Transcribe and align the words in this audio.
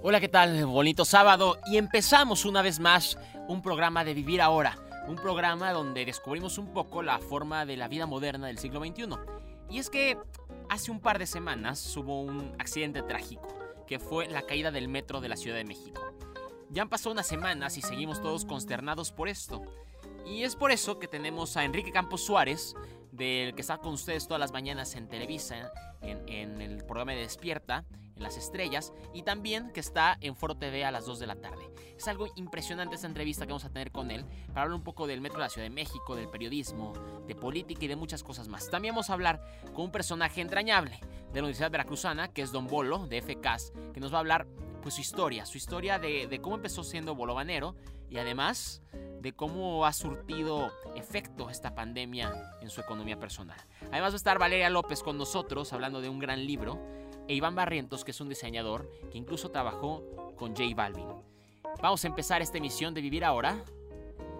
Hola, 0.00 0.20
¿qué 0.20 0.28
tal? 0.28 0.64
Bonito 0.64 1.04
sábado 1.04 1.58
y 1.66 1.76
empezamos 1.76 2.44
una 2.44 2.62
vez 2.62 2.78
más 2.78 3.18
un 3.48 3.62
programa 3.62 4.04
de 4.04 4.14
Vivir 4.14 4.40
Ahora, 4.40 4.78
un 5.08 5.16
programa 5.16 5.72
donde 5.72 6.04
descubrimos 6.04 6.56
un 6.56 6.72
poco 6.72 7.02
la 7.02 7.18
forma 7.18 7.66
de 7.66 7.76
la 7.76 7.88
vida 7.88 8.06
moderna 8.06 8.46
del 8.46 8.58
siglo 8.58 8.78
XXI. 8.78 9.08
Y 9.68 9.80
es 9.80 9.90
que 9.90 10.16
hace 10.68 10.92
un 10.92 11.00
par 11.00 11.18
de 11.18 11.26
semanas 11.26 11.96
hubo 11.96 12.20
un 12.20 12.54
accidente 12.60 13.02
trágico, 13.02 13.48
que 13.88 13.98
fue 13.98 14.28
la 14.28 14.42
caída 14.42 14.70
del 14.70 14.86
metro 14.86 15.20
de 15.20 15.30
la 15.30 15.36
Ciudad 15.36 15.56
de 15.56 15.64
México. 15.64 16.00
Ya 16.70 16.82
han 16.82 16.88
pasado 16.88 17.10
unas 17.10 17.26
semanas 17.26 17.76
y 17.76 17.82
seguimos 17.82 18.22
todos 18.22 18.44
consternados 18.44 19.10
por 19.10 19.28
esto. 19.28 19.62
Y 20.24 20.44
es 20.44 20.54
por 20.54 20.70
eso 20.70 21.00
que 21.00 21.08
tenemos 21.08 21.56
a 21.56 21.64
Enrique 21.64 21.90
Campos 21.90 22.24
Suárez, 22.24 22.76
del 23.10 23.52
que 23.52 23.62
está 23.62 23.78
con 23.78 23.94
ustedes 23.94 24.28
todas 24.28 24.38
las 24.38 24.52
mañanas 24.52 24.94
en 24.94 25.08
Televisa, 25.08 25.72
en, 26.02 26.28
en 26.28 26.62
el 26.62 26.84
programa 26.84 27.12
de 27.12 27.22
Despierta, 27.22 27.84
en 28.18 28.24
las 28.24 28.36
estrellas 28.36 28.92
y 29.14 29.22
también 29.22 29.70
que 29.72 29.80
está 29.80 30.18
en 30.20 30.36
Foro 30.36 30.56
TV 30.56 30.84
a 30.84 30.90
las 30.90 31.06
2 31.06 31.18
de 31.18 31.26
la 31.26 31.36
tarde. 31.36 31.70
Es 31.96 32.06
algo 32.06 32.28
impresionante 32.36 32.94
esta 32.94 33.06
entrevista 33.06 33.46
que 33.46 33.52
vamos 33.52 33.64
a 33.64 33.70
tener 33.70 33.90
con 33.90 34.10
él 34.10 34.24
para 34.48 34.62
hablar 34.62 34.76
un 34.76 34.84
poco 34.84 35.06
del 35.06 35.20
Metro 35.20 35.38
de 35.38 35.44
la 35.44 35.50
Ciudad 35.50 35.66
de 35.66 35.74
México, 35.74 36.14
del 36.14 36.28
periodismo, 36.28 36.92
de 37.26 37.34
política 37.34 37.84
y 37.84 37.88
de 37.88 37.96
muchas 37.96 38.22
cosas 38.22 38.48
más. 38.48 38.70
También 38.70 38.94
vamos 38.94 39.10
a 39.10 39.14
hablar 39.14 39.42
con 39.74 39.86
un 39.86 39.90
personaje 39.90 40.40
entrañable 40.40 41.00
de 41.00 41.40
la 41.40 41.46
Universidad 41.46 41.70
Veracruzana, 41.70 42.28
que 42.28 42.42
es 42.42 42.52
Don 42.52 42.66
Bolo, 42.66 43.06
de 43.06 43.20
FCAS, 43.22 43.72
que 43.92 44.00
nos 44.00 44.12
va 44.12 44.18
a 44.18 44.20
hablar 44.20 44.46
pues 44.82 44.94
su 44.94 45.00
historia, 45.00 45.44
su 45.44 45.56
historia 45.56 45.98
de, 45.98 46.26
de 46.28 46.40
cómo 46.40 46.56
empezó 46.56 46.84
siendo 46.84 47.14
bolobanero 47.14 47.74
y 48.10 48.18
además 48.18 48.82
de 49.20 49.32
cómo 49.32 49.84
ha 49.84 49.92
surtido 49.92 50.72
efecto 50.94 51.50
esta 51.50 51.74
pandemia 51.74 52.32
en 52.62 52.70
su 52.70 52.80
economía 52.80 53.18
personal. 53.18 53.58
Además 53.90 54.12
va 54.12 54.14
a 54.14 54.16
estar 54.16 54.38
Valeria 54.38 54.70
López 54.70 55.02
con 55.02 55.18
nosotros 55.18 55.72
hablando 55.72 56.00
de 56.00 56.08
un 56.08 56.18
gran 56.18 56.46
libro 56.46 56.80
e 57.28 57.34
Iván 57.34 57.54
Barrientos, 57.54 58.04
que 58.04 58.10
es 58.10 58.20
un 58.20 58.28
diseñador 58.28 58.90
que 59.12 59.18
incluso 59.18 59.50
trabajó 59.50 60.02
con 60.36 60.56
J 60.56 60.74
Balvin. 60.74 61.06
Vamos 61.80 62.04
a 62.04 62.08
empezar 62.08 62.42
esta 62.42 62.58
emisión 62.58 62.94
de 62.94 63.02
Vivir 63.02 63.24
Ahora 63.24 63.62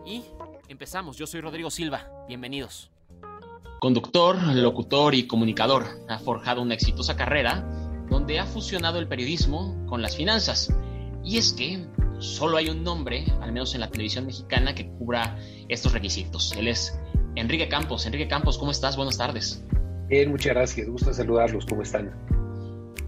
y 0.05 0.25
empezamos. 0.69 1.17
Yo 1.17 1.27
soy 1.27 1.41
Rodrigo 1.41 1.71
Silva, 1.71 2.11
bienvenidos. 2.27 2.91
Conductor, 3.79 4.43
locutor 4.55 5.15
y 5.15 5.27
comunicador, 5.27 5.85
ha 6.09 6.19
forjado 6.19 6.63
una 6.63 6.75
exitosa 6.75 7.15
carrera 7.15 7.65
donde 8.09 8.41
ha 8.41 8.47
fusionado 8.47 8.99
el 8.99 9.07
periodismo 9.07 9.87
con 9.87 10.03
las 10.03 10.17
finanzas. 10.17 10.75
Y 11.23 11.37
es 11.37 11.53
que 11.53 11.87
solo 12.19 12.57
hay 12.57 12.71
un 12.71 12.83
nombre, 12.83 13.25
al 13.41 13.53
menos 13.53 13.75
en 13.75 13.81
la 13.81 13.91
televisión 13.91 14.27
mexicana, 14.27 14.75
que 14.75 14.89
cubra 14.89 15.39
estos 15.69 15.93
requisitos. 15.93 16.53
Él 16.57 16.69
es 16.69 16.99
Enrique 17.37 17.69
Campos. 17.69 18.07
Enrique 18.07 18.27
Campos, 18.27 18.59
¿cómo 18.59 18.71
estás? 18.71 18.97
Buenas 18.97 19.19
tardes. 19.19 19.63
Bien, 20.09 20.31
muchas 20.31 20.55
gracias. 20.55 20.89
Gusto 20.89 21.13
saludarlos. 21.13 21.67
¿Cómo 21.67 21.83
están? 21.83 22.13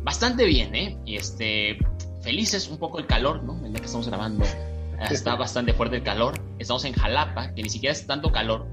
Bastante 0.02 0.44
bien, 0.44 0.74
¿eh? 0.74 0.98
Y 1.04 1.16
este, 1.16 1.78
felices 2.22 2.68
un 2.68 2.78
poco 2.78 2.98
el 2.98 3.06
calor, 3.06 3.42
¿no? 3.42 3.56
El 3.64 3.72
día 3.72 3.80
que 3.80 3.86
estamos 3.86 4.08
grabando 4.08 4.44
está 5.10 5.34
bastante 5.36 5.72
fuerte 5.72 5.96
el 5.96 6.02
calor. 6.02 6.34
Estamos 6.58 6.84
en 6.84 6.92
Jalapa, 6.92 7.54
que 7.54 7.62
ni 7.62 7.68
siquiera 7.68 7.92
es 7.92 8.06
tanto 8.06 8.32
calor, 8.32 8.66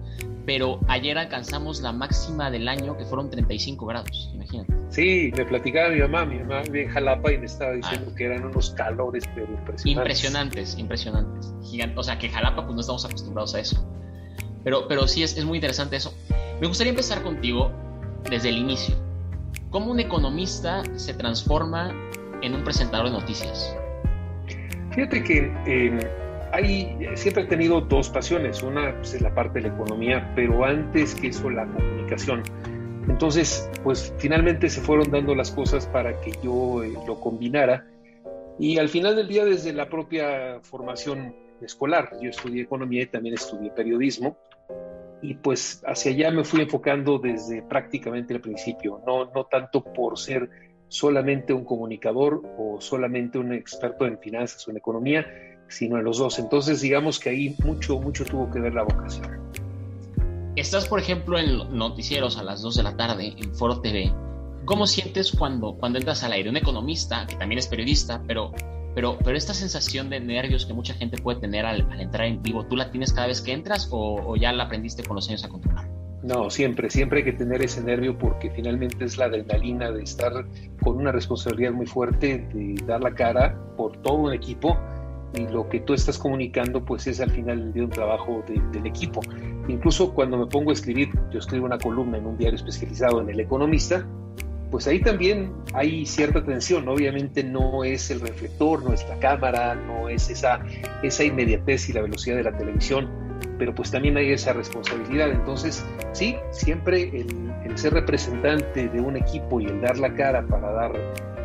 pero 0.46 0.80
ayer 0.88 1.18
alcanzamos 1.18 1.82
la 1.82 1.92
máxima 1.92 2.50
del 2.50 2.68
año, 2.68 2.98
que 2.98 3.06
fueron 3.06 3.30
35 3.30 3.86
grados, 3.86 4.32
imagínate. 4.34 4.74
Sí, 4.90 5.32
me 5.36 5.46
platicaba 5.46 5.90
mi 5.90 6.00
mamá, 6.00 6.26
mi 6.26 6.40
mamá 6.40 6.62
vive 6.64 6.84
en 6.84 6.90
Jalapa 6.90 7.32
y 7.34 7.38
me 7.38 7.46
estaba 7.46 7.74
diciendo 7.74 8.12
ah. 8.12 8.16
que 8.16 8.26
eran 8.26 8.46
unos 8.46 8.72
calores, 8.72 9.26
pero 9.36 9.48
impresionantes. 9.52 9.86
Impresionantes, 9.86 10.78
impresionantes. 10.78 11.54
O 11.96 12.04
sea, 12.04 12.18
que 12.18 12.30
Jalapa, 12.30 12.64
pues 12.64 12.76
no 12.76 12.82
estamos 12.82 13.06
acostumbrados 13.06 13.54
a 13.56 13.60
eso. 13.60 13.86
Pero, 14.64 14.88
pero 14.88 15.08
sí, 15.08 15.24
es, 15.24 15.38
es 15.38 15.46
muy 15.46 15.58
interesante 15.58 15.98
eso. 15.98 16.14
Me 16.60 16.68
gustaría 16.68 16.92
empezar 16.92 17.22
contigo 17.22 17.72
desde 18.30 18.50
el 18.50 18.58
inicio 18.58 19.07
¿Cómo 19.70 19.92
un 19.92 20.00
economista 20.00 20.82
se 20.96 21.14
transforma 21.14 21.94
en 22.42 22.56
un 22.56 22.64
presentador 22.64 23.08
de 23.08 23.12
noticias? 23.12 23.76
Fíjate 24.92 25.24
que 25.24 25.52
eh, 25.66 27.16
siempre 27.16 27.44
he 27.44 27.48
tenido 27.48 27.82
dos 27.82 28.10
pasiones. 28.10 28.64
Una 28.64 28.96
pues, 28.96 29.16
es 29.16 29.22
la 29.22 29.34
parte 29.36 29.60
de 29.60 29.68
la 29.68 29.76
economía, 29.76 30.32
pero 30.36 30.64
antes 30.64 31.14
que 31.16 31.28
eso 31.28 31.50
la 31.50 31.66
comunicación. 31.66 32.44
Entonces, 33.10 33.70
pues 33.84 34.14
finalmente 34.18 34.70
se 34.70 34.80
fueron 34.80 35.12
dando 35.12 35.36
las 35.36 35.52
cosas 35.52 35.86
para 35.86 36.20
que 36.22 36.32
yo 36.42 36.82
eh, 36.84 36.94
lo 37.06 37.20
combinara. 37.20 37.86
Y 38.58 38.78
al 38.78 38.88
final 38.88 39.18
del 39.18 39.28
día, 39.28 39.44
desde 39.44 39.74
la 39.74 39.90
propia 39.90 40.60
formación 40.62 41.36
escolar, 41.62 42.12
yo 42.22 42.30
estudié 42.30 42.64
economía 42.64 43.04
y 43.04 43.08
también 43.08 43.36
estudié 43.36 43.70
periodismo 43.72 44.38
y 45.22 45.36
pues 45.36 45.84
hacia 45.86 46.12
allá 46.12 46.32
me 46.32 46.44
fui 46.44 46.62
enfocando 46.62 47.20
desde 47.20 47.62
prácticamente 47.62 48.34
el 48.34 48.42
principio, 48.42 49.02
no, 49.06 49.26
no 49.26 49.46
tanto 49.46 49.84
por 49.84 50.18
ser 50.18 50.50
solamente 50.90 51.54
un 51.54 51.66
comunicador 51.66 52.44
o 52.58 52.80
solamente 52.80 53.38
un 53.38 53.54
experto 53.54 54.06
en 54.06 54.20
finanzas 54.20 54.68
o 54.68 54.72
en 54.72 54.78
economía, 54.78 55.26
sino 55.68 55.98
en 55.98 56.04
los 56.04 56.18
dos. 56.18 56.40
Entonces 56.40 56.82
digamos 56.82 57.20
que 57.20 57.30
ahí 57.30 57.56
mucho, 57.64 58.00
mucho 58.00 58.26
tuvo 58.26 58.50
que 58.50 58.60
ver 58.60 58.74
la 58.74 58.84
vocación. 58.84 59.28
Estás, 60.56 60.88
por 60.88 61.00
ejemplo, 61.00 61.38
en 61.38 61.78
noticieros 61.78 62.38
a 62.38 62.44
las 62.44 62.62
2 62.62 62.78
de 62.78 62.84
la 62.84 62.98
tarde 62.98 63.36
en 63.38 63.54
Foro 63.54 63.80
TV. 63.80 64.12
¿Cómo 64.66 64.88
sientes 64.88 65.32
cuando, 65.32 65.76
cuando 65.76 66.00
entras 66.00 66.24
al 66.24 66.32
aire? 66.32 66.50
Un 66.50 66.58
economista, 66.58 67.28
que 67.28 67.36
también 67.36 67.60
es 67.60 67.68
periodista, 67.68 68.24
pero 68.26 68.52
pero, 68.98 69.16
pero 69.24 69.38
esta 69.38 69.54
sensación 69.54 70.10
de 70.10 70.20
nervios 70.20 70.66
que 70.66 70.74
mucha 70.74 70.96
gente 70.96 71.22
puede 71.22 71.40
tener 71.40 71.68
al, 71.68 71.88
entrar 72.02 72.26
en 72.26 72.42
vivo, 72.42 72.66
¿tú 72.66 72.76
la 72.76 72.90
tienes 72.90 73.14
cada 73.14 73.28
vez 73.28 73.44
que 73.44 73.54
entras 73.54 73.90
o, 73.92 74.36
ya 74.36 74.52
la 74.52 74.64
aprendiste 74.64 75.04
con 75.04 75.18
los 75.18 75.30
años 75.30 75.44
a 75.44 75.50
controlar? 75.50 75.88
No, 76.24 76.50
siempre, 76.50 76.90
siempre 76.90 77.20
hay 77.20 77.26
que 77.26 77.34
tener 77.34 77.62
ese 77.62 77.84
nervio 77.84 78.18
porque 78.18 78.50
finalmente 78.50 79.06
es 79.06 79.20
la 79.20 79.26
adrenalina 79.26 79.92
de 79.92 80.02
estar 80.02 80.48
con 80.82 80.98
una 80.98 81.12
responsabilidad 81.12 81.74
muy 81.74 81.86
fuerte, 81.86 82.48
de 82.52 82.74
dar 82.88 83.04
la 83.04 83.14
cara 83.14 83.56
por 83.78 83.96
todo 83.98 84.16
un 84.16 84.34
equipo 84.34 84.76
y 85.36 85.48
lo 85.48 85.70
que 85.70 85.80
tú 85.82 85.94
estás 85.94 86.18
comunicando 86.18 86.84
pues 86.84 87.06
es 87.06 87.20
al 87.20 87.30
final 87.30 87.72
de 87.74 87.84
un 87.84 87.92
trabajo 87.92 88.44
del 88.48 88.88
equipo. 88.88 89.22
Incluso 89.68 90.12
cuando 90.16 90.40
me 90.40 90.48
pongo 90.48 90.72
a 90.72 90.74
escribir, 90.74 91.10
yo 91.32 91.38
escribo 91.38 91.68
una 91.68 91.78
columna 91.78 92.18
en 92.18 92.26
un 92.26 92.36
diario 92.36 92.56
especializado 92.56 93.22
en 93.22 93.30
El 93.30 93.42
Economista, 93.42 94.08
pues 94.72 94.88
ahí 94.88 95.00
también 95.00 95.54
hay 95.74 96.06
cierta 96.06 96.44
tensión. 96.44 96.88
Obviamente 96.88 97.44
no 97.44 97.84
es 97.84 98.12
el 98.12 98.20
reflector, 98.22 98.84
no 98.84 98.94
es 98.94 99.08
la 99.08 99.18
cámara, 99.20 99.76
no 99.76 100.10
es 100.10 100.30
esa, 100.30 100.60
inmediatez 101.24 101.90
y 101.90 101.94
la 101.94 102.02
velocidad 102.02 102.38
de 102.38 102.44
la 102.44 102.58
televisión, 102.58 103.10
pero 103.58 103.74
pues 103.74 103.92
también 103.92 104.18
hay 104.18 104.32
esa 104.32 104.54
responsabilidad. 104.54 105.32
Entonces, 105.32 105.86
sí, 106.12 106.36
siempre 106.52 107.12
el 107.66 107.78
ser 107.78 107.94
representante 107.94 108.88
de 108.88 109.00
un 109.00 109.18
equipo 109.18 109.62
y 109.62 109.66
el 109.66 109.82
dar 109.82 109.98
la 109.98 110.14
cara 110.14 110.46
para 110.46 110.72
dar 110.72 110.92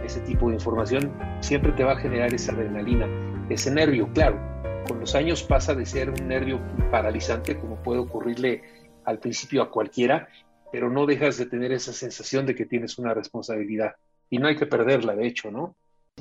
ese 0.05 0.21
tipo 0.21 0.49
de 0.49 0.55
información, 0.55 1.13
siempre 1.41 1.73
te 1.73 1.85
va 1.85 1.93
a 1.93 1.97
generar 1.97 2.33
esa 2.35 2.53
adrenalina, 2.53 3.07
ese 3.49 3.71
nervio. 3.71 4.09
Claro, 4.15 4.39
con 4.87 5.01
los 5.01 5.15
años 5.15 5.43
pasa 5.43 5.75
de 5.75 5.87
ser 5.87 6.11
un 6.11 6.29
nervio 6.29 6.61
paralizante, 6.91 7.57
como 7.59 7.77
puede 7.77 8.01
ocurrirle 8.01 8.63
al 9.05 9.19
principio 9.19 9.63
a 9.63 9.71
cualquiera, 9.71 10.29
pero 10.73 10.91
no 10.91 11.07
dejas 11.07 11.37
de 11.37 11.47
tener 11.47 11.71
esa 11.71 11.93
sensación 11.93 12.47
de 12.47 12.55
que 12.55 12.65
tienes 12.65 12.99
una 12.99 13.13
responsabilidad. 13.13 13.93
Y 14.31 14.39
no 14.39 14.49
hay 14.49 14.57
que 14.57 14.67
perderla, 14.67 15.15
de 15.15 15.27
hecho, 15.27 15.51
¿no? 15.51 15.77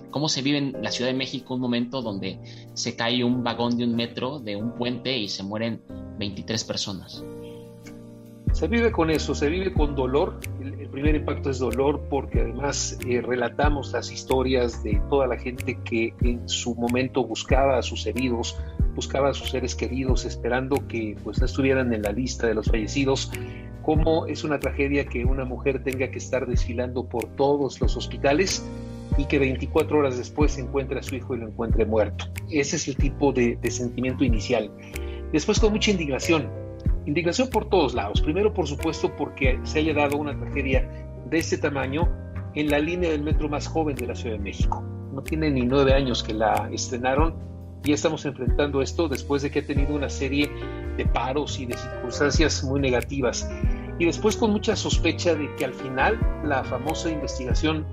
¿Cómo 0.09 0.27
se 0.29 0.41
vive 0.41 0.57
en 0.57 0.83
la 0.83 0.91
Ciudad 0.91 1.09
de 1.09 1.17
México 1.17 1.55
un 1.55 1.61
momento 1.61 2.01
donde 2.01 2.39
se 2.73 2.95
cae 2.95 3.23
un 3.23 3.43
vagón 3.43 3.77
de 3.77 3.85
un 3.85 3.95
metro, 3.95 4.39
de 4.39 4.57
un 4.57 4.75
puente 4.75 5.17
y 5.17 5.29
se 5.29 5.43
mueren 5.43 5.81
23 6.19 6.63
personas? 6.65 7.23
Se 8.51 8.67
vive 8.67 8.91
con 8.91 9.09
eso, 9.09 9.33
se 9.33 9.49
vive 9.49 9.73
con 9.73 9.95
dolor. 9.95 10.39
El, 10.59 10.81
primer 10.91 11.15
impacto 11.15 11.49
es 11.49 11.59
dolor 11.59 12.01
porque 12.09 12.41
además 12.41 12.99
eh, 13.07 13.21
relatamos 13.21 13.93
las 13.93 14.11
historias 14.11 14.83
de 14.83 15.01
toda 15.09 15.25
la 15.25 15.37
gente 15.37 15.79
que 15.85 16.13
en 16.19 16.49
su 16.49 16.75
momento 16.75 17.23
buscaba 17.23 17.77
a 17.77 17.81
sus 17.81 18.05
heridos, 18.05 18.57
buscaba 18.93 19.29
a 19.29 19.33
sus 19.33 19.51
seres 19.51 19.73
queridos, 19.73 20.25
esperando 20.25 20.85
que 20.89 21.15
pues 21.23 21.39
no 21.39 21.45
estuvieran 21.45 21.93
en 21.93 22.01
la 22.01 22.11
lista 22.11 22.45
de 22.45 22.55
los 22.55 22.65
fallecidos 22.65 23.31
cómo 23.81 24.25
es 24.25 24.43
una 24.43 24.59
tragedia 24.59 25.05
que 25.05 25.25
una 25.25 25.45
mujer 25.45 25.83
tenga 25.83 26.09
que 26.11 26.17
estar 26.17 26.47
desfilando 26.47 27.07
por 27.07 27.27
todos 27.35 27.79
los 27.81 27.97
hospitales 27.97 28.65
y 29.17 29.25
que 29.25 29.39
24 29.39 29.99
horas 29.99 30.17
después 30.17 30.57
encuentre 30.57 30.99
a 30.99 31.03
su 31.03 31.15
hijo 31.15 31.35
y 31.35 31.39
lo 31.39 31.47
encuentre 31.47 31.85
muerto. 31.85 32.25
Ese 32.49 32.75
es 32.77 32.87
el 32.87 32.95
tipo 32.95 33.31
de, 33.33 33.57
sentimiento 33.69 34.23
inicial. 34.23 34.71
Después 35.31 35.59
con 35.59 35.73
mucha 35.73 35.91
indignación. 35.91 36.49
Indignación 37.05 37.49
por 37.49 37.69
todos 37.69 37.93
lados. 37.93 38.21
Primero, 38.21 38.53
por 38.53 38.67
supuesto, 38.67 39.13
porque 39.15 39.59
se 39.63 39.79
haya 39.79 39.93
dado 39.93 40.17
una 40.17 40.37
tragedia 40.37 40.87
de 41.29 41.37
ese 41.37 41.57
tamaño 41.57 42.07
en 42.55 42.69
la 42.69 42.79
línea 42.79 43.11
del 43.11 43.23
metro 43.23 43.49
más 43.49 43.67
joven 43.67 43.95
de 43.95 44.07
la 44.07 44.15
Ciudad 44.15 44.35
de 44.37 44.43
México. 44.43 44.83
No 45.13 45.21
tiene 45.21 45.49
ni 45.51 45.61
nueve 45.61 45.93
años 45.93 46.23
que 46.23 46.33
la 46.33 46.69
estrenaron 46.71 47.35
y 47.83 47.93
estamos 47.93 48.25
enfrentando 48.25 48.81
esto 48.81 49.07
después 49.07 49.41
de 49.41 49.51
que 49.51 49.59
ha 49.59 49.65
tenido 49.65 49.95
una 49.95 50.09
serie 50.09 50.49
de 50.97 51.05
paros 51.05 51.59
y 51.59 51.65
de 51.65 51.75
circunstancias 51.75 52.63
muy 52.63 52.79
negativas. 52.79 53.49
Y 53.97 54.05
después 54.05 54.35
con 54.35 54.51
mucha 54.51 54.75
sospecha 54.75 55.35
de 55.35 55.53
que 55.55 55.65
al 55.65 55.73
final 55.73 56.19
la 56.43 56.63
famosa 56.63 57.09
investigación 57.09 57.85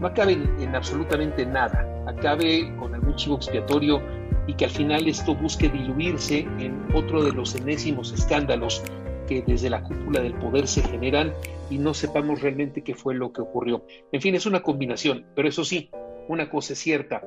no 0.00 0.06
acabe 0.08 0.32
en, 0.32 0.74
absolutamente 0.74 1.46
nada, 1.46 1.86
acabe 2.06 2.74
con 2.76 2.94
algún 2.94 3.14
chivo 3.16 3.36
expiatorio 3.36 4.02
y 4.46 4.54
que 4.54 4.66
al 4.66 4.70
final 4.70 5.08
esto 5.08 5.34
busque 5.34 5.68
diluirse 5.68 6.40
en 6.58 6.86
otro 6.94 7.22
de 7.22 7.32
los 7.32 7.54
enésimos 7.54 8.12
escándalos 8.12 8.82
que 9.26 9.42
desde 9.42 9.70
la 9.70 9.82
cúpula 9.82 10.20
del 10.20 10.34
poder 10.34 10.68
se 10.68 10.82
generan 10.82 11.32
y 11.68 11.78
no 11.78 11.94
sepamos 11.94 12.42
realmente 12.42 12.82
qué 12.82 12.94
fue 12.94 13.14
lo 13.14 13.32
que 13.32 13.40
ocurrió. 13.40 13.84
En 14.12 14.20
fin, 14.20 14.34
es 14.36 14.46
una 14.46 14.62
combinación, 14.62 15.26
pero 15.34 15.48
eso 15.48 15.64
sí, 15.64 15.90
una 16.28 16.48
cosa 16.48 16.74
es 16.74 16.78
cierta, 16.78 17.22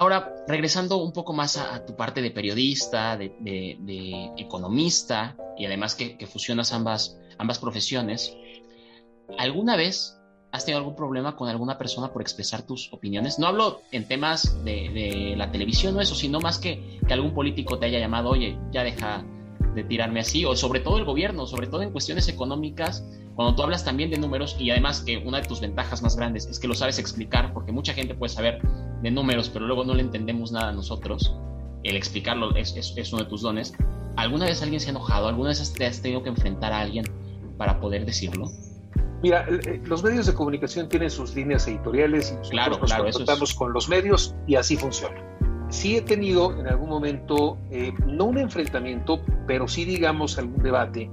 Ahora, 0.00 0.34
regresando 0.48 0.96
un 0.96 1.12
poco 1.12 1.34
más 1.34 1.58
a, 1.58 1.84
tu 1.84 1.94
parte 1.94 2.22
de 2.22 2.30
periodista, 2.30 3.18
de, 3.18 4.32
economista, 4.38 5.36
y 5.58 5.66
además 5.66 5.94
que, 5.94 6.26
fusionas 6.26 6.72
ambas, 6.72 7.18
ambas 7.36 7.58
profesiones, 7.58 8.34
¿alguna 9.36 9.76
vez 9.76 10.18
has 10.52 10.64
tenido 10.64 10.78
algún 10.78 10.96
problema 10.96 11.36
con 11.36 11.50
alguna 11.50 11.76
persona 11.76 12.14
por 12.14 12.22
expresar 12.22 12.62
tus 12.62 12.90
opiniones? 12.94 13.38
No 13.38 13.46
hablo 13.46 13.82
en 13.92 14.08
temas 14.08 14.64
de, 14.64 15.34
la 15.36 15.52
televisión 15.52 15.94
o 15.98 16.00
eso, 16.00 16.14
sino 16.14 16.40
más 16.40 16.58
que 16.58 16.98
algún 17.10 17.34
político 17.34 17.78
te 17.78 17.84
haya 17.84 17.98
llamado, 17.98 18.30
oye, 18.30 18.58
ya 18.72 18.82
deja 18.82 19.22
de 19.74 19.84
tirarme 19.84 20.20
así, 20.20 20.44
o 20.44 20.56
sobre 20.56 20.80
todo 20.80 20.98
el 20.98 21.04
gobierno, 21.04 21.46
sobre 21.46 21.66
todo 21.66 21.82
en 21.82 21.90
cuestiones 21.90 22.28
económicas, 22.28 23.04
cuando 23.34 23.54
tú 23.54 23.62
hablas 23.62 23.84
también 23.84 24.10
de 24.10 24.18
números 24.18 24.56
y 24.58 24.70
además 24.70 25.02
que 25.02 25.18
una 25.18 25.40
de 25.40 25.48
tus 25.48 25.60
ventajas 25.60 26.02
más 26.02 26.16
grandes 26.16 26.46
es 26.46 26.58
que 26.58 26.68
lo 26.68 26.74
sabes 26.74 26.98
explicar, 26.98 27.52
porque 27.52 27.72
mucha 27.72 27.94
gente 27.94 28.14
puede 28.14 28.32
saber 28.32 28.60
de 29.02 29.10
números, 29.10 29.48
pero 29.48 29.66
luego 29.66 29.84
no 29.84 29.94
le 29.94 30.02
entendemos 30.02 30.52
nada 30.52 30.68
a 30.68 30.72
nosotros, 30.72 31.34
el 31.84 31.96
explicarlo 31.96 32.54
es, 32.56 32.76
es, 32.76 33.12
uno 33.12 33.22
de 33.24 33.28
tus 33.28 33.42
dones. 33.42 33.72
¿Alguna 34.16 34.46
vez 34.46 34.60
alguien 34.62 34.80
se 34.80 34.88
ha 34.88 34.90
enojado? 34.90 35.28
¿Alguna 35.28 35.50
vez 35.50 35.72
te 35.72 35.86
has 35.86 36.02
tenido 36.02 36.22
que 36.22 36.28
enfrentar 36.28 36.72
a 36.72 36.80
alguien 36.80 37.06
para 37.56 37.80
poder 37.80 38.04
decirlo? 38.04 38.50
Mira, 39.22 39.46
eh, 39.48 39.80
los 39.84 40.02
medios 40.02 40.26
de 40.26 40.34
comunicación 40.34 40.88
tienen 40.88 41.10
sus 41.10 41.34
líneas 41.34 41.66
editoriales 41.68 42.36
y 42.46 42.50
claro, 42.50 42.78
claro, 42.80 43.04
nos 43.04 43.54
con 43.54 43.72
los 43.72 43.88
medios 43.88 44.34
y 44.46 44.56
así 44.56 44.76
funciona 44.76 45.30
sí 45.70 45.96
he 45.96 46.02
tenido 46.02 46.58
en 46.58 46.66
algún 46.66 46.88
momento, 46.88 47.56
eh, 47.70 47.92
no 48.06 48.26
un 48.26 48.38
enfrentamiento, 48.38 49.20
pero 49.46 49.66
sí 49.66 49.84
digamos 49.84 50.38
algún 50.38 50.62
debate 50.62 51.10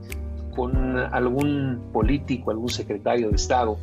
con 0.56 0.98
algún 0.98 1.90
político, 1.94 2.52
algún 2.52 2.70
secretario 2.70 3.30
de 3.30 3.36
Estado, 3.36 3.78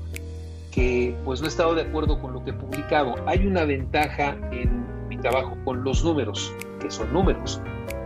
que 0.73 1.17
pues 1.25 1.41
no 1.41 1.47
he 1.47 1.49
estado 1.49 1.75
de 1.75 1.83
acuerdo 1.83 2.21
con 2.21 2.33
lo 2.33 2.45
que 2.45 2.51
he 2.51 2.55
publicado. 2.55 3.15
Hay 3.27 3.47
una 3.47 3.65
ventaja 3.65 4.37
en 4.51 5.09
mi 5.09 5.17
trabajo 5.17 5.57
con 5.65 5.85
los 5.85 6.05
números, 6.05 6.53
que 6.81 6.91
son 6.91 7.13
números, 7.13 7.61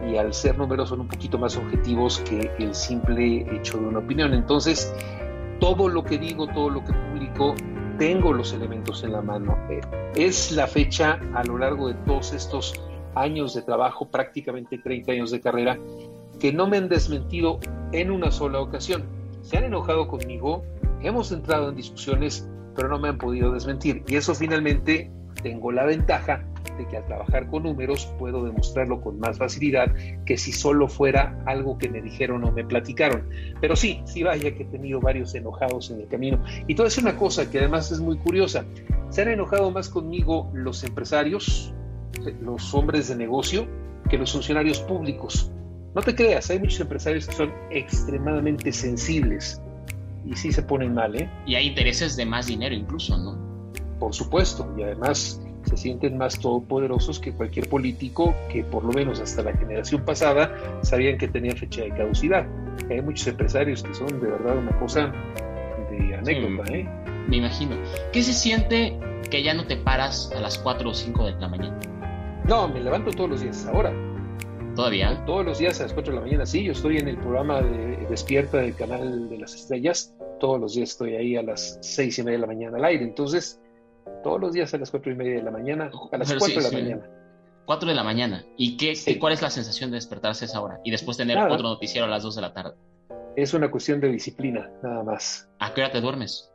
y 0.06 0.16
al 0.16 0.34
ser 0.34 0.58
números 0.58 0.90
son 0.90 1.00
un 1.00 1.08
poquito 1.08 1.38
más 1.38 1.56
objetivos 1.56 2.18
que 2.20 2.50
el 2.58 2.74
simple 2.74 3.46
hecho 3.56 3.78
de 3.78 3.86
una 3.86 4.00
opinión. 4.00 4.34
Entonces, 4.34 4.92
todo 5.60 5.88
lo 5.88 6.04
que 6.04 6.18
digo, 6.18 6.46
todo 6.48 6.68
lo 6.68 6.84
que 6.84 6.92
publico, 6.92 7.54
tengo 7.98 8.32
los 8.32 8.52
elementos 8.52 9.02
en 9.02 9.12
la 9.12 9.20
mano. 9.20 9.58
Eh, 9.68 9.80
es 10.14 10.52
la 10.52 10.66
fecha 10.66 11.20
a 11.34 11.44
lo 11.44 11.58
largo 11.58 11.88
de 11.88 11.94
todos 12.06 12.32
estos 12.32 12.74
años 13.14 13.54
de 13.54 13.62
trabajo, 13.62 14.08
prácticamente 14.08 14.78
30 14.78 15.12
años 15.12 15.30
de 15.30 15.40
carrera, 15.40 15.78
que 16.38 16.52
no 16.52 16.68
me 16.68 16.76
han 16.76 16.88
desmentido 16.88 17.58
en 17.92 18.10
una 18.10 18.30
sola 18.30 18.60
ocasión. 18.60 19.04
Se 19.42 19.58
han 19.58 19.64
enojado 19.64 20.06
conmigo, 20.08 20.62
hemos 21.02 21.32
entrado 21.32 21.70
en 21.70 21.76
discusiones, 21.76 22.48
pero 22.76 22.88
no 22.88 22.98
me 22.98 23.08
han 23.08 23.18
podido 23.18 23.52
desmentir. 23.52 24.04
Y 24.06 24.16
eso 24.16 24.34
finalmente 24.34 25.10
tengo 25.42 25.72
la 25.72 25.84
ventaja 25.84 26.44
de 26.76 26.86
que 26.86 26.96
al 26.96 27.06
trabajar 27.06 27.48
con 27.48 27.64
números 27.64 28.12
puedo 28.18 28.44
demostrarlo 28.44 29.00
con 29.00 29.18
más 29.18 29.38
facilidad 29.38 29.92
que 30.24 30.36
si 30.36 30.52
solo 30.52 30.88
fuera 30.88 31.42
algo 31.46 31.76
que 31.78 31.88
me 31.88 32.00
dijeron 32.00 32.44
o 32.44 32.52
me 32.52 32.64
platicaron. 32.64 33.28
Pero 33.60 33.76
sí, 33.76 34.00
sí 34.04 34.22
vaya 34.22 34.54
que 34.54 34.62
he 34.62 34.66
tenido 34.66 35.00
varios 35.00 35.34
enojados 35.34 35.90
en 35.90 36.00
el 36.00 36.08
camino. 36.08 36.42
Y 36.66 36.74
todo 36.74 36.86
es 36.86 36.98
una 36.98 37.16
cosa 37.16 37.50
que 37.50 37.58
además 37.58 37.90
es 37.90 38.00
muy 38.00 38.16
curiosa. 38.18 38.64
Se 39.10 39.22
han 39.22 39.28
enojado 39.28 39.70
más 39.70 39.88
conmigo 39.88 40.50
los 40.54 40.84
empresarios, 40.84 41.72
los 42.40 42.74
hombres 42.74 43.08
de 43.08 43.16
negocio, 43.16 43.66
que 44.08 44.18
los 44.18 44.32
funcionarios 44.32 44.80
públicos. 44.80 45.50
No 45.94 46.02
te 46.02 46.14
creas, 46.14 46.50
hay 46.50 46.60
muchos 46.60 46.80
empresarios 46.80 47.26
que 47.26 47.34
son 47.34 47.52
extremadamente 47.70 48.72
sensibles 48.72 49.60
y 50.24 50.36
sí 50.36 50.52
se 50.52 50.62
ponen 50.62 50.94
mal, 50.94 51.16
¿eh? 51.16 51.28
Y 51.46 51.54
hay 51.54 51.68
intereses 51.68 52.16
de 52.16 52.26
más 52.26 52.46
dinero 52.46 52.74
incluso, 52.74 53.16
¿no? 53.16 53.47
Por 53.98 54.14
supuesto, 54.14 54.72
y 54.76 54.82
además 54.82 55.40
se 55.64 55.76
sienten 55.76 56.16
más 56.16 56.38
todopoderosos 56.38 57.20
que 57.20 57.32
cualquier 57.32 57.68
político 57.68 58.34
que 58.50 58.64
por 58.64 58.84
lo 58.84 58.92
menos 58.92 59.20
hasta 59.20 59.42
la 59.42 59.52
generación 59.52 60.04
pasada 60.04 60.54
sabían 60.82 61.18
que 61.18 61.28
tenía 61.28 61.54
fecha 61.54 61.82
de 61.82 61.90
caducidad. 61.90 62.46
Hay 62.90 63.02
muchos 63.02 63.26
empresarios 63.26 63.82
que 63.82 63.92
son 63.94 64.08
de 64.20 64.28
verdad 64.28 64.56
una 64.56 64.78
cosa 64.78 65.12
de 65.90 66.14
anécdota. 66.14 66.72
¿eh? 66.72 66.88
Me 67.28 67.36
imagino. 67.36 67.76
¿Qué 68.12 68.22
se 68.22 68.32
siente 68.32 68.98
que 69.30 69.42
ya 69.42 69.52
no 69.52 69.66
te 69.66 69.76
paras 69.76 70.32
a 70.34 70.40
las 70.40 70.58
4 70.58 70.88
o 70.88 70.94
5 70.94 71.26
de 71.26 71.32
la 71.32 71.48
mañana? 71.48 71.78
No, 72.46 72.68
me 72.68 72.80
levanto 72.80 73.10
todos 73.10 73.30
los 73.30 73.40
días 73.42 73.66
ahora. 73.66 73.92
¿Todavía? 74.74 75.22
Todos 75.26 75.44
los 75.44 75.58
días 75.58 75.80
a 75.80 75.82
las 75.82 75.92
4 75.92 76.12
de 76.12 76.18
la 76.20 76.24
mañana, 76.24 76.46
sí. 76.46 76.64
Yo 76.64 76.72
estoy 76.72 76.98
en 76.98 77.08
el 77.08 77.18
programa 77.18 77.60
de 77.60 78.06
Despierta 78.08 78.58
del 78.58 78.74
canal 78.74 79.28
de 79.28 79.38
las 79.38 79.54
estrellas. 79.54 80.14
Todos 80.40 80.60
los 80.60 80.74
días 80.74 80.90
estoy 80.90 81.16
ahí 81.16 81.36
a 81.36 81.42
las 81.42 81.78
6 81.82 82.18
y 82.18 82.22
media 82.22 82.38
de 82.38 82.40
la 82.42 82.46
mañana 82.46 82.76
al 82.78 82.84
aire. 82.84 83.04
Entonces, 83.04 83.60
todos 84.22 84.40
los 84.40 84.52
días 84.52 84.72
a 84.74 84.78
las 84.78 84.90
cuatro 84.90 85.12
y 85.12 85.14
media 85.14 85.36
de 85.36 85.42
la 85.42 85.50
mañana, 85.50 85.90
a 86.12 86.18
las 86.18 86.34
cuatro 86.38 86.62
de 86.62 86.70
la 86.70 86.70
mañana. 86.70 87.08
4 87.68 87.86
de 87.86 87.94
la 87.94 88.02
mañana. 88.02 88.46
¿Y 88.56 88.78
qué, 88.78 88.94
cuál 89.20 89.34
es 89.34 89.42
la 89.42 89.50
sensación 89.50 89.90
de 89.90 89.96
despertarse 89.96 90.46
a 90.46 90.48
esa 90.48 90.62
hora? 90.62 90.80
Y 90.84 90.90
después 90.90 91.18
tener 91.18 91.36
otro 91.36 91.68
noticiero 91.68 92.06
a 92.06 92.08
las 92.08 92.22
2 92.22 92.36
de 92.36 92.40
la 92.40 92.54
tarde. 92.54 92.74
Es 93.36 93.52
una 93.52 93.70
cuestión 93.70 94.00
de 94.00 94.08
disciplina, 94.08 94.70
nada 94.82 95.02
más. 95.02 95.50
¿A 95.58 95.74
qué 95.74 95.82
hora 95.82 95.92
te 95.92 96.00
duermes? 96.00 96.50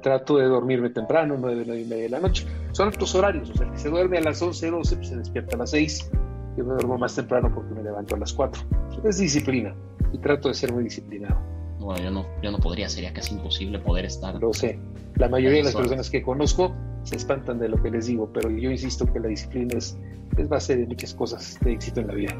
Trato 0.00 0.38
de 0.38 0.46
dormirme 0.46 0.88
temprano, 0.88 1.36
9, 1.38 1.64
9 1.66 1.82
y 1.82 1.84
media 1.84 2.02
de 2.04 2.08
la 2.08 2.20
noche. 2.20 2.46
Son 2.72 2.88
estos 2.88 3.14
horarios, 3.14 3.50
o 3.50 3.54
sea, 3.54 3.66
el 3.66 3.72
que 3.72 3.78
se 3.78 3.90
duerme 3.90 4.16
a 4.16 4.22
las 4.22 4.40
11, 4.40 4.70
12, 4.70 4.96
pues 4.96 5.08
se 5.08 5.16
despierta 5.18 5.56
a 5.56 5.58
las 5.58 5.72
6. 5.72 6.10
Yo 6.56 6.64
me 6.64 6.72
duermo 6.72 6.96
más 6.96 7.14
temprano 7.14 7.52
porque 7.54 7.74
me 7.74 7.82
levanto 7.82 8.14
a 8.14 8.18
las 8.18 8.32
4. 8.32 8.62
Es 9.04 9.18
disciplina 9.18 9.76
y 10.10 10.16
trato 10.20 10.48
de 10.48 10.54
ser 10.54 10.72
muy 10.72 10.84
disciplinado. 10.84 11.38
Bueno, 11.80 12.02
yo 12.02 12.10
no, 12.10 12.26
yo 12.42 12.50
no 12.50 12.58
podría, 12.58 12.88
sería 12.88 13.12
casi 13.12 13.34
imposible 13.34 13.78
poder 13.78 14.04
estar. 14.04 14.34
Lo 14.34 14.52
sé. 14.52 14.78
La 15.16 15.28
mayoría 15.28 15.58
de 15.58 15.64
las 15.64 15.74
personas 15.74 16.10
que 16.10 16.22
conozco 16.22 16.74
se 17.04 17.16
espantan 17.16 17.58
de 17.58 17.68
lo 17.68 17.82
que 17.82 17.90
les 17.90 18.06
digo, 18.06 18.30
pero 18.32 18.50
yo 18.50 18.70
insisto 18.70 19.10
que 19.10 19.18
la 19.18 19.28
disciplina 19.28 19.78
es, 19.78 19.98
es 20.36 20.48
base 20.48 20.76
de 20.76 20.86
muchas 20.86 21.14
cosas 21.14 21.58
de 21.62 21.72
éxito 21.72 22.00
en 22.00 22.08
la 22.08 22.14
vida. 22.14 22.36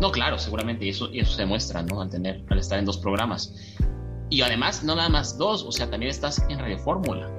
No, 0.00 0.10
claro, 0.10 0.36
seguramente, 0.36 0.84
y 0.84 0.88
eso, 0.88 1.08
eso 1.12 1.32
se 1.32 1.46
muestra, 1.46 1.82
¿no? 1.82 2.00
Al, 2.00 2.10
tener, 2.10 2.44
al 2.48 2.58
estar 2.58 2.78
en 2.78 2.84
dos 2.84 2.98
programas. 2.98 3.54
Y 4.30 4.42
además, 4.42 4.82
no 4.82 4.96
nada 4.96 5.08
más 5.08 5.38
dos, 5.38 5.62
o 5.64 5.70
sea, 5.70 5.88
también 5.88 6.10
estás 6.10 6.44
en 6.48 6.58
Radio 6.58 6.78
Fórmula. 6.78 7.30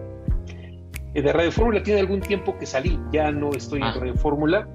Eh, 1.13 1.21
de 1.21 1.33
Radio 1.33 1.51
Fórmula 1.51 1.83
tiene 1.83 1.99
algún 1.99 2.21
tiempo 2.21 2.57
que 2.57 2.65
salí, 2.65 2.97
ya 3.11 3.31
no 3.31 3.49
estoy 3.51 3.79
en 3.79 3.85
ah. 3.85 3.95
Radio 3.99 4.15
Fórmula. 4.15 4.67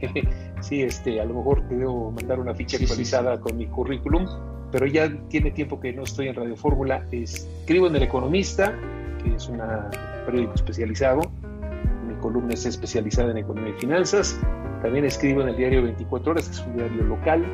sí, 0.60 0.82
este, 0.82 1.20
a 1.20 1.24
lo 1.24 1.34
mejor 1.34 1.66
te 1.68 1.76
debo 1.76 2.12
mandar 2.12 2.38
una 2.38 2.54
ficha 2.54 2.76
actualizada 2.76 3.40
con 3.40 3.56
mi 3.56 3.66
currículum 3.66 4.26
pero 4.72 4.86
ya 4.86 5.12
tiene 5.28 5.50
tiempo 5.50 5.78
que 5.78 5.92
no 5.92 6.02
estoy 6.02 6.28
en 6.28 6.34
Radio 6.34 6.56
Fórmula. 6.56 7.06
Escribo 7.12 7.86
en 7.86 7.94
El 7.94 8.02
Economista, 8.02 8.74
que 9.22 9.34
es 9.34 9.46
un 9.46 9.60
periódico 10.24 10.54
especializado. 10.54 11.20
Mi 12.08 12.14
columna 12.14 12.54
es 12.54 12.64
especializada 12.64 13.30
en 13.30 13.38
economía 13.38 13.74
y 13.76 13.80
finanzas. 13.80 14.40
También 14.80 15.04
escribo 15.04 15.42
en 15.42 15.50
el 15.50 15.56
diario 15.56 15.82
24 15.82 16.32
Horas, 16.32 16.48
que 16.48 16.54
es 16.54 16.66
un 16.66 16.76
diario 16.76 17.04
local 17.04 17.44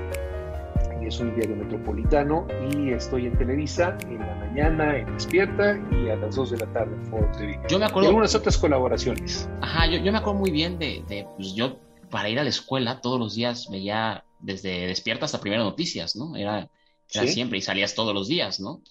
y 1.02 1.06
es 1.06 1.18
un 1.18 1.34
diario 1.34 1.56
metropolitano. 1.56 2.46
Y 2.72 2.90
estoy 2.90 3.26
en 3.26 3.37
Televisa 3.37 3.98
en 4.08 4.20
la 4.20 4.34
mañana, 4.37 4.96
en 4.96 5.12
Despierta 5.12 5.76
y 5.90 6.08
a 6.08 6.16
las 6.16 6.37
2 6.37 6.52
de 6.52 6.56
la 6.58 6.72
tarde 6.72 6.94
en 6.94 7.06
Foro 7.06 7.28
TV. 7.37 7.60
Yo 7.68 7.80
me 7.80 7.87
acuerdo. 7.87 8.04
Y 8.04 8.08
algunas 8.10 8.34
otras 8.37 8.56
colaboraciones. 8.56 9.50
Ajá, 9.60 9.90
yo, 9.90 9.98
yo 9.98 10.12
me 10.12 10.18
acuerdo 10.18 10.38
muy 10.38 10.52
bien 10.52 10.78
de, 10.78 11.02
de 11.08 11.26
pues 11.37 11.52
yo 11.54 11.78
para 12.10 12.28
ir 12.28 12.38
a 12.38 12.44
la 12.44 12.48
escuela 12.48 13.00
todos 13.00 13.18
los 13.18 13.34
días 13.34 13.68
veía 13.70 14.25
desde 14.38 14.87
Despierta 14.87 15.25
hasta 15.25 15.40
Primera 15.40 15.64
Noticias, 15.64 16.14
¿no? 16.14 16.37
Era 16.37 16.70
era 17.12 17.26
siempre 17.26 17.58
y 17.58 17.62
salías 17.62 17.94
todos 17.94 18.14
los 18.14 18.28
días, 18.28 18.60
¿no? 18.60 18.82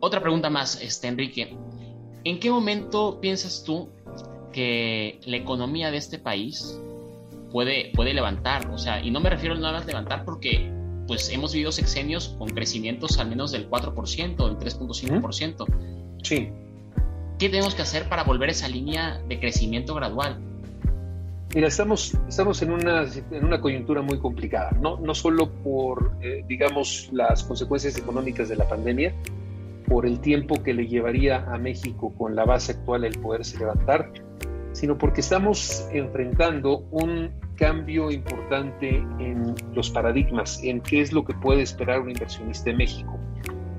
Otra 0.00 0.20
pregunta 0.20 0.50
más, 0.50 0.80
este, 0.80 1.08
Enrique. 1.08 1.56
¿En 2.24 2.38
qué 2.40 2.50
momento 2.50 3.20
piensas 3.20 3.64
tú 3.64 3.90
que 4.52 5.20
la 5.26 5.36
economía 5.36 5.90
de 5.90 5.96
este 5.96 6.18
país 6.18 6.78
puede, 7.50 7.90
puede 7.94 8.14
levantar? 8.14 8.68
O 8.70 8.78
sea, 8.78 9.02
y 9.02 9.10
no 9.10 9.20
me 9.20 9.30
refiero 9.30 9.54
nada 9.54 9.72
más 9.72 9.86
levantar 9.86 10.24
porque 10.24 10.70
pues 11.06 11.28
hemos 11.30 11.52
vivido 11.52 11.72
sexenios 11.72 12.34
con 12.38 12.48
crecimientos 12.48 13.18
al 13.18 13.28
menos 13.28 13.52
del 13.52 13.68
4%, 13.68 13.94
del 13.96 14.58
3.5%. 14.58 15.66
Sí. 16.22 16.48
¿Qué 17.38 17.48
tenemos 17.48 17.74
que 17.74 17.82
hacer 17.82 18.08
para 18.08 18.24
volver 18.24 18.48
a 18.48 18.52
esa 18.52 18.68
línea 18.68 19.22
de 19.28 19.40
crecimiento 19.40 19.94
gradual? 19.94 20.40
Mira, 21.54 21.68
estamos, 21.68 22.18
estamos 22.28 22.60
en, 22.62 22.72
una, 22.72 23.04
en 23.30 23.44
una 23.44 23.60
coyuntura 23.60 24.02
muy 24.02 24.18
complicada, 24.18 24.72
no, 24.72 24.98
no 24.98 25.14
solo 25.14 25.48
por, 25.48 26.10
eh, 26.20 26.44
digamos, 26.48 27.08
las 27.12 27.44
consecuencias 27.44 27.96
económicas 27.96 28.48
de 28.48 28.56
la 28.56 28.68
pandemia, 28.68 29.14
por 29.86 30.04
el 30.04 30.18
tiempo 30.18 30.60
que 30.64 30.74
le 30.74 30.88
llevaría 30.88 31.44
a 31.44 31.56
México 31.56 32.12
con 32.18 32.34
la 32.34 32.44
base 32.44 32.72
actual 32.72 33.04
el 33.04 33.16
poderse 33.20 33.56
levantar, 33.56 34.10
sino 34.72 34.98
porque 34.98 35.20
estamos 35.20 35.86
enfrentando 35.92 36.88
un 36.90 37.30
cambio 37.54 38.10
importante 38.10 38.96
en 39.20 39.54
los 39.74 39.90
paradigmas, 39.90 40.60
en 40.64 40.80
qué 40.80 41.02
es 41.02 41.12
lo 41.12 41.24
que 41.24 41.34
puede 41.34 41.62
esperar 41.62 42.00
un 42.00 42.10
inversionista 42.10 42.70
en 42.70 42.78
México. 42.78 43.16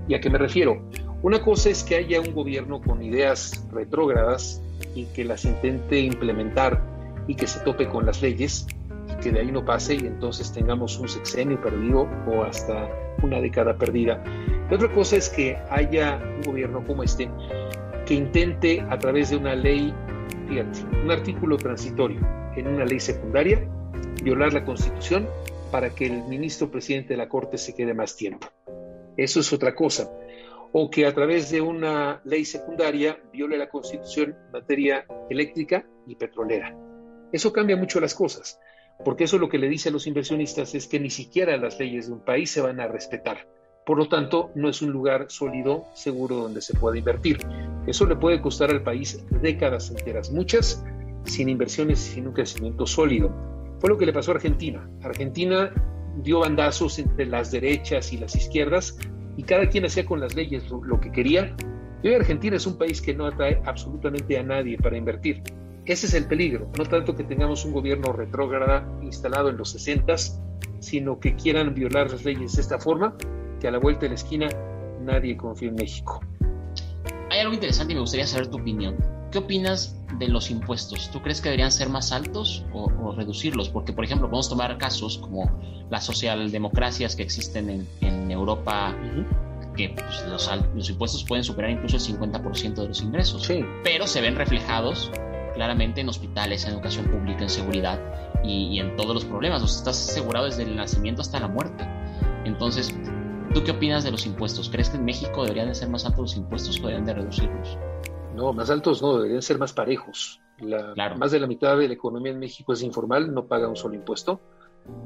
¿Y 0.08 0.14
a 0.14 0.22
qué 0.22 0.30
me 0.30 0.38
refiero? 0.38 0.82
Una 1.24 1.42
cosa 1.42 1.72
es 1.72 1.84
que 1.84 1.96
haya 1.96 2.22
un 2.22 2.34
gobierno 2.34 2.82
con 2.82 3.04
ideas 3.04 3.68
retrógradas 3.74 4.62
y 4.96 5.08
que 5.08 5.26
las 5.26 5.44
intente 5.44 6.00
implementar 6.00 6.95
y 7.28 7.36
que 7.36 7.48
se 7.48 7.60
tope 7.62 7.88
con 7.88 8.06
las 8.06 8.22
leyes 8.22 8.68
y 9.10 9.22
que 9.22 9.32
de 9.32 9.42
ahí 9.42 9.52
no 9.52 9.64
pase 9.64 9.96
y 9.96 10.00
entonces 10.00 10.52
tengamos 10.52 11.00
un 11.00 11.08
sexenio 11.08 11.60
perdido 11.62 12.08
o 12.28 12.44
hasta 12.44 12.90
una 13.24 13.40
década 13.40 13.78
perdida. 13.78 14.24
Otra 14.72 14.92
cosa 14.92 15.18
es 15.18 15.30
que 15.30 15.58
haya 15.70 16.20
un 16.38 16.42
gobierno 16.42 16.84
como 16.86 17.04
este 17.04 17.30
que 18.06 18.14
intente 18.14 18.82
a 18.90 19.00
través 19.00 19.30
de 19.30 19.38
una 19.38 19.56
ley 19.56 19.94
fíjate, 20.48 20.80
un 21.04 21.12
artículo 21.12 21.58
transitorio 21.58 22.20
en 22.56 22.68
una 22.68 22.86
ley 22.86 23.00
secundaria, 23.00 23.68
violar 24.24 24.54
la 24.54 24.64
Constitución 24.64 25.28
para 25.72 25.90
que 25.90 26.06
el 26.06 26.24
ministro 26.24 26.72
presidente 26.72 27.10
de 27.10 27.18
la 27.18 27.28
Corte 27.28 27.58
se 27.58 27.76
quede 27.76 27.94
más 27.94 28.16
tiempo. 28.16 28.48
Eso 29.18 29.40
es 29.40 29.52
otra 29.52 29.76
cosa. 29.76 30.12
O 30.72 30.90
que 30.90 31.06
a 31.06 31.14
través 31.14 31.52
de 31.52 31.62
una 31.62 32.22
ley 32.26 32.46
secundaria 32.46 33.18
viole 33.32 33.58
la 33.58 33.70
Constitución 33.70 34.36
en 34.46 34.52
materia 34.52 35.06
eléctrica 35.30 35.86
y 36.08 36.16
petrolera. 36.16 36.76
Eso 37.36 37.52
cambia 37.52 37.76
mucho 37.76 38.00
las 38.00 38.16
cosas, 38.16 38.62
porque 39.04 39.26
eso 39.26 39.38
lo 39.38 39.50
que 39.50 39.58
le 39.58 39.68
dice 39.68 39.90
a 39.90 39.92
los 39.92 40.08
inversionistas 40.08 40.74
es 40.74 40.88
que 40.88 41.02
ni 41.02 41.10
siquiera 41.10 41.58
las 41.58 41.78
leyes 41.78 42.08
de 42.08 42.14
un 42.14 42.22
país 42.22 42.50
se 42.50 42.62
van 42.62 42.80
a 42.80 42.88
respetar. 42.88 43.46
Por 43.86 43.98
lo 43.98 44.08
tanto, 44.08 44.52
no 44.56 44.70
es 44.70 44.82
un 44.82 44.92
lugar 44.92 45.26
sólido, 45.28 45.84
seguro 45.96 46.38
donde 46.38 46.62
se 46.62 46.76
pueda 46.76 46.98
invertir. 46.98 47.40
Eso 47.88 48.06
le 48.06 48.16
puede 48.16 48.40
costar 48.40 48.72
al 48.72 48.84
país 48.84 49.22
décadas 49.42 49.90
enteras, 49.90 50.32
muchas, 50.32 50.82
sin 51.26 51.50
inversiones 51.50 52.08
y 52.08 52.14
sin 52.14 52.28
un 52.28 52.34
crecimiento 52.34 52.88
sólido. 52.88 53.30
Fue 53.80 53.90
lo 53.90 53.98
que 53.98 54.06
le 54.06 54.14
pasó 54.14 54.32
a 54.32 54.36
Argentina. 54.36 54.90
Argentina 55.04 55.74
dio 56.24 56.40
bandazos 56.40 57.00
entre 57.00 57.26
las 57.26 57.52
derechas 57.52 58.14
y 58.14 58.18
las 58.18 58.34
izquierdas 58.34 58.98
y 59.36 59.44
cada 59.44 59.68
quien 59.68 59.84
hacía 59.84 60.06
con 60.06 60.22
las 60.22 60.36
leyes 60.36 60.64
lo, 60.70 61.02
que 61.02 61.12
quería. 61.12 61.54
Y 62.02 62.08
hoy 62.08 62.16
Argentina 62.16 62.56
es 62.56 62.66
un 62.66 62.78
país 62.78 63.02
que 63.02 63.14
no 63.14 63.26
atrae 63.26 63.62
absolutamente 63.66 64.38
a 64.38 64.44
nadie 64.44 64.78
para 64.78 64.96
invertir. 64.96 65.44
Ese 65.86 66.08
es 66.08 66.14
el 66.14 66.26
peligro, 66.26 66.70
no 66.78 66.86
tanto 66.86 67.16
que 67.16 67.24
tengamos 67.24 67.64
un 67.66 67.72
gobierno 67.72 68.12
retrógrada 68.12 68.88
instalado 69.04 69.50
en 69.50 69.58
los 69.58 69.70
60, 69.72 70.16
sino 70.80 71.20
que 71.20 71.36
quieran 71.36 71.74
violar 71.74 72.12
las 72.12 72.26
leyes 72.26 72.54
de 72.56 72.62
esta 72.62 72.80
forma 72.80 73.16
a 73.68 73.72
la 73.72 73.80
vuelta 73.80 74.02
de 74.02 74.10
la 74.10 74.16
esquina 74.16 74.48
nadie 75.02 75.38
confía 75.38 75.70
en 75.70 75.76
México. 75.76 76.22
Hay 77.30 77.40
algo 77.40 77.54
interesante 77.54 77.94
y 77.94 77.96
me 77.96 78.02
gustaría 78.02 78.28
saber 78.28 78.48
tu 78.48 78.58
opinión. 78.58 78.96
¿Qué 79.32 79.40
opinas 79.40 79.98
de 80.18 80.28
los 80.30 80.50
impuestos? 80.50 81.12
¿Tú 81.12 81.22
crees 81.22 81.42
que 81.42 81.50
deberían 81.50 81.72
ser 81.72 81.90
más 81.90 82.12
altos 82.12 82.66
o, 82.72 83.14
reducirlos? 83.16 83.70
Porque, 83.70 83.92
por 83.92 84.06
ejemplo, 84.06 84.28
podemos 84.28 84.50
tomar 84.50 84.78
casos 84.78 85.18
como 85.18 85.52
las 85.90 86.06
socialdemocracias 86.06 87.16
que 87.16 87.24
existen 87.24 87.86
en, 88.02 88.32
Europa, 88.32 88.96
que 89.78 89.90
pues, 89.90 90.26
los, 90.28 90.90
impuestos 90.90 91.24
pueden 91.24 91.44
superar 91.44 91.72
incluso 91.72 91.98
el 91.98 92.20
50% 92.20 92.74
de 92.74 92.88
los 92.88 93.02
ingresos, 93.02 93.50
pero 93.84 94.08
se 94.08 94.20
ven 94.20 94.36
reflejados 94.36 95.12
claramente 95.56 96.02
en 96.02 96.10
hospitales, 96.10 96.66
en 96.66 96.74
educación 96.74 97.08
pública, 97.08 97.42
en 97.42 97.50
seguridad 97.50 98.00
y, 98.44 98.80
en 98.80 98.96
todos 98.96 99.16
los 99.16 99.26
problemas. 99.26 99.64
O 99.64 99.68
sea, 99.68 99.80
estás 99.80 100.10
asegurado 100.10 100.46
desde 100.46 100.64
el 100.64 100.76
nacimiento 100.76 101.22
hasta 101.22 101.40
la 101.40 101.48
muerte. 101.48 101.88
Entonces, 102.46 102.94
¿Tú 103.56 103.64
qué 103.64 103.72
opinas 103.72 104.04
de 104.04 104.12
los 104.12 104.26
impuestos? 104.26 104.70
¿Crees 104.70 104.90
que 104.90 104.98
en 104.98 105.06
México 105.06 105.44
deberían 105.44 105.70
de 105.70 105.76
ser 105.76 105.88
más 105.88 106.06
altos 106.06 106.20
los 106.20 106.36
impuestos 106.36 106.78
o 106.78 106.80
deberían 106.80 107.06
de 107.06 107.14
reducirlos? 107.14 107.78
No, 108.36 108.52
más 108.52 108.70
altos 108.70 109.02
no, 109.02 109.16
deberían 109.16 109.42
ser 109.42 109.58
más 109.58 109.72
parejos. 109.72 110.42
Más 111.16 111.32
de 111.32 111.40
la 111.40 111.48
mitad 111.48 111.78
de 111.78 111.88
la 111.88 111.94
economía 111.94 112.34
en 112.34 112.40
México 112.40 112.74
es 112.74 112.84
informal, 112.84 113.34
no 113.34 113.48
paga 113.48 113.70
un 113.70 113.78
solo 113.78 113.96
impuesto 113.96 114.42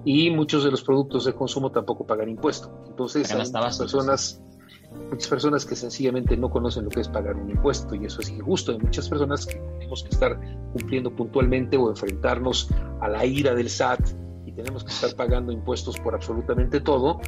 y 0.03 0.29
muchos 0.31 0.63
de 0.63 0.71
los 0.71 0.83
productos 0.83 1.25
de 1.25 1.33
consumo 1.33 1.71
tampoco 1.71 2.05
pagan 2.05 2.29
impuesto. 2.29 2.83
Entonces, 2.87 3.31
hay 3.31 3.51
personas, 3.77 4.41
muchas 5.09 5.27
personas 5.27 5.65
que 5.65 5.75
sencillamente 5.75 6.35
no 6.37 6.49
conocen 6.49 6.85
lo 6.85 6.89
que 6.89 7.01
es 7.01 7.07
pagar 7.07 7.35
un 7.35 7.49
impuesto 7.49 7.95
y 7.95 8.05
eso 8.05 8.21
es 8.21 8.29
injusto. 8.29 8.71
Hay 8.71 8.79
muchas 8.79 9.09
personas 9.09 9.45
que 9.45 9.55
tenemos 9.55 10.03
que 10.03 10.09
estar 10.09 10.39
cumpliendo 10.73 11.15
puntualmente 11.15 11.77
o 11.77 11.89
enfrentarnos 11.89 12.69
a 13.01 13.07
la 13.07 13.25
ira 13.25 13.55
del 13.55 13.69
SAT 13.69 14.01
y 14.45 14.51
tenemos 14.51 14.83
que 14.83 14.91
estar 14.91 15.15
pagando 15.15 15.51
impuestos 15.51 15.97
por 15.99 16.13
absolutamente 16.13 16.81
todo 16.81 17.19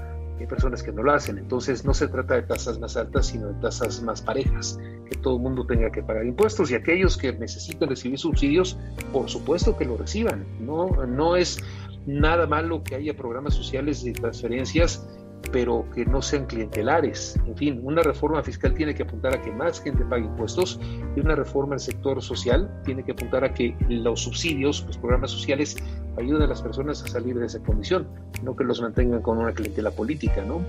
hay 0.42 0.48
personas 0.48 0.84
que 0.84 0.92
no 0.92 1.04
lo 1.04 1.14
hacen. 1.14 1.38
Entonces 1.38 1.86
no 1.86 1.94
se 1.94 2.08
trata 2.08 2.36
de 2.36 2.44
tasas 2.44 2.80
más 2.80 2.98
altas, 2.98 3.28
sino 3.28 3.48
de 3.48 3.54
tasas 3.62 4.02
más 4.02 4.22
parejas, 4.22 4.80
que 5.10 5.18
todo 5.18 5.36
el 5.38 5.42
mundo 5.42 5.66
tenga 5.66 5.92
que 5.92 6.04
pagar 6.04 6.26
impuestos 6.26 6.72
y 6.72 6.76
aquellos 6.76 7.18
que 7.18 7.32
necesitan 7.34 7.90
recibir 7.90 8.18
subsidios, 8.18 8.78
por 9.14 9.30
supuesto 9.30 9.78
que 9.78 9.86
lo 9.86 9.98
reciban. 9.98 10.46
No, 10.60 10.90
no 11.06 11.36
es 11.36 11.60
nada 12.06 12.48
malo 12.48 12.84
que 12.84 12.96
haya 12.96 13.16
programas 13.16 13.54
sociales 13.54 14.04
de 14.04 14.14
transferencias 14.14 15.08
pero 15.52 15.86
que 15.94 16.06
no 16.06 16.22
sean 16.22 16.46
clientelares. 16.46 17.38
En 17.46 17.56
fin, 17.56 17.80
una 17.84 18.02
reforma 18.02 18.42
fiscal 18.44 18.74
tiene 18.74 18.94
que 18.94 19.04
apuntar 19.04 19.34
a 19.34 19.42
que 19.42 19.52
más 19.52 19.82
gente 19.82 20.04
pague 20.06 20.26
impuestos 20.26 20.80
y 21.16 21.20
una 21.20 21.36
reforma 21.36 21.72
del 21.72 21.80
sector 21.80 22.22
social 22.22 22.72
tiene 22.86 23.04
que 23.04 23.12
apuntar 23.12 23.44
a 23.44 23.54
que 23.54 23.76
los 23.90 24.22
subsidios, 24.22 24.84
los 24.86 24.98
programas 24.98 25.32
sociales, 25.32 25.76
ayuden 26.18 26.42
a 26.44 26.48
las 26.48 26.62
personas 26.62 27.04
a 27.04 27.08
salir 27.08 27.38
de 27.38 27.46
esa 27.46 27.60
condición, 27.60 28.08
no 28.44 28.56
que 28.56 28.64
los 28.64 28.82
mantengan 28.82 29.22
con 29.22 29.38
una 29.38 29.54
clientela 29.54 29.92
política, 29.92 30.44
¿no? 30.44 30.62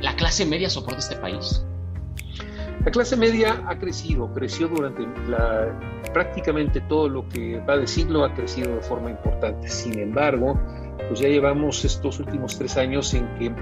¿La 0.00 0.14
clase 0.14 0.46
media 0.46 0.70
soporta 0.70 0.98
este 0.98 1.16
país? 1.16 1.64
La 2.84 2.92
clase 2.92 3.16
media 3.16 3.62
ha 3.66 3.78
crecido, 3.78 4.32
creció 4.32 4.68
durante 4.68 5.02
la, 5.28 5.78
prácticamente 6.12 6.80
todo 6.82 7.08
lo 7.08 7.28
que 7.28 7.60
va 7.60 7.76
de 7.76 7.86
siglo, 7.86 8.24
ha 8.24 8.32
crecido 8.32 8.76
de 8.76 8.80
forma 8.80 9.10
importante. 9.10 9.68
Sin 9.68 9.98
embargo, 9.98 10.58
pues 11.06 11.20
ya 11.20 11.28
llevamos 11.28 11.84
estos 11.84 12.18
últimos 12.18 12.58
tres 12.58 12.76
años 12.76 13.14
en 13.14 13.26
que 13.36 13.52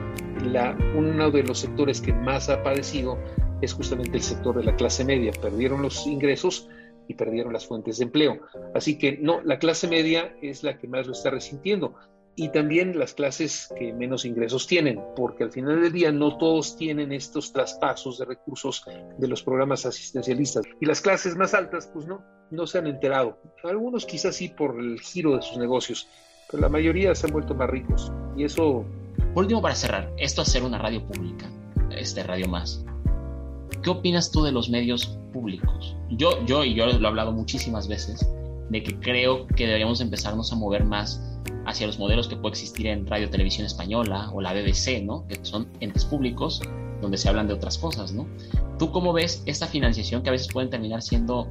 la, 0.44 0.76
uno 0.96 1.30
de 1.30 1.42
los 1.42 1.58
sectores 1.60 2.00
que 2.00 2.12
más 2.12 2.48
ha 2.48 2.62
padecido 2.62 3.18
es 3.60 3.72
justamente 3.72 4.16
el 4.16 4.22
sector 4.22 4.56
de 4.56 4.64
la 4.64 4.76
clase 4.76 5.04
media. 5.04 5.32
Perdieron 5.40 5.82
los 5.82 6.06
ingresos 6.06 6.68
y 7.08 7.14
perdieron 7.14 7.52
las 7.52 7.66
fuentes 7.66 7.98
de 7.98 8.04
empleo. 8.04 8.40
Así 8.74 8.98
que 8.98 9.18
no, 9.18 9.40
la 9.42 9.58
clase 9.58 9.88
media 9.88 10.36
es 10.42 10.62
la 10.62 10.78
que 10.78 10.88
más 10.88 11.06
lo 11.06 11.12
está 11.12 11.30
resintiendo. 11.30 11.94
Y 12.38 12.50
también 12.50 12.98
las 12.98 13.14
clases 13.14 13.72
que 13.78 13.94
menos 13.94 14.26
ingresos 14.26 14.66
tienen, 14.66 15.00
porque 15.16 15.44
al 15.44 15.52
final 15.52 15.80
del 15.80 15.92
día 15.92 16.12
no 16.12 16.36
todos 16.36 16.76
tienen 16.76 17.10
estos 17.10 17.50
traspasos 17.50 18.18
de 18.18 18.26
recursos 18.26 18.84
de 19.16 19.26
los 19.26 19.42
programas 19.42 19.86
asistencialistas. 19.86 20.64
Y 20.78 20.84
las 20.84 21.00
clases 21.00 21.34
más 21.34 21.54
altas, 21.54 21.88
pues 21.94 22.06
no, 22.06 22.22
no 22.50 22.66
se 22.66 22.76
han 22.76 22.88
enterado. 22.88 23.38
Algunos 23.64 24.04
quizás 24.04 24.36
sí 24.36 24.50
por 24.50 24.78
el 24.78 25.00
giro 25.00 25.34
de 25.34 25.40
sus 25.40 25.56
negocios, 25.56 26.08
pero 26.50 26.62
la 26.62 26.68
mayoría 26.68 27.14
se 27.14 27.26
han 27.26 27.32
vuelto 27.32 27.54
más 27.54 27.68
ricos. 27.68 28.12
Y 28.36 28.44
eso 28.44 28.84
por 29.34 29.44
último, 29.44 29.62
para 29.62 29.74
cerrar, 29.74 30.10
esto 30.16 30.42
hacer 30.42 30.62
una 30.62 30.78
radio 30.78 31.02
pública, 31.06 31.46
este 31.90 32.22
Radio 32.22 32.48
Más. 32.48 32.84
¿Qué 33.82 33.90
opinas 33.90 34.30
tú 34.30 34.42
de 34.42 34.52
los 34.52 34.70
medios 34.70 35.18
públicos? 35.32 35.94
Yo, 36.10 36.44
yo 36.46 36.64
y 36.64 36.74
yo 36.74 36.86
lo 36.86 36.92
he 36.92 37.06
hablado 37.06 37.32
muchísimas 37.32 37.86
veces, 37.88 38.26
de 38.70 38.82
que 38.82 38.98
creo 38.98 39.46
que 39.46 39.66
deberíamos 39.66 40.00
empezarnos 40.00 40.52
a 40.52 40.56
mover 40.56 40.84
más 40.84 41.22
hacia 41.66 41.86
los 41.86 41.98
modelos 41.98 42.28
que 42.28 42.36
puede 42.36 42.52
existir 42.52 42.86
en 42.86 43.06
Radio 43.06 43.28
Televisión 43.28 43.66
Española 43.66 44.30
o 44.32 44.40
la 44.40 44.52
BBC, 44.52 45.02
¿no? 45.02 45.26
Que 45.28 45.38
son 45.42 45.68
entes 45.80 46.04
públicos 46.04 46.62
donde 47.00 47.18
se 47.18 47.28
hablan 47.28 47.46
de 47.46 47.54
otras 47.54 47.76
cosas, 47.76 48.12
¿no? 48.12 48.26
¿Tú 48.78 48.90
cómo 48.90 49.12
ves 49.12 49.42
esta 49.46 49.66
financiación 49.66 50.22
que 50.22 50.30
a 50.30 50.32
veces 50.32 50.48
pueden 50.52 50.70
terminar 50.70 51.02
siendo 51.02 51.48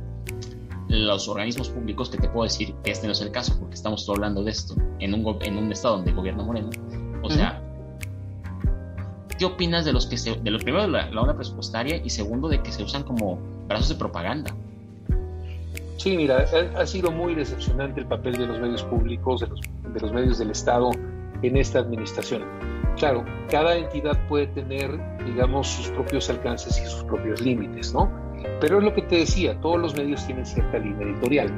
los 0.88 1.28
organismos 1.28 1.70
públicos 1.70 2.10
que 2.10 2.18
te 2.18 2.30
puedo 2.30 2.44
decir 2.44 2.74
que 2.84 2.92
este 2.92 3.08
no 3.08 3.14
es 3.14 3.22
el 3.22 3.32
caso 3.32 3.58
porque 3.60 3.76
estamos 3.76 4.08
hablando 4.10 4.44
de 4.44 4.52
esto 4.52 4.76
en 5.00 5.14
un, 5.14 5.38
en 5.42 5.58
un 5.58 5.72
estado 5.72 5.98
donde 5.98 6.12
gobierna 6.12 6.44
Moreno? 6.44 6.70
O 7.24 7.30
sea, 7.30 7.62
¿qué 9.38 9.46
opinas 9.46 9.86
de 9.86 9.94
los 9.94 10.06
que 10.06 10.18
se, 10.18 10.36
de 10.36 10.52
los 10.52 10.64
primero 10.64 10.84
de 10.84 10.90
la, 10.90 11.10
la 11.10 11.36
presupuestaria 11.36 11.98
y 12.04 12.10
segundo 12.10 12.48
de 12.48 12.62
que 12.62 12.72
se 12.72 12.84
usan 12.84 13.04
como 13.04 13.40
brazos 13.68 13.90
de 13.90 13.96
propaganda? 13.96 14.54
Sí, 15.98 16.16
mira, 16.16 16.46
ha, 16.78 16.86
sido 16.86 17.12
muy 17.12 17.34
decepcionante 17.34 18.02
el 18.02 18.06
papel 18.06 18.38
de 18.38 18.46
los 18.46 18.60
medios 18.60 18.84
públicos, 18.84 19.42
de 19.42 19.48
los, 19.48 19.62
de 19.62 20.00
los 20.00 20.14
medios 20.14 20.38
del 20.38 20.52
Estado 20.52 20.92
en 21.42 21.58
esta 21.58 21.80
administración. 21.80 22.44
Claro, 22.98 23.26
cada 23.50 23.76
entidad 23.76 24.18
puede 24.28 24.48
tener, 24.48 25.00
digamos, 25.26 25.68
sus 25.68 25.90
propios 25.90 26.30
alcances 26.30 26.80
y 26.80 26.86
sus 26.86 27.04
propios 27.06 27.42
límites, 27.42 27.94
¿no? 27.94 28.25
Pero 28.60 28.80
es 28.80 28.84
lo 28.84 28.94
que 28.94 29.02
te 29.02 29.18
decía, 29.18 29.60
todos 29.62 29.80
los 29.80 29.96
medios 29.96 30.26
tienen 30.26 30.46
cierta 30.46 30.78
línea 30.78 31.08
editorial. 31.08 31.52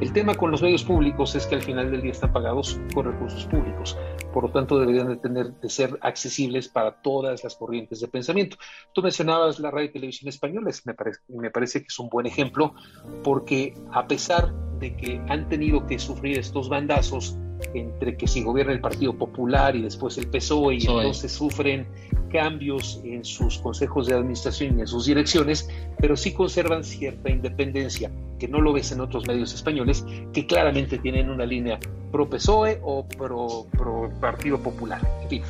El 0.00 0.12
tema 0.12 0.34
con 0.34 0.50
los 0.50 0.60
medios 0.60 0.82
públicos 0.82 1.34
es 1.36 1.46
que 1.46 1.54
al 1.54 1.62
final 1.62 1.90
del 1.90 2.02
día 2.02 2.10
están 2.10 2.32
pagados 2.32 2.80
con 2.92 3.06
recursos 3.06 3.46
públicos, 3.46 3.96
por 4.32 4.42
lo 4.42 4.50
tanto 4.50 4.78
deberían 4.78 5.08
de, 5.08 5.16
tener, 5.16 5.52
de 5.52 5.70
ser 5.70 5.96
accesibles 6.02 6.68
para 6.68 7.00
todas 7.00 7.44
las 7.44 7.54
corrientes 7.54 8.00
de 8.00 8.08
pensamiento. 8.08 8.56
Tú 8.92 9.02
mencionabas 9.02 9.60
la 9.60 9.70
radio 9.70 9.86
y 9.86 9.92
televisión 9.92 10.28
españoles, 10.28 10.84
me 10.84 10.94
parece, 10.94 11.20
me 11.28 11.50
parece 11.50 11.80
que 11.80 11.86
es 11.86 11.98
un 11.98 12.08
buen 12.08 12.26
ejemplo, 12.26 12.74
porque 13.22 13.74
a 13.92 14.06
pesar 14.06 14.52
de 14.78 14.96
que 14.96 15.22
han 15.28 15.48
tenido 15.48 15.86
que 15.86 15.98
sufrir 15.98 16.38
estos 16.38 16.68
bandazos 16.68 17.38
entre 17.72 18.16
que 18.16 18.26
si 18.26 18.42
gobierna 18.42 18.72
el 18.72 18.80
Partido 18.80 19.14
Popular 19.14 19.74
y 19.76 19.82
después 19.82 20.18
el 20.18 20.26
PSOE 20.26 20.76
y 20.76 20.86
entonces 20.86 21.32
sufren 21.32 21.86
cambios 22.30 23.00
en 23.04 23.24
sus 23.24 23.58
consejos 23.58 24.08
de 24.08 24.14
administración 24.14 24.78
y 24.78 24.82
en 24.82 24.86
sus 24.86 25.06
direcciones, 25.06 25.68
pero 25.98 26.16
sí 26.16 26.32
conservan 26.32 26.82
cierta 26.82 27.30
independencia, 27.30 28.10
que 28.38 28.48
no 28.48 28.60
lo 28.60 28.72
ves 28.72 28.90
en 28.92 29.00
otros 29.00 29.26
medios 29.26 29.54
españoles, 29.54 30.04
que 30.32 30.46
claramente 30.46 30.98
tienen 30.98 31.30
una 31.30 31.46
línea 31.46 31.78
pro 32.10 32.28
PSOE 32.28 32.80
o 32.82 33.06
pro, 33.06 33.66
pro 33.70 34.10
Partido 34.20 34.58
Popular. 34.58 35.00
En 35.22 35.28
fin. 35.28 35.42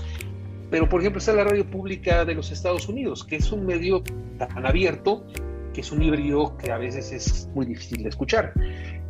Pero, 0.71 0.88
por 0.88 1.00
ejemplo, 1.00 1.21
está 1.21 1.33
la 1.33 1.44
radio 1.44 1.64
pública 1.64 2.25
de 2.25 2.35
los 2.35 2.50
Estados 2.50 2.88
Unidos, 2.88 3.25
que 3.25 3.37
es 3.37 3.52
un 3.52 3.64
medio 3.64 4.02
tan 4.38 4.66
abierto, 4.66 5.25
que 5.75 5.83
es 5.83 5.93
un 5.93 6.02
híbrido 6.02 6.57
que 6.57 6.73
a 6.73 6.78
veces 6.78 7.12
es 7.12 7.49
muy 7.54 7.66
difícil 7.66 8.02
de 8.02 8.09
escuchar. 8.09 8.54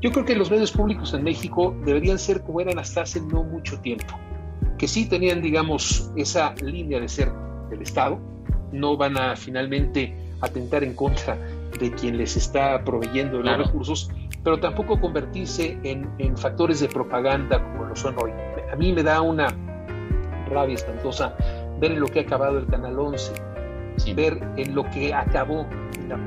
Yo 0.00 0.10
creo 0.10 0.24
que 0.24 0.34
los 0.34 0.50
medios 0.50 0.72
públicos 0.72 1.14
en 1.14 1.22
México 1.22 1.76
deberían 1.84 2.18
ser 2.18 2.40
como 2.40 2.60
eran 2.60 2.78
hasta 2.78 3.02
hace 3.02 3.20
no 3.20 3.44
mucho 3.44 3.78
tiempo, 3.80 4.18
que 4.76 4.88
sí 4.88 5.08
tenían, 5.08 5.40
digamos, 5.40 6.10
esa 6.16 6.54
línea 6.56 6.98
de 6.98 7.08
ser 7.08 7.30
del 7.70 7.82
Estado, 7.82 8.18
no 8.72 8.96
van 8.96 9.16
a 9.16 9.36
finalmente 9.36 10.16
atentar 10.40 10.82
en 10.82 10.94
contra 10.94 11.38
de 11.78 11.92
quien 11.92 12.18
les 12.18 12.36
está 12.36 12.82
proveyendo 12.84 13.40
los 13.40 13.58
recursos, 13.58 14.10
pero 14.42 14.58
tampoco 14.58 15.00
convertirse 15.00 15.78
en, 15.84 16.08
en 16.18 16.36
factores 16.36 16.80
de 16.80 16.88
propaganda 16.88 17.62
como 17.62 17.84
lo 17.84 17.96
son 17.96 18.16
hoy. 18.20 18.32
A 18.72 18.76
mí 18.76 18.92
me 18.92 19.02
da 19.02 19.20
una 19.20 19.48
rabia 20.50 20.74
espantosa 20.74 21.36
ver 21.80 21.92
en 21.92 22.00
lo 22.00 22.06
que 22.06 22.20
ha 22.20 22.22
acabado 22.22 22.58
el 22.58 22.66
Canal 22.66 22.98
11, 22.98 23.32
ver 24.14 24.40
en 24.56 24.74
lo 24.74 24.84
que 24.90 25.14
acabó 25.14 25.66
la, 26.08 26.18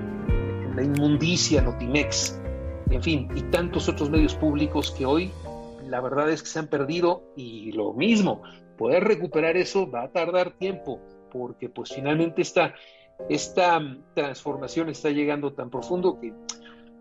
la 0.78 0.84
inmundicia 0.84 1.60
Notimex, 1.64 2.40
en 2.92 3.02
fin, 3.02 3.30
y 3.36 3.42
tantos 3.50 3.90
otros 3.90 4.12
medios 4.12 4.36
públicos 4.36 4.92
que 4.92 5.08
hoy 5.08 5.32
la 5.90 6.02
verdad 6.02 6.30
es 6.30 6.44
que 6.44 6.50
se 6.50 6.60
han 6.60 6.68
perdido 6.68 7.24
y 7.36 7.72
lo 7.72 7.94
mismo, 7.94 8.44
poder 8.78 9.04
recuperar 9.04 9.58
eso 9.58 9.90
va 9.90 10.04
a 10.04 10.12
tardar 10.12 10.52
tiempo, 10.52 11.00
porque 11.32 11.68
pues 11.68 11.94
finalmente 11.94 12.44
esta, 12.44 12.76
esta 13.28 13.82
transformación 14.14 14.90
está 14.90 15.10
llegando 15.10 15.52
tan 15.54 15.72
profundo 15.72 16.20
que 16.22 16.32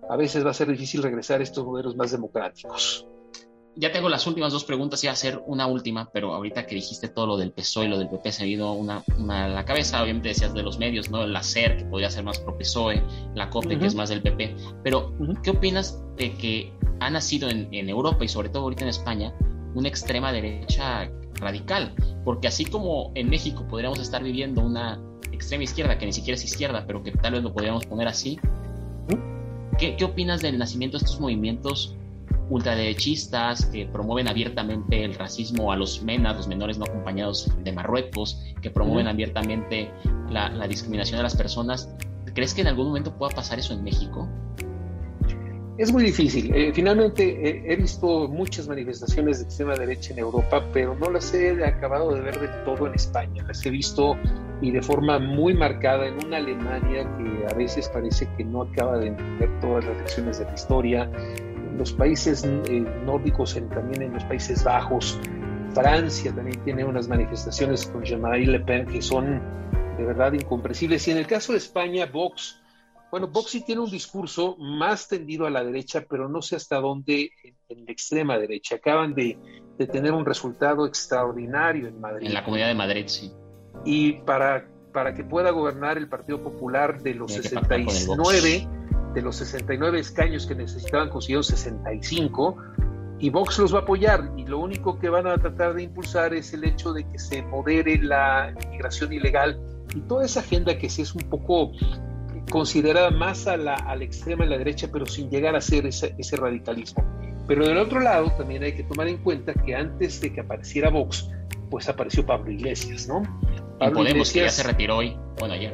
a 0.09 0.17
veces 0.17 0.45
va 0.47 0.53
a 0.53 0.55
ser 0.55 0.69
difícil 0.69 1.03
regresar 1.03 1.41
a 1.41 1.43
estos 1.43 1.67
modelos 1.67 1.97
más 1.97 2.11
democráticos. 2.11 3.07
Ya 3.79 3.93
tengo 3.93 4.09
las 4.09 4.27
últimas 4.27 4.55
dos 4.55 4.65
preguntas 4.65 5.05
y 5.05 5.09
a 5.09 5.13
hacer 5.13 5.43
una 5.45 5.67
última, 5.67 6.09
pero 6.11 6.33
ahorita 6.33 6.67
que 6.67 6.75
dijiste 6.75 7.09
todo 7.09 7.27
lo 7.27 7.37
del 7.37 7.53
PSOE 7.53 7.85
y 7.85 7.89
lo 7.89 7.99
del 7.99 8.09
PP 8.09 8.33
se 8.33 8.45
ha 8.45 8.47
ido 8.47 8.73
una, 8.73 9.05
a 9.29 9.49
la 9.49 9.67
cabeza, 9.67 10.03
obviamente 10.03 10.29
decías 10.29 10.55
de 10.55 10.63
los 10.63 10.79
medios, 10.79 11.11
¿no? 11.11 11.27
La 11.27 11.43
SER, 11.43 11.77
que 11.77 11.85
podría 11.85 12.11
ser 12.11 12.25
más 12.25 12.39
pro 12.39 12.57
PSOE, 12.57 13.03
la 13.35 13.51
COPE, 13.51 13.79
que 13.79 13.85
es 13.85 13.95
más 13.95 14.09
del 14.09 14.23
PP, 14.23 14.57
pero 14.83 15.13
¿qué 15.43 15.51
opinas 15.51 16.03
de 16.17 16.33
que 16.37 16.73
ha 17.01 17.11
nacido 17.11 17.51
en, 17.51 17.69
en 17.71 17.91
Europa 17.91 18.25
y 18.25 18.29
sobre 18.29 18.49
todo 18.49 18.63
ahorita 18.63 18.85
en 18.85 18.89
España 18.89 19.35
una 19.75 19.89
extrema 19.89 20.33
derecha 20.33 21.11
radical, 21.35 21.95
porque 22.25 22.49
así 22.49 22.65
como 22.65 23.13
en 23.15 23.29
México 23.29 23.67
podríamos 23.69 23.99
estar 23.99 24.23
viviendo 24.23 24.63
una 24.63 24.99
extrema 25.33 25.65
izquierda, 25.65 25.99
que 25.99 26.07
ni 26.07 26.15
siquiera 26.15 26.37
es 26.37 26.45
izquierda, 26.45 26.85
pero 26.87 27.03
que 27.03 27.13
tal 27.13 27.35
vez 27.35 27.43
lo 27.43 27.53
podríamos 27.53 27.85
poner 27.85 28.09
así, 28.09 28.39
¿qué, 29.79 29.97
qué 29.97 30.05
opinas 30.07 30.41
del 30.41 30.57
nacimiento 30.57 30.97
de 30.97 31.05
estos 31.05 31.21
movimientos 31.21 31.95
ultraderechistas 32.49 33.67
que 33.67 33.87
promueven 33.87 34.29
abiertamente 34.29 35.05
el 35.05 35.15
racismo 35.15 35.73
a 35.73 35.77
los 35.77 36.03
menas, 36.03 36.37
los 36.37 36.49
menores 36.49 36.79
no 36.79 36.85
acompañados 36.85 37.51
de 37.63 37.73
Marruecos, 37.73 38.43
que 38.63 38.71
promueven 38.71 39.09
abiertamente 39.09 39.91
la, 40.31 40.49
la 40.49 40.69
discriminación 40.69 41.19
de 41.19 41.25
las 41.25 41.37
personas? 41.37 41.89
¿Crees 42.35 42.55
que 42.55 42.61
en 42.61 42.69
algún 42.69 42.89
momento 42.89 43.17
pueda 43.17 43.35
pasar 43.35 43.59
eso 43.59 43.73
en 43.73 43.83
México? 43.83 44.29
Es 45.79 45.93
muy 45.93 46.05
difícil. 46.05 46.55
Eh, 46.55 46.73
finalmente 46.73 47.49
eh, 47.49 47.65
he 47.67 47.77
visto 47.77 48.29
muchas 48.29 48.67
manifestaciones 48.67 49.39
de 49.39 49.45
extrema 49.45 49.75
derecha 49.75 50.15
en 50.15 50.21
Europa, 50.21 50.65
pero 50.73 50.95
no 50.95 51.11
las 51.11 51.35
he 51.35 51.63
acabado 51.65 52.15
de 52.15 52.23
ver 52.23 52.41
del 52.41 52.65
todo 52.65 52.87
en 52.87 52.95
España. 52.95 53.45
Las 53.47 53.65
he 53.67 53.71
visto 53.71 54.17
y 54.63 54.71
de 54.71 54.81
forma 54.81 55.19
muy 55.19 55.53
marcada 55.53 56.07
en 56.07 56.25
una 56.25 56.39
Alemania 56.39 57.05
que 57.19 57.47
a 57.53 57.55
veces 57.55 57.91
parece 57.91 58.27
que 58.39 58.45
no 58.45 58.63
acaba 58.63 58.97
de 58.99 59.09
entender 59.09 59.61
todas 59.61 59.85
las 59.85 59.99
lecciones 59.99 60.39
de 60.39 60.47
la 60.47 60.55
historia. 60.55 61.11
En 61.77 61.81
los 61.81 61.93
países 61.93 62.43
eh, 62.43 62.81
nórdicos, 63.05 63.53
también 63.53 64.01
en 64.01 64.15
los 64.15 64.25
Países 64.25 64.65
Bajos, 64.65 65.21
Francia 65.75 66.35
también 66.35 66.65
tiene 66.65 66.83
unas 66.87 67.07
manifestaciones 67.07 67.85
con 67.85 68.03
Jean-Marie 68.03 68.47
Le 68.47 68.61
Pen 68.61 68.87
que 68.87 69.03
son 69.03 69.43
de 69.99 70.07
verdad 70.07 70.33
incomprensibles. 70.33 71.07
Y 71.07 71.11
en 71.11 71.19
el 71.19 71.27
caso 71.27 71.53
de 71.53 71.59
España, 71.59 72.07
Vox 72.07 72.63
bueno, 73.11 73.29
Vox 73.29 73.51
sí 73.51 73.61
tiene 73.61 73.83
un 73.83 73.91
discurso 73.91 74.57
más 74.57 75.07
tendido 75.07 75.47
a 75.47 75.51
la 75.51 75.63
derecha, 75.63 76.07
pero 76.09 76.31
no 76.31 76.41
sé 76.41 76.57
hasta 76.57 76.81
dónde 76.81 77.31
en, 77.69 77.85
la 77.85 77.93
extrema 77.93 78.39
derecha. 78.39 78.77
Acaban 78.77 79.15
de, 79.15 79.39
tener 79.93 80.13
un 80.13 80.25
resultado 80.25 80.87
extraordinario 80.87 81.89
en 81.89 82.01
Madrid. 82.01 82.29
En 82.29 82.33
la 82.33 82.43
Comunidad 82.43 82.69
de 82.69 82.75
Madrid, 82.75 83.05
sí. 83.07 83.31
Y 83.85 84.15
para, 84.23 84.67
para 84.95 85.13
que 85.13 85.25
pueda 85.25 85.51
gobernar 85.51 85.99
el 85.99 86.09
Partido 86.09 86.43
Popular 86.43 87.03
de 87.03 87.15
los 87.15 87.35
69, 87.35 88.67
de 89.17 89.23
los 89.23 89.37
69 89.37 89.99
escaños 89.99 90.47
que 90.47 90.55
necesitaban, 90.55 91.09
consiguieron 91.09 91.43
65, 91.43 92.57
y 93.19 93.31
Vox 93.31 93.59
los 93.59 93.75
va 93.75 93.79
a 93.79 93.83
apoyar. 93.83 94.31
Y 94.37 94.45
lo 94.45 94.59
único 94.59 94.99
que 94.99 95.09
van 95.09 95.27
a 95.27 95.39
tratar 95.39 95.73
de 95.73 95.85
impulsar 95.85 96.35
es 96.35 96.53
el 96.53 96.65
hecho 96.65 96.93
de 96.93 97.09
que 97.11 97.19
se 97.19 97.41
modere 97.41 97.97
la 97.97 98.55
inmigración 98.63 99.15
ilegal 99.15 99.59
y 99.95 100.01
toda 100.01 100.27
esa 100.27 100.41
agenda 100.41 100.77
que 100.77 100.91
sí 100.91 101.01
es 101.01 101.15
un 101.15 101.23
poco 101.31 101.73
considerada 102.51 103.11
más 103.11 103.47
a 103.47 103.57
la, 103.57 103.75
a 103.75 103.97
la 103.97 104.05
extrema 104.05 104.45
y 104.45 104.51
la 104.51 104.59
derecha, 104.59 104.91
pero 104.93 105.07
sin 105.07 105.31
llegar 105.31 105.57
a 105.57 105.63
ser 105.63 105.87
ese, 105.87 106.15
ese, 106.19 106.37
radicalismo. 106.37 107.03
Pero 107.49 107.67
del 107.67 107.79
otro 107.79 108.01
lado 108.01 108.31
también 108.37 108.65
hay 108.65 108.75
que 108.75 108.83
tomar 108.83 109.09
en 109.09 109.17
cuenta 109.17 109.55
que 109.55 109.75
antes 109.75 110.21
de 110.21 110.35
que 110.35 110.43
apareciera 110.43 110.91
Vox, 110.91 111.31
pues 111.71 111.89
apareció 111.89 112.27
Pablo 112.27 112.51
Iglesias, 112.53 113.09
¿no? 113.09 113.23
Pablo 113.79 114.01
Podemos, 114.01 114.29
Iglesias, 114.29 114.33
que 114.33 114.41
ya 114.41 114.51
se 114.51 114.63
retiró 114.65 114.99
hoy, 114.99 115.17
bueno, 115.39 115.55
ayer. 115.55 115.73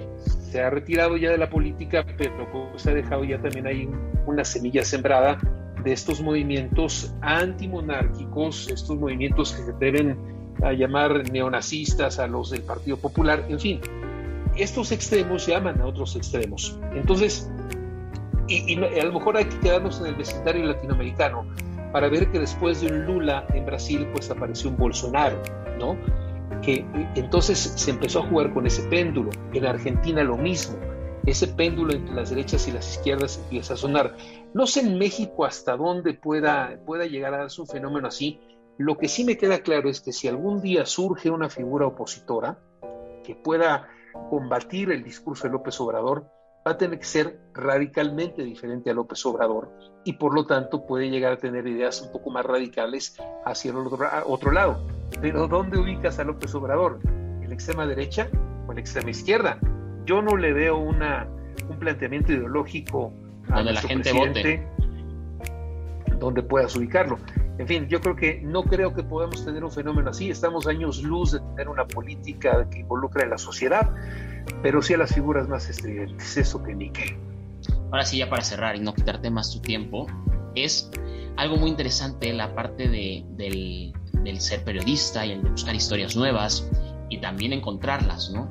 Se 0.52 0.60
ha 0.60 0.68
retirado 0.68 1.16
ya 1.16 1.30
de 1.30 1.38
la 1.38 1.48
política, 1.48 2.04
pero 2.18 2.46
pues 2.70 2.86
ha 2.86 2.92
dejado 2.92 3.24
ya 3.24 3.40
también 3.40 3.66
ahí 3.66 3.88
una 4.26 4.44
semilla 4.44 4.84
sembrada 4.84 5.38
de 5.82 5.94
estos 5.94 6.20
movimientos 6.20 7.14
antimonárquicos, 7.22 8.68
estos 8.68 8.98
movimientos 8.98 9.54
que 9.54 9.62
se 9.62 9.72
deben 9.72 10.18
a 10.62 10.74
llamar 10.74 11.26
neonazistas 11.30 12.18
a 12.18 12.26
los 12.26 12.50
del 12.50 12.60
Partido 12.64 12.98
Popular, 12.98 13.46
en 13.48 13.58
fin, 13.58 13.80
estos 14.54 14.92
extremos 14.92 15.46
llaman 15.46 15.80
a 15.80 15.86
otros 15.86 16.16
extremos. 16.16 16.78
Entonces, 16.94 17.50
y, 18.46 18.76
a 18.76 19.04
lo 19.06 19.12
mejor 19.14 19.38
hay 19.38 19.46
que 19.46 19.58
quedarnos 19.58 20.00
en 20.00 20.08
el 20.08 20.16
vecindario 20.16 20.66
latinoamericano 20.66 21.46
para 21.94 22.10
ver 22.10 22.30
que 22.30 22.38
después 22.38 22.82
de 22.82 22.88
un 22.88 23.06
Lula 23.06 23.46
en 23.54 23.64
Brasil, 23.64 24.06
pues 24.12 24.30
apareció 24.30 24.68
un 24.68 24.76
Bolsonaro, 24.76 25.42
¿no? 25.78 25.96
Que 26.62 26.86
entonces 27.16 27.58
se 27.58 27.90
empezó 27.90 28.20
a 28.20 28.28
jugar 28.28 28.52
con 28.54 28.66
ese 28.66 28.82
péndulo. 28.84 29.30
En 29.52 29.66
Argentina 29.66 30.22
lo 30.22 30.36
mismo. 30.36 30.78
Ese 31.26 31.48
péndulo 31.48 31.92
entre 31.92 32.14
las 32.14 32.30
derechas 32.30 32.66
y 32.66 32.72
las 32.72 32.96
izquierdas 32.96 33.38
empieza 33.38 33.74
a 33.74 33.76
sonar. 33.76 34.16
No 34.54 34.66
sé 34.66 34.80
en 34.80 34.98
México 34.98 35.44
hasta 35.44 35.76
dónde 35.76 36.14
pueda, 36.14 36.78
pueda 36.84 37.06
llegar 37.06 37.34
a 37.34 37.38
darse 37.38 37.60
un 37.60 37.68
fenómeno 37.68 38.08
así. 38.08 38.40
Lo 38.78 38.98
que 38.98 39.08
sí 39.08 39.24
me 39.24 39.36
queda 39.36 39.60
claro 39.60 39.88
es 39.88 40.00
que 40.00 40.12
si 40.12 40.28
algún 40.28 40.60
día 40.60 40.86
surge 40.86 41.30
una 41.30 41.48
figura 41.48 41.86
opositora 41.86 42.58
que 43.22 43.36
pueda 43.36 43.88
combatir 44.30 44.90
el 44.90 45.04
discurso 45.04 45.44
de 45.44 45.52
López 45.52 45.80
Obrador, 45.80 46.26
va 46.66 46.72
a 46.72 46.78
tener 46.78 46.98
que 46.98 47.04
ser 47.04 47.40
radicalmente 47.54 48.42
diferente 48.42 48.90
a 48.90 48.94
López 48.94 49.24
Obrador 49.26 49.70
y 50.04 50.14
por 50.14 50.34
lo 50.34 50.46
tanto 50.46 50.86
puede 50.86 51.10
llegar 51.10 51.32
a 51.32 51.38
tener 51.38 51.66
ideas 51.66 52.02
un 52.02 52.12
poco 52.12 52.30
más 52.30 52.44
radicales 52.44 53.16
hacia 53.44 53.70
el 53.70 53.78
otro, 53.78 53.98
otro 54.26 54.52
lado. 54.52 55.01
Pero 55.20 55.48
¿dónde 55.48 55.78
ubicas 55.78 56.18
a 56.18 56.24
López 56.24 56.54
Obrador? 56.54 56.98
¿En 57.04 57.48
la 57.48 57.54
extrema 57.54 57.86
derecha 57.86 58.28
o 58.66 58.70
en 58.70 58.76
la 58.76 58.80
extrema 58.80 59.10
izquierda? 59.10 59.58
Yo 60.04 60.22
no 60.22 60.36
le 60.36 60.52
veo 60.52 60.78
una, 60.78 61.28
un 61.68 61.78
planteamiento 61.78 62.32
ideológico 62.32 63.12
a 63.50 63.56
donde 63.56 63.72
la 63.72 63.80
gente 63.80 64.12
vote 64.12 64.66
donde 66.18 66.42
puedas 66.42 66.74
ubicarlo. 66.76 67.18
En 67.58 67.66
fin, 67.66 67.86
yo 67.88 68.00
creo 68.00 68.16
que 68.16 68.40
no 68.42 68.62
creo 68.62 68.94
que 68.94 69.02
podamos 69.02 69.44
tener 69.44 69.62
un 69.62 69.70
fenómeno 69.70 70.10
así. 70.10 70.30
Estamos 70.30 70.66
años 70.66 71.02
luz 71.02 71.32
de 71.32 71.40
tener 71.40 71.68
una 71.68 71.86
política 71.86 72.68
que 72.70 72.80
involucre 72.80 73.24
a 73.24 73.26
la 73.26 73.38
sociedad, 73.38 73.90
pero 74.62 74.80
sí 74.80 74.94
a 74.94 74.98
las 74.98 75.14
figuras 75.14 75.48
más 75.48 75.68
estridentes. 75.68 76.36
Eso 76.36 76.62
que 76.62 76.74
ni 76.74 76.90
qué. 76.90 77.16
Ahora 77.90 78.04
sí, 78.04 78.18
ya 78.18 78.30
para 78.30 78.42
cerrar 78.42 78.76
y 78.76 78.80
no 78.80 78.94
quitarte 78.94 79.30
más 79.30 79.52
tu 79.52 79.60
tiempo, 79.60 80.06
es 80.54 80.90
algo 81.36 81.56
muy 81.56 81.70
interesante 81.70 82.32
la 82.32 82.54
parte 82.54 82.88
de, 82.88 83.24
del, 83.36 83.92
del 84.12 84.40
ser 84.40 84.64
periodista 84.64 85.24
y 85.26 85.32
el 85.32 85.42
de 85.42 85.50
buscar 85.50 85.74
historias 85.74 86.16
nuevas 86.16 86.68
y 87.08 87.18
también 87.18 87.52
encontrarlas, 87.52 88.30
¿no? 88.30 88.50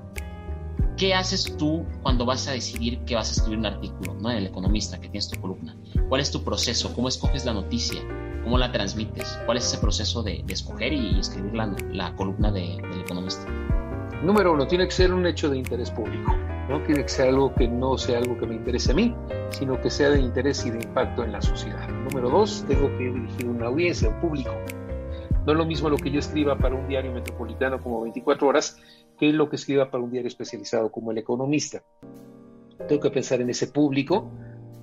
¿Qué 0.97 1.13
haces 1.13 1.58
tú 1.58 1.86
cuando 2.04 2.26
vas 2.26 2.47
a 2.47 2.52
decidir 2.52 3.00
que 3.06 3.15
vas 3.15 3.30
a 3.30 3.32
escribir 3.32 3.60
un 3.60 3.65
artículo, 3.65 4.13
¿no? 4.15 4.30
En 4.30 4.38
El 4.38 4.45
Economista, 4.47 5.00
que 5.00 5.10
tienes 5.10 5.30
tu 5.30 5.39
columna. 5.39 5.76
¿Cuál 6.10 6.21
es 6.21 6.32
tu 6.32 6.43
proceso? 6.43 6.93
¿Cómo 6.93 7.08
escoges 7.08 7.45
la 7.45 7.54
noticia? 7.54 8.02
¿Cómo 8.43 8.58
la 8.58 8.71
transmites? 8.71 9.39
¿Cuál 9.45 9.58
es 9.58 9.65
ese 9.65 9.78
proceso 9.78 10.21
de, 10.21 10.43
escoger 10.47 10.93
y 10.93 11.19
escribir 11.19 11.56
la, 11.56 11.76
la 11.91 12.15
columna 12.15 12.52
de, 12.52 12.78
del 12.91 13.02
economista? 13.02 13.45
Número 14.24 14.54
uno, 14.54 14.67
tiene 14.67 14.86
que 14.86 14.91
ser 14.91 15.12
un 15.12 15.26
hecho 15.26 15.50
de 15.50 15.58
interés 15.58 15.89
público. 15.89 16.36
No 16.69 16.82
tiene 16.84 17.02
que 17.02 17.10
ser 17.10 17.30
algo 17.30 17.54
que 17.56 17.67
no 17.67 17.97
sea 17.97 18.19
algo 18.19 18.38
que 18.38 18.45
me 18.45 18.56
interese 18.56 18.91
a 18.91 18.95
mí, 18.95 19.15
sino 19.50 19.82
que 19.82 19.89
sea 19.89 20.12
de 20.12 20.19
interés 20.19 20.63
y 20.65 20.69
de 20.69 20.84
impacto 20.84 21.24
en 21.24 21.32
la 21.32 21.41
sociedad. 21.41 21.89
Número 21.89 22.30
dos, 22.30 22.63
tengo 22.67 22.88
que 22.97 23.06
dirigir 23.06 23.47
una 23.47 23.65
audiencia, 23.65 24.10
un 24.10 24.19
público. 24.19 24.52
No 25.45 25.54
es 25.54 25.58
lo 25.58 25.65
mismo 25.65 25.89
lo 25.89 25.97
que 25.97 26.12
yo 26.12 26.19
escriba 26.19 26.58
para 26.58 26.75
un 26.75 26.88
diario 26.88 27.12
metropolitano 27.12 27.82
como 27.82 28.01
24 28.01 28.47
horas 28.47 28.77
que 29.17 29.32
lo 29.34 29.49
que 29.49 29.56
escriba 29.56 29.89
para 29.89 30.04
un 30.04 30.12
diario 30.12 30.27
especializado 30.27 30.91
como 30.91 31.12
El 31.12 31.17
Economista. 31.17 31.84
Tengo 32.88 33.01
que 33.01 33.12
pensar 33.12 33.41
en 33.41 33.49
ese 33.49 33.67
público 33.67 34.30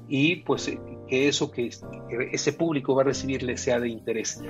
y 0.08 0.36
pues 0.36 0.70
que 1.08 1.28
eso 1.28 1.50
que, 1.50 1.70
ese 2.32 2.52
público 2.52 2.94
va 2.94 3.02
a 3.02 3.04
recibirle 3.06 3.56
sea 3.56 3.80
de 3.80 3.88
interés. 3.88 4.42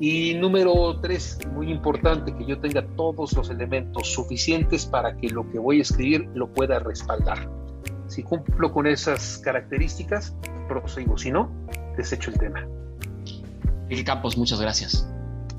Y 0.00 0.34
número 0.34 1.00
tres, 1.00 1.38
muy 1.52 1.70
importante, 1.70 2.34
que 2.34 2.44
yo 2.44 2.58
tenga 2.58 2.84
todos 2.96 3.32
los 3.34 3.50
elementos 3.50 4.12
suficientes 4.12 4.86
para 4.86 5.16
que 5.16 5.28
lo 5.28 5.48
que 5.50 5.58
voy 5.58 5.78
a 5.78 5.82
escribir 5.82 6.28
lo 6.34 6.48
pueda 6.52 6.78
respaldar. 6.78 7.48
Si 8.08 8.22
cumplo 8.22 8.72
con 8.72 8.86
esas 8.86 9.38
características, 9.38 10.36
prosigo. 10.68 11.16
Si 11.16 11.30
no, 11.30 11.50
desecho 11.96 12.30
el 12.30 12.38
tema. 12.38 12.66
Miguel 13.88 14.04
Campos, 14.04 14.36
muchas 14.36 14.60
gracias. 14.60 15.08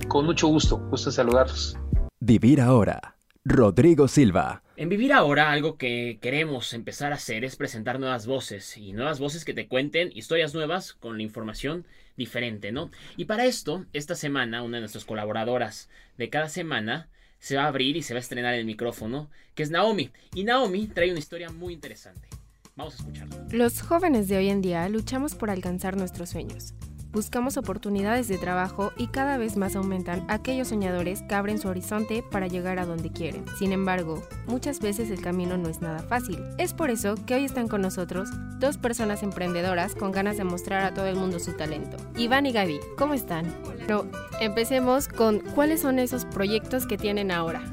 Con 0.08 0.26
mucho 0.26 0.48
gusto, 0.48 0.78
gusto 0.90 1.12
saludarlos. 1.12 1.78
Vivir 2.20 2.62
ahora. 2.62 3.18
Rodrigo 3.46 4.08
Silva. 4.08 4.64
En 4.78 4.90
Vivir 4.90 5.14
Ahora 5.14 5.52
algo 5.52 5.78
que 5.78 6.18
queremos 6.22 6.74
empezar 6.74 7.12
a 7.12 7.16
hacer 7.16 7.44
es 7.44 7.56
presentar 7.58 8.00
nuevas 8.00 8.26
voces 8.26 8.78
y 8.78 8.94
nuevas 8.94 9.20
voces 9.20 9.44
que 9.44 9.54
te 9.54 9.68
cuenten 9.68 10.12
historias 10.16 10.54
nuevas 10.54 10.94
con 10.94 11.18
la 11.18 11.24
información 11.24 11.86
diferente, 12.16 12.72
¿no? 12.72 12.90
Y 13.18 13.26
para 13.26 13.46
esto, 13.46 13.86
esta 13.94 14.16
semana, 14.16 14.64
una 14.64 14.78
de 14.78 14.82
nuestras 14.82 15.06
colaboradoras 15.06 15.90
de 16.18 16.30
cada 16.30 16.50
semana 16.50 17.10
se 17.40 17.58
va 17.58 17.66
a 17.66 17.68
abrir 17.68 17.98
y 17.98 18.02
se 18.02 18.14
va 18.14 18.20
a 18.20 18.22
estrenar 18.22 18.54
el 18.54 18.66
micrófono, 18.66 19.30
que 19.56 19.64
es 19.64 19.70
Naomi. 19.70 20.10
Y 20.34 20.44
Naomi 20.44 20.88
trae 20.88 21.12
una 21.12 21.20
historia 21.20 21.50
muy 21.50 21.74
interesante. 21.74 22.30
Vamos 22.76 22.96
a 22.96 22.98
escucharla. 22.98 23.46
Los 23.52 23.82
jóvenes 23.82 24.28
de 24.28 24.38
hoy 24.38 24.50
en 24.50 24.62
día 24.62 24.88
luchamos 24.90 25.36
por 25.36 25.50
alcanzar 25.50 25.98
nuestros 25.98 26.30
sueños 26.30 26.74
buscamos 27.14 27.58
oportunidades 27.58 28.28
de 28.28 28.38
trabajo 28.38 28.92
y 28.98 29.08
cada 29.08 29.38
vez 29.38 29.56
más 29.56 29.76
aumentan 29.76 30.26
aquellos 30.28 30.70
soñadores 30.70 31.22
que 31.22 31.36
abren 31.36 31.60
su 31.60 31.70
horizonte 31.70 32.24
para 32.30 32.48
llegar 32.48 32.80
a 32.80 32.86
donde 32.86 33.12
quieren. 33.12 33.46
Sin 33.58 33.72
embargo, 33.72 34.22
muchas 34.48 34.80
veces 34.80 35.10
el 35.12 35.22
camino 35.22 35.56
no 35.58 35.70
es 35.70 35.80
nada 35.80 36.00
fácil. 36.00 36.44
Es 36.58 36.74
por 36.74 36.90
eso 36.90 37.16
que 37.26 37.36
hoy 37.36 37.46
están 37.46 37.68
con 37.68 37.82
nosotros 37.82 38.30
dos 38.60 38.78
personas 38.78 39.24
emprendedoras 39.24 39.96
con 39.96 40.12
ganas 40.12 40.38
de 40.38 40.44
mostrar 40.44 40.84
a 40.84 40.94
todo 40.94 41.06
el 41.06 41.16
mundo 41.16 41.40
su 41.40 41.54
talento. 41.54 41.98
Iván 42.18 42.48
y 42.48 42.52
Gaby, 42.52 42.80
¿cómo 42.98 43.14
están? 43.14 43.54
Pero 43.78 44.08
empecemos 44.42 45.08
con 45.08 45.40
cuáles 45.40 45.82
son 45.82 46.00
esos 46.00 46.26
proyectos 46.26 46.88
que 46.88 46.98
tienen 46.98 47.32
ahora 47.32 47.64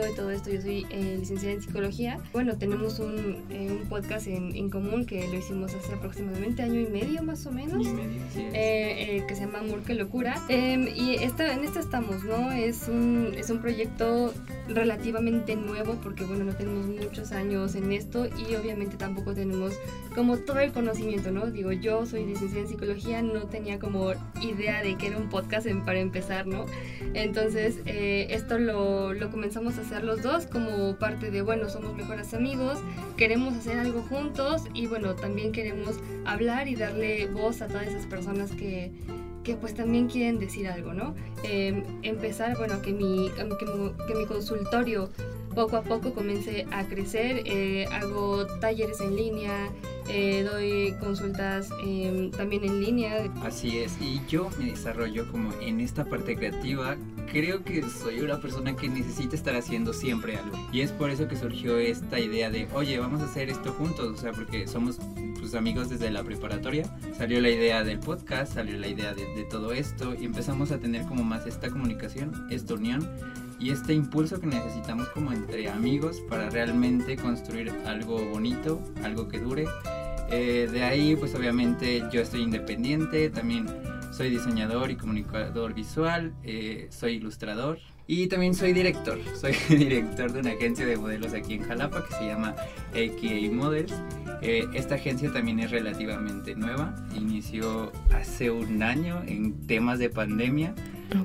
de 0.00 0.14
todo 0.14 0.30
esto, 0.30 0.50
yo 0.50 0.62
soy 0.62 0.86
eh, 0.90 1.16
licenciada 1.18 1.54
en 1.54 1.62
psicología. 1.62 2.18
Bueno, 2.32 2.56
tenemos 2.56 2.98
un, 2.98 3.44
eh, 3.50 3.78
un 3.82 3.88
podcast 3.88 4.26
en, 4.26 4.56
en, 4.56 4.70
común 4.70 5.04
que 5.04 5.28
lo 5.28 5.34
hicimos 5.34 5.74
hace 5.74 5.92
aproximadamente 5.92 6.62
año 6.62 6.80
y 6.80 6.86
medio 6.86 7.22
más 7.22 7.44
o 7.44 7.52
menos, 7.52 7.86
eh, 8.34 9.22
que 9.28 9.34
se 9.34 9.42
llama 9.42 9.58
Amor 9.58 9.82
que 9.82 9.94
Locura. 9.94 10.40
Em, 10.48 10.88
y 10.88 11.16
esta, 11.16 11.52
en 11.52 11.64
esto 11.64 11.78
estamos, 11.78 12.24
¿no? 12.24 12.52
Es 12.52 12.88
un, 12.88 13.34
es 13.36 13.50
un 13.50 13.60
proyecto 13.60 14.32
relativamente 14.68 15.56
nuevo 15.56 15.98
porque, 16.02 16.24
bueno, 16.24 16.44
no 16.44 16.54
tenemos 16.54 16.86
muchos 16.86 17.32
años 17.32 17.74
en 17.74 17.92
esto 17.92 18.26
y 18.26 18.54
obviamente 18.54 18.96
tampoco 18.96 19.34
tenemos 19.34 19.74
como 20.14 20.38
todo 20.38 20.60
el 20.60 20.72
conocimiento, 20.72 21.30
¿no? 21.32 21.50
Digo, 21.50 21.72
yo 21.72 22.06
soy 22.06 22.24
licenciada 22.24 22.62
en 22.62 22.68
psicología, 22.68 23.20
no 23.20 23.42
tenía 23.42 23.78
como 23.78 24.12
idea 24.40 24.82
de 24.82 24.96
que 24.96 25.08
era 25.08 25.18
un 25.18 25.28
podcast 25.28 25.66
para 25.84 25.98
empezar, 25.98 26.46
¿no? 26.46 26.64
Entonces, 27.12 27.80
esto 27.84 28.58
lo, 28.58 29.12
lo 29.12 29.30
comenzamos 29.30 29.76
a 29.78 29.81
hacer 29.82 30.04
los 30.04 30.22
dos 30.22 30.46
como 30.46 30.96
parte 30.96 31.30
de, 31.30 31.42
bueno, 31.42 31.68
somos 31.68 31.94
mejores 31.94 32.34
amigos, 32.34 32.78
queremos 33.16 33.54
hacer 33.54 33.78
algo 33.78 34.02
juntos 34.02 34.62
y 34.74 34.86
bueno, 34.86 35.14
también 35.14 35.52
queremos 35.52 35.96
hablar 36.24 36.68
y 36.68 36.76
darle 36.76 37.26
voz 37.26 37.62
a 37.62 37.68
todas 37.68 37.86
esas 37.86 38.06
personas 38.06 38.52
que, 38.52 38.92
que 39.44 39.54
pues 39.56 39.74
también 39.74 40.08
quieren 40.08 40.38
decir 40.38 40.68
algo, 40.68 40.94
¿no? 40.94 41.14
Em, 41.44 41.84
empezar, 42.02 42.56
bueno, 42.56 42.80
que 42.82 42.92
mi, 42.92 43.30
que 44.08 44.14
mi, 44.14 44.26
consultorio 44.26 45.10
poco 45.54 45.76
a 45.76 45.82
poco 45.82 46.14
comience 46.14 46.66
a 46.70 46.84
crecer, 46.84 47.42
eh, 47.44 47.86
hago 47.92 48.46
talleres 48.60 49.00
en 49.00 49.16
línea, 49.16 49.70
eh, 50.12 50.44
doy 50.44 50.94
consultas 51.00 51.70
em, 51.82 52.30
también 52.30 52.64
en 52.64 52.80
línea. 52.80 53.30
Así 53.42 53.78
es, 53.78 53.96
y 54.00 54.20
yo 54.28 54.50
me 54.58 54.66
desarrollo 54.66 55.30
como 55.30 55.52
en 55.60 55.80
esta 55.80 56.04
parte 56.04 56.36
creativa. 56.36 56.96
Creo 57.30 57.64
que 57.64 57.82
soy 57.82 58.20
una 58.20 58.38
persona 58.40 58.76
que 58.76 58.88
necesita 58.88 59.34
estar 59.34 59.56
haciendo 59.56 59.94
siempre 59.94 60.36
algo. 60.36 60.56
Y 60.70 60.82
es 60.82 60.92
por 60.92 61.10
eso 61.10 61.28
que 61.28 61.36
surgió 61.36 61.78
esta 61.78 62.20
idea 62.20 62.50
de, 62.50 62.68
oye, 62.74 62.98
vamos 62.98 63.22
a 63.22 63.24
hacer 63.24 63.48
esto 63.48 63.72
juntos. 63.72 64.12
O 64.14 64.16
sea, 64.20 64.32
porque 64.32 64.66
somos 64.66 64.98
pues, 65.40 65.54
amigos 65.54 65.88
desde 65.88 66.10
la 66.10 66.22
preparatoria. 66.22 66.84
Salió 67.16 67.40
la 67.40 67.48
idea 67.48 67.82
del 67.82 67.98
podcast, 67.98 68.52
salió 68.54 68.78
la 68.78 68.88
idea 68.88 69.14
de, 69.14 69.24
de 69.34 69.44
todo 69.44 69.72
esto 69.72 70.14
y 70.14 70.26
empezamos 70.26 70.72
a 70.72 70.78
tener 70.78 71.06
como 71.06 71.24
más 71.24 71.46
esta 71.46 71.70
comunicación, 71.70 72.48
esta 72.50 72.74
unión 72.74 73.08
y 73.58 73.70
este 73.70 73.94
impulso 73.94 74.40
que 74.40 74.46
necesitamos 74.48 75.08
como 75.10 75.32
entre 75.32 75.70
amigos 75.70 76.20
para 76.28 76.50
realmente 76.50 77.16
construir 77.16 77.72
algo 77.86 78.18
bonito, 78.30 78.82
algo 79.04 79.28
que 79.28 79.38
dure. 79.38 79.66
Eh, 80.32 80.66
de 80.72 80.82
ahí 80.82 81.14
pues 81.14 81.34
obviamente 81.34 82.02
yo 82.10 82.22
estoy 82.22 82.40
independiente, 82.40 83.28
también 83.28 83.66
soy 84.10 84.30
diseñador 84.30 84.90
y 84.90 84.96
comunicador 84.96 85.74
visual, 85.74 86.32
eh, 86.42 86.88
soy 86.90 87.16
ilustrador 87.16 87.78
y 88.06 88.28
también 88.28 88.54
soy 88.54 88.72
director. 88.72 89.18
Soy 89.40 89.52
director 89.68 90.32
de 90.32 90.40
una 90.40 90.50
agencia 90.52 90.86
de 90.86 90.96
modelos 90.96 91.34
aquí 91.34 91.54
en 91.54 91.62
Jalapa 91.62 92.04
que 92.06 92.14
se 92.14 92.26
llama 92.26 92.54
AKA 92.90 93.52
Models. 93.52 93.94
Eh, 94.40 94.66
esta 94.74 94.96
agencia 94.96 95.32
también 95.32 95.60
es 95.60 95.70
relativamente 95.70 96.54
nueva, 96.54 96.96
inició 97.14 97.92
hace 98.12 98.50
un 98.50 98.82
año 98.82 99.22
en 99.26 99.66
temas 99.66 99.98
de 99.98 100.08
pandemia 100.08 100.74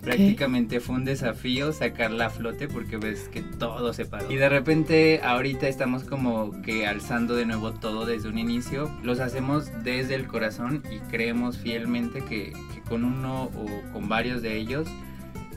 Prácticamente 0.01 0.79
fue 0.79 0.95
un 0.95 1.05
desafío 1.05 1.71
sacarla 1.73 2.27
a 2.27 2.29
flote 2.29 2.67
porque 2.67 2.97
ves 2.97 3.29
que 3.29 3.41
todo 3.41 3.93
se 3.93 4.05
paró. 4.05 4.31
Y 4.31 4.35
de 4.35 4.49
repente 4.49 5.21
ahorita 5.23 5.67
estamos 5.67 6.03
como 6.03 6.61
que 6.61 6.87
alzando 6.87 7.35
de 7.35 7.45
nuevo 7.45 7.71
todo 7.73 8.05
desde 8.05 8.29
un 8.29 8.37
inicio. 8.37 8.91
Los 9.03 9.19
hacemos 9.19 9.71
desde 9.83 10.15
el 10.15 10.27
corazón 10.27 10.83
y 10.91 10.99
creemos 11.09 11.57
fielmente 11.57 12.21
que, 12.21 12.53
que 12.73 12.81
con 12.87 13.03
uno 13.03 13.45
o 13.45 13.93
con 13.93 14.09
varios 14.09 14.41
de 14.41 14.57
ellos 14.57 14.87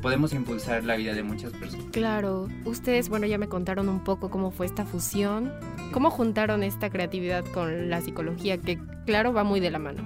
podemos 0.01 0.33
impulsar 0.33 0.85
la 0.85 0.97
vida 0.97 1.15
de 1.15 1.23
muchas 1.23 1.53
personas. 1.53 1.87
Claro, 1.93 2.49
ustedes, 2.65 3.09
bueno, 3.09 3.27
ya 3.27 3.39
me 3.39 3.49
contaron 3.49 3.89
un 3.89 4.03
poco 4.03 4.31
cómo 4.31 4.51
fue 4.51 4.67
esta 4.67 4.85
fusión, 4.85 5.53
cómo 5.93 6.11
juntaron 6.11 6.63
esta 6.63 6.91
creatividad 6.91 7.45
con 7.47 7.91
la 7.91 8.01
psicología, 8.01 8.59
que 8.59 8.79
claro 9.07 9.33
va 9.33 9.45
muy 9.45 9.61
de 9.61 9.71
la 9.71 9.79
mano. 9.79 10.03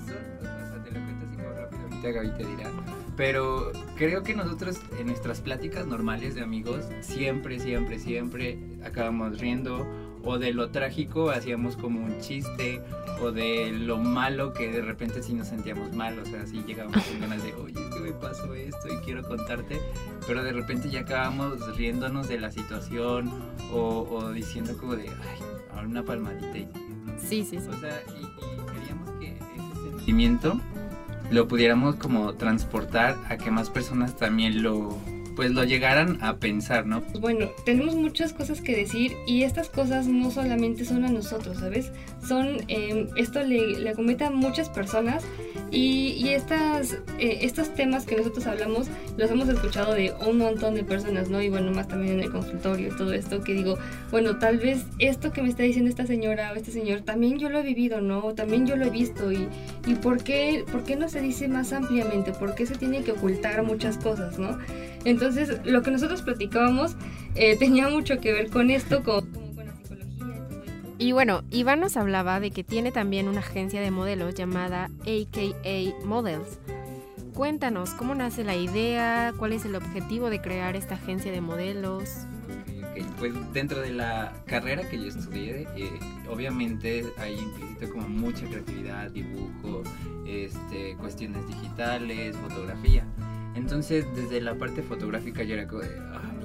Exacto, 0.00 0.46
lo 1.36 1.52
rápido, 1.52 1.82
ahorita 1.82 2.10
Gaby 2.10 2.30
te 2.36 2.46
dirá. 2.46 2.91
Pero 3.22 3.70
creo 3.94 4.24
que 4.24 4.34
nosotros 4.34 4.80
en 4.98 5.06
nuestras 5.06 5.40
pláticas 5.40 5.86
normales 5.86 6.34
de 6.34 6.42
amigos 6.42 6.84
siempre, 7.02 7.60
siempre, 7.60 8.00
siempre 8.00 8.58
acabamos 8.84 9.38
riendo 9.38 9.86
o 10.24 10.40
de 10.40 10.52
lo 10.52 10.70
trágico 10.70 11.30
hacíamos 11.30 11.76
como 11.76 12.04
un 12.04 12.18
chiste 12.18 12.82
o 13.22 13.30
de 13.30 13.70
lo 13.70 13.98
malo 13.98 14.52
que 14.52 14.72
de 14.72 14.82
repente 14.82 15.22
sí 15.22 15.34
nos 15.34 15.46
sentíamos 15.46 15.94
mal, 15.94 16.18
o 16.18 16.24
sea, 16.24 16.44
sí 16.48 16.64
llegábamos 16.66 17.00
con 17.00 17.20
ganas 17.20 17.44
de, 17.44 17.54
oye, 17.54 17.80
es 17.80 17.94
que 17.94 18.00
me 18.00 18.10
pasó 18.10 18.54
esto 18.54 18.88
y 18.92 18.96
quiero 19.04 19.22
contarte, 19.22 19.80
pero 20.26 20.42
de 20.42 20.52
repente 20.52 20.90
ya 20.90 21.02
acabamos 21.02 21.76
riéndonos 21.76 22.26
de 22.26 22.40
la 22.40 22.50
situación 22.50 23.30
o, 23.72 24.32
diciendo 24.32 24.76
como 24.76 24.96
de, 24.96 25.08
ay, 25.08 25.84
una 25.86 26.02
palmadita 26.02 26.58
y... 26.58 26.68
Sí, 27.18 27.44
sí, 27.44 27.60
sí. 27.60 27.68
O 27.68 27.78
sea, 27.78 28.02
y, 28.18 28.24
y 28.24 28.80
queríamos 28.80 29.10
que 29.20 29.36
ese 29.36 29.90
sentimiento 29.90 30.60
lo 31.32 31.48
pudiéramos 31.48 31.96
como 31.96 32.34
transportar 32.34 33.16
a 33.28 33.36
que 33.36 33.50
más 33.50 33.70
personas 33.70 34.16
también 34.16 34.62
lo 34.62 34.98
pues 35.34 35.50
lo 35.50 35.64
llegaran 35.64 36.18
a 36.22 36.36
pensar, 36.36 36.84
¿no? 36.86 37.00
Bueno, 37.18 37.48
tenemos 37.64 37.94
muchas 37.94 38.34
cosas 38.34 38.60
que 38.60 38.76
decir 38.76 39.16
y 39.26 39.44
estas 39.44 39.70
cosas 39.70 40.06
no 40.06 40.30
solamente 40.30 40.84
son 40.84 41.06
a 41.06 41.08
nosotros, 41.08 41.58
¿sabes? 41.58 41.90
Son, 42.26 42.58
eh, 42.68 43.08
esto 43.16 43.42
le, 43.42 43.78
le 43.80 43.94
cometa 43.94 44.28
a 44.28 44.30
muchas 44.30 44.68
personas 44.68 45.24
y, 45.72 46.28
estas, 46.28 46.92
eh, 47.18 47.38
estos 47.42 47.74
temas 47.74 48.04
que 48.04 48.14
nosotros 48.14 48.46
hablamos 48.46 48.88
los 49.16 49.30
hemos 49.30 49.48
escuchado 49.48 49.94
de 49.94 50.12
un 50.26 50.36
montón 50.36 50.74
de 50.74 50.84
personas, 50.84 51.30
¿no? 51.30 51.40
Y 51.40 51.48
bueno, 51.48 51.72
más 51.72 51.88
también 51.88 52.18
en 52.18 52.20
el 52.20 52.30
consultorio 52.30 52.88
y 52.88 52.96
todo 52.96 53.14
esto, 53.14 53.42
que 53.42 53.54
digo, 53.54 53.78
bueno, 54.10 54.38
tal 54.38 54.58
vez 54.58 54.84
esto 54.98 55.32
que 55.32 55.40
me 55.40 55.48
está 55.48 55.62
diciendo 55.62 55.88
esta 55.88 56.06
señora 56.06 56.52
o 56.52 56.56
este 56.56 56.72
señor, 56.72 57.00
también 57.00 57.38
yo 57.38 57.48
lo 57.48 57.60
he 57.60 57.62
vivido, 57.62 58.02
¿no? 58.02 58.34
También 58.34 58.66
yo 58.66 58.76
lo 58.76 58.84
he 58.84 58.90
visto. 58.90 59.32
¿Y, 59.32 59.48
y 59.86 59.94
por, 59.94 60.22
qué, 60.22 60.62
por 60.70 60.84
qué 60.84 60.94
no 60.96 61.08
se 61.08 61.22
dice 61.22 61.48
más 61.48 61.72
ampliamente? 61.72 62.32
¿Por 62.32 62.54
qué 62.54 62.66
se 62.66 62.74
tiene 62.74 63.02
que 63.02 63.12
ocultar 63.12 63.62
muchas 63.62 63.96
cosas, 63.96 64.38
¿no? 64.38 64.58
Entonces, 65.06 65.58
lo 65.64 65.80
que 65.80 65.90
nosotros 65.90 66.20
platicábamos 66.20 66.96
eh, 67.34 67.56
tenía 67.56 67.88
mucho 67.88 68.20
que 68.20 68.34
ver 68.34 68.50
con 68.50 68.70
esto, 68.70 69.02
con 69.02 69.26
y 71.02 71.10
bueno, 71.10 71.42
Iván 71.50 71.80
nos 71.80 71.96
hablaba 71.96 72.38
de 72.38 72.52
que 72.52 72.62
tiene 72.62 72.92
también 72.92 73.26
una 73.26 73.40
agencia 73.40 73.80
de 73.80 73.90
modelos 73.90 74.36
llamada 74.36 74.84
AKA 75.00 76.04
Models. 76.04 76.60
Cuéntanos, 77.34 77.90
¿cómo 77.94 78.14
nace 78.14 78.44
la 78.44 78.54
idea? 78.54 79.32
¿Cuál 79.36 79.52
es 79.52 79.64
el 79.64 79.74
objetivo 79.74 80.30
de 80.30 80.40
crear 80.40 80.76
esta 80.76 80.94
agencia 80.94 81.32
de 81.32 81.40
modelos? 81.40 82.08
Pues 83.18 83.34
dentro 83.52 83.80
de 83.80 83.90
la 83.90 84.32
carrera 84.46 84.88
que 84.88 84.96
yo 84.96 85.06
estudié, 85.08 85.66
eh, 85.76 85.90
obviamente 86.30 87.04
hay 87.18 87.36
implícito 87.36 87.90
como 87.90 88.08
mucha 88.08 88.46
creatividad, 88.46 89.10
dibujo, 89.10 89.82
este, 90.24 90.94
cuestiones 91.00 91.44
digitales, 91.48 92.36
fotografía. 92.36 93.04
Entonces, 93.56 94.06
desde 94.14 94.40
la 94.40 94.54
parte 94.54 94.82
fotográfica 94.82 95.42
yo 95.42 95.54
era 95.54 95.66
como 95.66 95.82
de, 95.82 95.98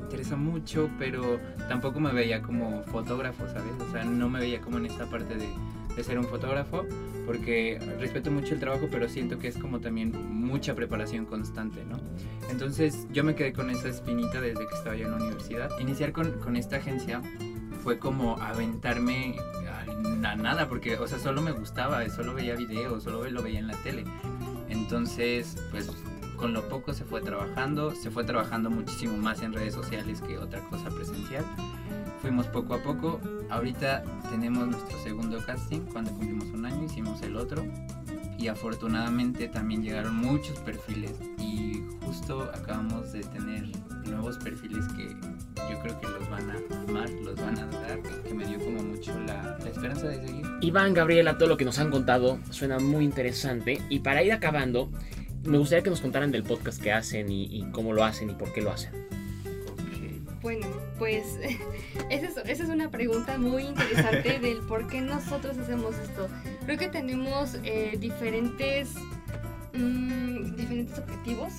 interesa 0.08 0.38
mucho, 0.38 0.90
pero 0.98 1.38
tampoco 1.68 2.00
me 2.00 2.14
veía 2.14 2.42
como 2.42 2.82
fotógrafo, 2.84 3.46
¿sabes? 3.48 3.74
O 3.88 3.92
sea, 3.92 4.06
no 4.06 4.30
me 4.30 4.40
veía 4.40 4.62
como 4.62 4.78
en 4.78 4.86
esta 4.86 5.06
parte 5.06 5.36
de, 5.36 5.50
de 5.96 6.04
ser 6.04 6.18
un 6.18 6.26
fotógrafo, 6.26 6.86
porque 7.26 7.78
respeto 8.00 8.32
mucho 8.32 8.54
el 8.54 8.62
trabajo, 8.62 8.88
pero 8.90 9.10
siento 9.10 9.38
que 9.38 9.50
es 9.50 9.58
como 9.58 9.82
también 9.82 10.14
mucha 10.34 10.76
preparación 10.76 11.26
constante, 11.26 11.84
¿no? 11.84 12.00
Entonces 12.50 13.06
yo 13.12 13.26
me 13.26 13.36
quedé 13.36 13.52
con 13.52 13.70
esa 13.70 13.90
espinita 13.90 14.40
desde 14.40 14.66
que 14.66 14.76
estaba 14.76 14.96
yo 14.96 15.08
en 15.08 15.12
la 15.12 15.18
universidad. 15.18 15.70
Iniciar 15.80 16.14
con, 16.14 16.32
con 16.40 16.56
esta 16.56 16.78
agencia 16.78 17.22
fue 17.84 18.00
como 18.00 18.38
aventarme 18.38 19.36
a 20.24 20.36
nada, 20.36 20.70
porque, 20.70 20.98
o 20.98 21.08
sea, 21.08 21.20
solo 21.20 21.42
me 21.42 21.52
gustaba, 21.52 22.08
solo 22.10 22.34
veía 22.34 22.56
videos, 22.56 23.04
solo 23.04 23.30
lo 23.30 23.44
veía 23.44 23.60
en 23.60 23.68
la 23.68 23.76
tele. 23.84 24.06
Entonces, 24.70 25.58
pues 25.72 25.90
con 26.38 26.54
lo 26.54 26.70
poco 26.70 26.94
se 26.94 27.04
fue 27.04 27.22
trabajando, 27.22 27.94
se 27.94 28.12
fue 28.12 28.24
trabajando 28.24 28.70
muchísimo 28.70 29.18
más 29.18 29.42
en 29.42 29.54
redes 29.54 29.74
sociales 29.74 30.22
que 30.22 30.38
otra 30.38 30.62
cosa 30.70 30.90
presencial. 30.90 31.44
Fuimos 32.22 32.48
poco 32.48 32.76
a 32.76 32.84
poco, 32.84 33.20
ahorita 33.50 34.04
tenemos 34.30 34.68
nuestro 34.68 35.04
segundo 35.04 35.40
casting, 35.46 35.82
cuando 35.92 36.12
cumplimos 36.12 36.46
un 36.46 36.66
año 36.66 36.86
hicimos 36.86 37.22
el 37.22 37.36
otro 37.36 37.64
y 38.38 38.48
afortunadamente 38.48 39.48
también 39.48 39.84
llegaron 39.84 40.16
muchos 40.16 40.60
perfiles 40.60 41.14
y 41.40 41.84
justo 42.06 42.44
acabamos 42.54 43.12
de 43.12 43.22
tener 43.22 43.66
nuevos 44.06 44.38
perfiles 44.38 44.86
que 44.96 45.08
yo 45.70 45.80
creo 45.82 46.00
que 46.00 46.08
los 46.08 46.30
van 46.30 46.50
a 46.52 46.56
amar, 46.88 47.10
los 47.10 47.36
van 47.36 47.58
a 47.58 47.66
dar, 47.66 48.00
que 48.24 48.34
me 48.34 48.46
dio 48.46 48.60
como 48.60 48.84
mucho 48.84 49.18
la, 49.26 49.58
la 49.60 49.70
esperanza 49.70 50.08
de 50.08 50.26
seguir. 50.26 50.46
Iván, 50.62 50.94
Gabriela, 50.94 51.38
todo 51.38 51.50
lo 51.50 51.58
que 51.58 51.66
nos 51.66 51.80
han 51.80 51.92
contado 51.92 52.40
suena 52.52 52.80
muy 52.80 53.04
interesante 53.04 53.82
y 53.90 54.00
para 54.00 54.24
ir 54.24 54.32
acabando, 54.32 54.90
me 55.48 55.58
gustaría 55.58 55.84
que 55.84 55.90
nos 55.90 56.02
contaran 56.02 56.32
del 56.32 56.44
podcast 56.44 56.82
que 56.82 56.92
hacen 56.92 57.32
y, 57.32 57.46
y 57.46 57.64
cómo 57.72 57.94
lo 57.94 58.04
hacen 58.04 58.30
y 58.30 58.34
por 58.34 58.54
qué 58.54 58.62
lo 58.62 58.72
hacen. 58.72 59.08
Bueno, 60.42 60.68
pues 61.00 61.26
esa 62.10 62.28
es, 62.28 62.38
esa 62.38 62.64
es, 62.64 62.70
una 62.70 62.90
pregunta 62.90 63.38
muy 63.38 63.64
interesante 63.64 64.40
del 64.42 64.60
por 64.60 64.88
qué 64.88 65.02
nosotros 65.02 65.58
hacemos 65.58 65.96
esto. 65.96 66.28
Creo 66.66 66.78
que 66.78 66.90
tenemos 66.90 67.58
eh, 67.64 67.98
diferentes, 68.00 68.94
mmm, 69.74 70.56
diferentes 70.56 71.00
objetivos. 71.00 71.54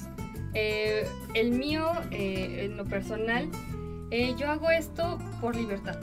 Eh, 0.54 1.06
el 1.34 1.52
mío, 1.52 1.92
eh, 2.10 2.64
en 2.64 2.76
lo 2.76 2.84
personal, 2.84 3.48
eh, 4.10 4.34
yo 4.38 4.50
hago 4.50 4.70
esto 4.70 5.18
por 5.40 5.54
libertad. 5.54 6.00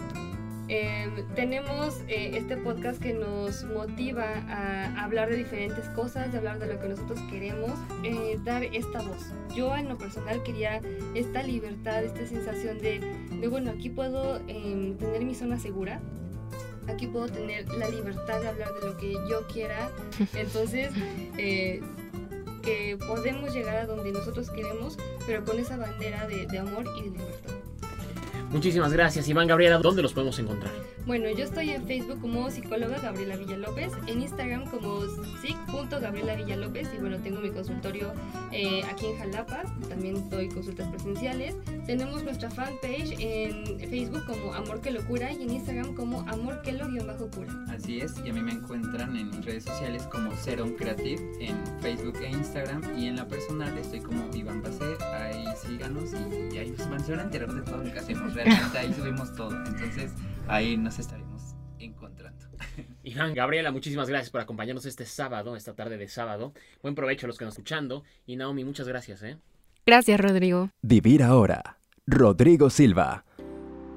Eh, 0.68 1.24
tenemos 1.36 2.02
eh, 2.08 2.32
este 2.34 2.58
podcast 2.58 3.00
que 3.00 3.14
nos 3.14 3.64
motiva 3.66 4.26
a 4.50 5.04
hablar 5.04 5.30
de 5.30 5.38
diferentes 5.38 5.88
cosas, 5.90 6.32
de 6.32 6.40
hablar 6.40 6.58
de 6.60 6.74
lo 6.74 6.80
que 6.80 6.90
nosotros 6.90 7.20
queremos, 7.30 7.72
eh, 8.04 8.40
dar 8.44 8.64
esta 8.64 9.02
voz. 9.02 9.32
Yo 9.56 9.76
en 9.76 9.88
lo 9.88 9.98
personal 9.98 10.42
quería 10.44 10.82
esta 11.14 11.44
libertad, 11.44 12.04
esta 12.04 12.26
sensación 12.26 12.80
de, 12.80 13.00
de 13.40 13.48
bueno, 13.48 13.72
aquí 13.72 13.90
puedo 13.90 14.38
em, 14.48 14.98
tener 14.98 15.24
mi 15.24 15.36
zona 15.36 15.60
segura, 15.60 16.02
aquí 16.88 17.08
puedo 17.08 17.28
tener 17.28 17.70
la 17.76 17.88
libertad 17.90 18.42
de 18.42 18.48
hablar 18.48 18.70
de 18.74 18.88
lo 18.88 18.98
que 18.98 19.14
yo 19.30 19.46
quiera. 19.48 19.92
Entonces, 20.34 20.92
eh, 21.38 21.82
que 22.64 22.98
podemos 23.06 23.54
llegar 23.54 23.76
a 23.76 23.86
donde 23.86 24.12
nosotros 24.12 24.50
queremos, 24.50 24.98
pero 25.28 25.46
con 25.46 25.60
esa 25.60 25.78
bandera 25.78 26.28
de, 26.28 26.48
de 26.48 26.58
amor 26.58 26.86
y 26.98 27.04
de 27.04 27.10
libertad. 27.12 27.65
Muchísimas 28.52 28.94
gracias, 28.94 29.28
Iván 29.28 29.48
Gabriela. 29.48 29.80
¿Dónde 29.80 30.02
los 30.02 30.14
podemos 30.14 30.40
encontrar? 30.40 30.72
Bueno, 31.06 31.30
yo 31.30 31.44
estoy 31.44 31.70
en 31.72 31.86
Facebook 31.86 32.20
como 32.22 32.50
psicóloga 32.50 32.98
Gabriela 33.00 33.36
Villalópez, 33.36 33.92
en 34.08 34.22
Instagram 34.22 34.66
como 34.66 35.02
psic.gabriela 35.42 36.36
Villalópez 36.36 36.90
y 36.96 37.00
bueno, 37.00 37.18
tengo 37.20 37.42
mi 37.42 37.52
consultorio 37.52 38.14
eh, 38.52 38.82
aquí 38.90 39.08
en 39.08 39.18
Jalapa, 39.18 39.64
también 39.88 40.30
doy 40.30 40.50
consultas 40.50 40.88
presenciales. 40.88 41.56
Tenemos 41.86 42.24
nuestra 42.24 42.50
fanpage 42.50 43.16
en 43.20 43.80
Facebook 43.90 44.26
como 44.26 44.54
Amor 44.54 44.82
que 44.82 44.92
Locura 44.92 45.32
y 45.32 45.44
en 45.44 45.52
Instagram 45.52 45.94
como 45.94 46.22
Amor 46.22 46.62
que 46.64 46.72
Lo-Cura. 46.72 47.54
Así 47.70 48.00
es, 48.00 48.14
y 48.26 48.30
a 48.30 48.34
mí 48.34 48.42
me 48.42 48.54
encuentran 48.54 49.16
en 49.16 49.30
mis 49.30 49.46
redes 49.46 49.66
sociales 49.66 50.04
como 50.12 50.36
Serum 50.38 50.72
Creative 50.76 51.22
en 51.40 51.56
Facebook 51.82 52.16
e 52.24 52.30
Instagram 52.32 52.98
y 52.98 53.08
en 53.08 53.18
la 53.18 53.28
personal 53.28 53.78
estoy 53.78 54.00
como 54.00 54.28
Iván 54.34 54.64
Bacer, 54.64 54.98
ahí 55.04 55.46
síganos 55.68 56.12
y, 56.14 56.56
y 56.56 56.58
ahí 56.58 56.74
se 56.78 57.12
van 57.12 57.20
a 57.20 57.24
enterar 57.24 57.54
de 57.54 57.62
todo 57.62 57.84
lo 57.84 57.92
que 57.92 58.00
hacemos, 58.00 58.34
realmente 58.34 58.45
ahí 58.48 58.94
subimos 58.94 59.34
todo, 59.36 59.52
entonces 59.66 60.14
ahí 60.48 60.78
nos 60.78 61.00
estaremos 61.00 61.56
encontrando. 61.80 62.46
Iván, 63.04 63.34
Gabriela, 63.34 63.72
muchísimas 63.72 64.10
gracias 64.10 64.30
por 64.30 64.42
acompañarnos 64.42 64.86
este 64.86 65.06
sábado, 65.06 65.56
esta 65.56 65.74
tarde 65.74 65.98
de 65.98 66.08
sábado. 66.08 66.54
Buen 66.82 66.96
provecho 66.96 67.26
a 67.26 67.28
los 67.28 67.38
que 67.38 67.46
nos 67.46 67.54
escuchando. 67.54 68.04
Y 68.26 68.36
Naomi, 68.36 68.64
muchas 68.64 68.88
gracias, 68.88 69.24
¿eh? 69.24 69.38
Gracias, 69.86 70.20
Rodrigo. 70.20 70.70
Vivir 70.82 71.24
ahora. 71.24 71.80
Rodrigo 72.08 72.70
Silva. 72.70 73.26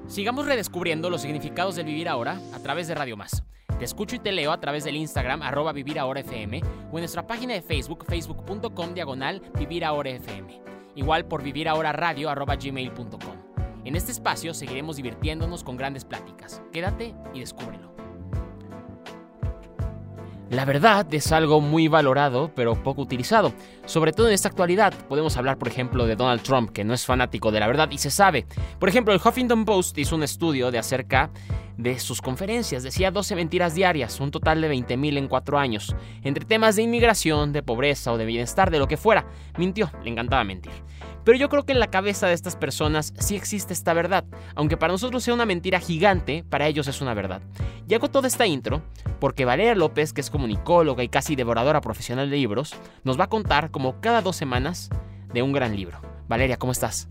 Sigamos 0.07 0.47
redescubriendo 0.47 1.09
los 1.09 1.21
significados 1.21 1.75
del 1.75 1.85
vivir 1.85 2.09
ahora 2.09 2.39
a 2.53 2.59
través 2.59 2.87
de 2.87 2.95
Radio 2.95 3.15
Más. 3.15 3.43
Te 3.77 3.85
escucho 3.85 4.15
y 4.15 4.19
te 4.19 4.31
leo 4.31 4.51
a 4.51 4.59
través 4.59 4.83
del 4.83 4.95
Instagram 4.95 5.41
arroba 5.41 5.71
vivir 5.71 5.99
ahora 5.99 6.19
FM 6.19 6.61
o 6.91 6.97
en 6.97 7.01
nuestra 7.01 7.25
página 7.27 7.53
de 7.53 7.61
Facebook, 7.61 8.05
facebook.com 8.07 8.93
diagonal 8.93 9.41
vivir 9.57 9.85
ahora 9.85 10.09
FM. 10.09 10.61
Igual 10.95 11.25
por 11.25 11.43
vivir 11.43 11.69
ahora 11.69 11.91
radio 11.91 12.29
arroba 12.29 12.55
gmail.com. 12.55 13.38
En 13.85 13.95
este 13.95 14.11
espacio 14.11 14.53
seguiremos 14.53 14.97
divirtiéndonos 14.97 15.63
con 15.63 15.77
grandes 15.77 16.05
pláticas. 16.05 16.61
Quédate 16.71 17.15
y 17.33 17.39
descúbrelo. 17.39 17.89
La 20.49 20.65
verdad 20.65 21.05
es 21.13 21.31
algo 21.31 21.61
muy 21.61 21.87
valorado, 21.87 22.51
pero 22.55 22.81
poco 22.81 23.03
utilizado. 23.03 23.53
Sobre 23.85 24.13
todo 24.13 24.27
en 24.27 24.33
esta 24.33 24.49
actualidad, 24.49 24.95
podemos 25.07 25.37
hablar, 25.37 25.59
por 25.59 25.67
ejemplo, 25.67 26.07
de 26.07 26.15
Donald 26.15 26.41
Trump, 26.41 26.71
que 26.71 26.83
no 26.83 26.95
es 26.95 27.05
fanático 27.05 27.51
de 27.51 27.59
la 27.59 27.67
verdad 27.67 27.89
y 27.91 27.99
se 27.99 28.09
sabe. 28.09 28.47
Por 28.79 28.89
ejemplo, 28.89 29.13
el 29.13 29.21
Huffington 29.23 29.63
Post 29.63 29.95
hizo 29.99 30.15
un 30.15 30.23
estudio 30.23 30.71
de 30.71 30.79
acerca 30.79 31.29
de 31.77 31.99
sus 31.99 32.19
conferencias. 32.19 32.81
Decía 32.81 33.11
12 33.11 33.35
mentiras 33.35 33.75
diarias, 33.75 34.19
un 34.19 34.31
total 34.31 34.59
de 34.59 34.73
20.000 34.73 35.17
en 35.19 35.27
cuatro 35.27 35.59
años. 35.59 35.95
Entre 36.23 36.45
temas 36.45 36.75
de 36.75 36.81
inmigración, 36.81 37.53
de 37.53 37.61
pobreza 37.61 38.11
o 38.11 38.17
de 38.17 38.25
bienestar, 38.25 38.71
de 38.71 38.79
lo 38.79 38.87
que 38.87 38.97
fuera. 38.97 39.27
Mintió, 39.55 39.91
le 40.03 40.09
encantaba 40.09 40.43
mentir. 40.43 40.73
Pero 41.23 41.37
yo 41.37 41.49
creo 41.49 41.65
que 41.65 41.73
en 41.73 41.79
la 41.79 41.91
cabeza 41.91 42.27
de 42.27 42.33
estas 42.33 42.55
personas 42.55 43.13
sí 43.19 43.35
existe 43.35 43.73
esta 43.73 43.93
verdad. 43.93 44.25
Aunque 44.55 44.77
para 44.77 44.93
nosotros 44.93 45.23
sea 45.23 45.33
una 45.33 45.45
mentira 45.45 45.79
gigante, 45.79 46.43
para 46.49 46.67
ellos 46.67 46.87
es 46.87 47.01
una 47.01 47.13
verdad. 47.13 47.41
Y 47.87 47.93
hago 47.93 48.09
toda 48.09 48.27
esta 48.27 48.47
intro 48.47 48.81
porque 49.19 49.45
Valeria 49.45 49.75
López, 49.75 50.13
que 50.13 50.21
es 50.21 50.29
comunicóloga 50.29 51.03
y 51.03 51.09
casi 51.09 51.35
devoradora 51.35 51.81
profesional 51.81 52.29
de 52.29 52.37
libros, 52.37 52.73
nos 53.03 53.19
va 53.19 53.25
a 53.25 53.29
contar 53.29 53.71
como 53.71 53.99
cada 53.99 54.21
dos 54.21 54.35
semanas 54.35 54.89
de 55.33 55.41
un 55.41 55.51
gran 55.51 55.75
libro. 55.75 55.99
Valeria, 56.27 56.57
¿cómo 56.57 56.71
estás? 56.71 57.07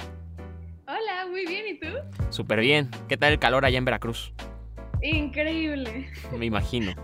Hola, 0.87 1.27
muy 1.29 1.45
bien, 1.47 1.67
¿y 1.69 1.79
tú? 1.79 1.89
Súper 2.31 2.61
bien. 2.61 2.91
¿Qué 3.09 3.17
tal 3.17 3.33
el 3.33 3.39
calor 3.39 3.65
allá 3.65 3.79
en 3.79 3.85
Veracruz? 3.85 4.33
Increíble. 5.03 6.11
Me 6.37 6.47
imagino. 6.47 6.95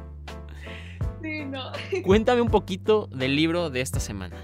Sí, 1.23 1.45
no. 1.45 1.73
Cuéntame 2.03 2.40
un 2.40 2.51
poquito 2.51 3.09
del 3.09 3.37
libro 3.37 3.71
de 3.71 3.81
esta 3.81 4.01
semana. 4.01 4.37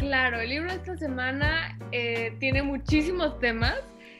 Claro, 0.00 0.40
el 0.40 0.48
libro 0.48 0.70
de 0.70 0.76
esta 0.76 0.96
semana 0.96 1.78
eh, 1.92 2.34
tiene 2.40 2.62
muchísimos 2.62 3.38
temas, 3.38 3.76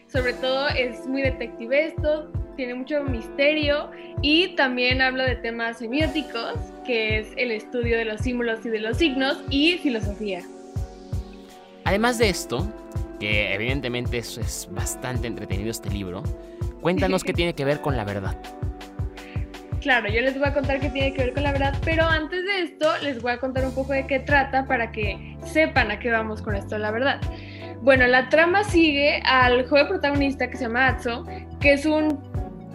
sobre 0.09 0.35
todo 0.35 0.69
es 0.69 1.07
muy 1.07 1.23
detectivesto, 1.23 2.31
tiene 2.55 2.75
mucho 2.75 3.03
misterio 3.03 3.91
y 4.21 4.55
también 4.57 5.01
habla 5.01 5.25
de 5.25 5.37
temas 5.37 5.79
semióticos, 5.79 6.59
que 6.85 7.21
es 7.21 7.29
el 7.39 7.51
estudio 7.51 7.97
de 7.97 8.05
los 8.05 8.21
símbolos 8.21 8.65
y 8.67 8.69
de 8.69 8.79
los 8.81 8.99
signos 8.99 9.39
y 9.49 9.79
filosofía. 9.79 10.43
Además 11.85 12.19
de 12.19 12.29
esto, 12.29 12.71
que 13.19 13.55
evidentemente 13.55 14.19
es, 14.19 14.37
es 14.37 14.69
bastante 14.71 15.29
entretenido 15.29 15.71
este 15.71 15.89
libro, 15.89 16.23
cuéntanos 16.83 17.25
qué 17.25 17.33
tiene 17.33 17.55
que 17.55 17.65
ver 17.65 17.81
con 17.81 17.97
la 17.97 18.05
verdad. 18.05 18.37
Claro, 19.81 20.09
yo 20.11 20.21
les 20.21 20.39
voy 20.39 20.47
a 20.47 20.53
contar 20.53 20.79
qué 20.79 20.91
tiene 20.91 21.15
que 21.15 21.25
ver 21.25 21.33
con 21.33 21.43
la 21.43 21.53
verdad, 21.53 21.75
pero 21.85 22.05
antes 22.05 22.45
de 22.45 22.63
esto 22.63 22.87
les 23.03 23.23
voy 23.23 23.33
a 23.33 23.39
contar 23.39 23.65
un 23.65 23.75
poco 23.75 23.95
de 23.95 24.07
qué 24.07 24.21
trata 24.21 24.67
para 24.67 24.93
que 24.93 25.37
sepan 25.45 25.91
a 25.91 25.99
qué 25.99 26.11
vamos 26.11 26.43
con 26.43 26.55
esto 26.55 26.77
la 26.77 26.91
verdad. 26.91 27.21
Bueno, 27.81 28.07
la 28.07 28.29
trama 28.29 28.63
sigue 28.63 29.23
al 29.25 29.67
joven 29.67 29.89
protagonista 29.89 30.51
que 30.51 30.59
se 30.59 30.65
llama 30.65 30.89
Atzo, 30.89 31.25
que 31.61 31.73
es 31.73 31.87
un 31.87 32.21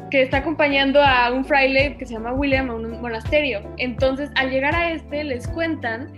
que 0.09 0.23
está 0.23 0.37
acompañando 0.37 1.01
a 1.01 1.31
un 1.31 1.45
fraile 1.45 1.95
que 1.97 2.05
se 2.05 2.13
llama 2.13 2.33
William 2.33 2.69
a 2.69 2.75
un 2.75 3.01
monasterio. 3.01 3.61
Entonces, 3.77 4.29
al 4.35 4.49
llegar 4.49 4.75
a 4.75 4.91
este, 4.91 5.23
les 5.23 5.47
cuentan 5.47 6.11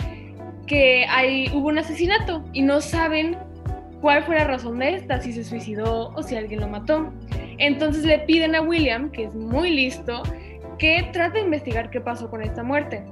que 0.68 1.06
hay, 1.10 1.50
hubo 1.54 1.68
un 1.68 1.80
asesinato 1.80 2.46
y 2.54 2.62
no 2.62 2.82
saben 2.82 3.38
cuál 4.02 4.24
fue 4.24 4.36
la 4.36 4.44
razón 4.44 4.80
de 4.80 4.96
esta, 4.96 5.20
si 5.20 5.34
se 5.34 5.44
suicidó 5.44 6.14
o 6.16 6.24
si 6.24 6.36
alguien 6.36 6.60
lo 6.60 6.68
mató. 6.68 7.12
Entonces 7.58 8.06
le 8.06 8.20
piden 8.20 8.56
a 8.56 8.62
William, 8.62 9.10
que 9.10 9.24
es 9.24 9.34
muy 9.34 9.72
listo, 9.72 10.22
que 10.78 11.10
trate 11.14 11.40
de 11.40 11.46
investigar 11.46 11.90
qué 11.90 12.02
pasó 12.02 12.30
con 12.30 12.42
esta 12.42 12.64
muerte. 12.64 13.04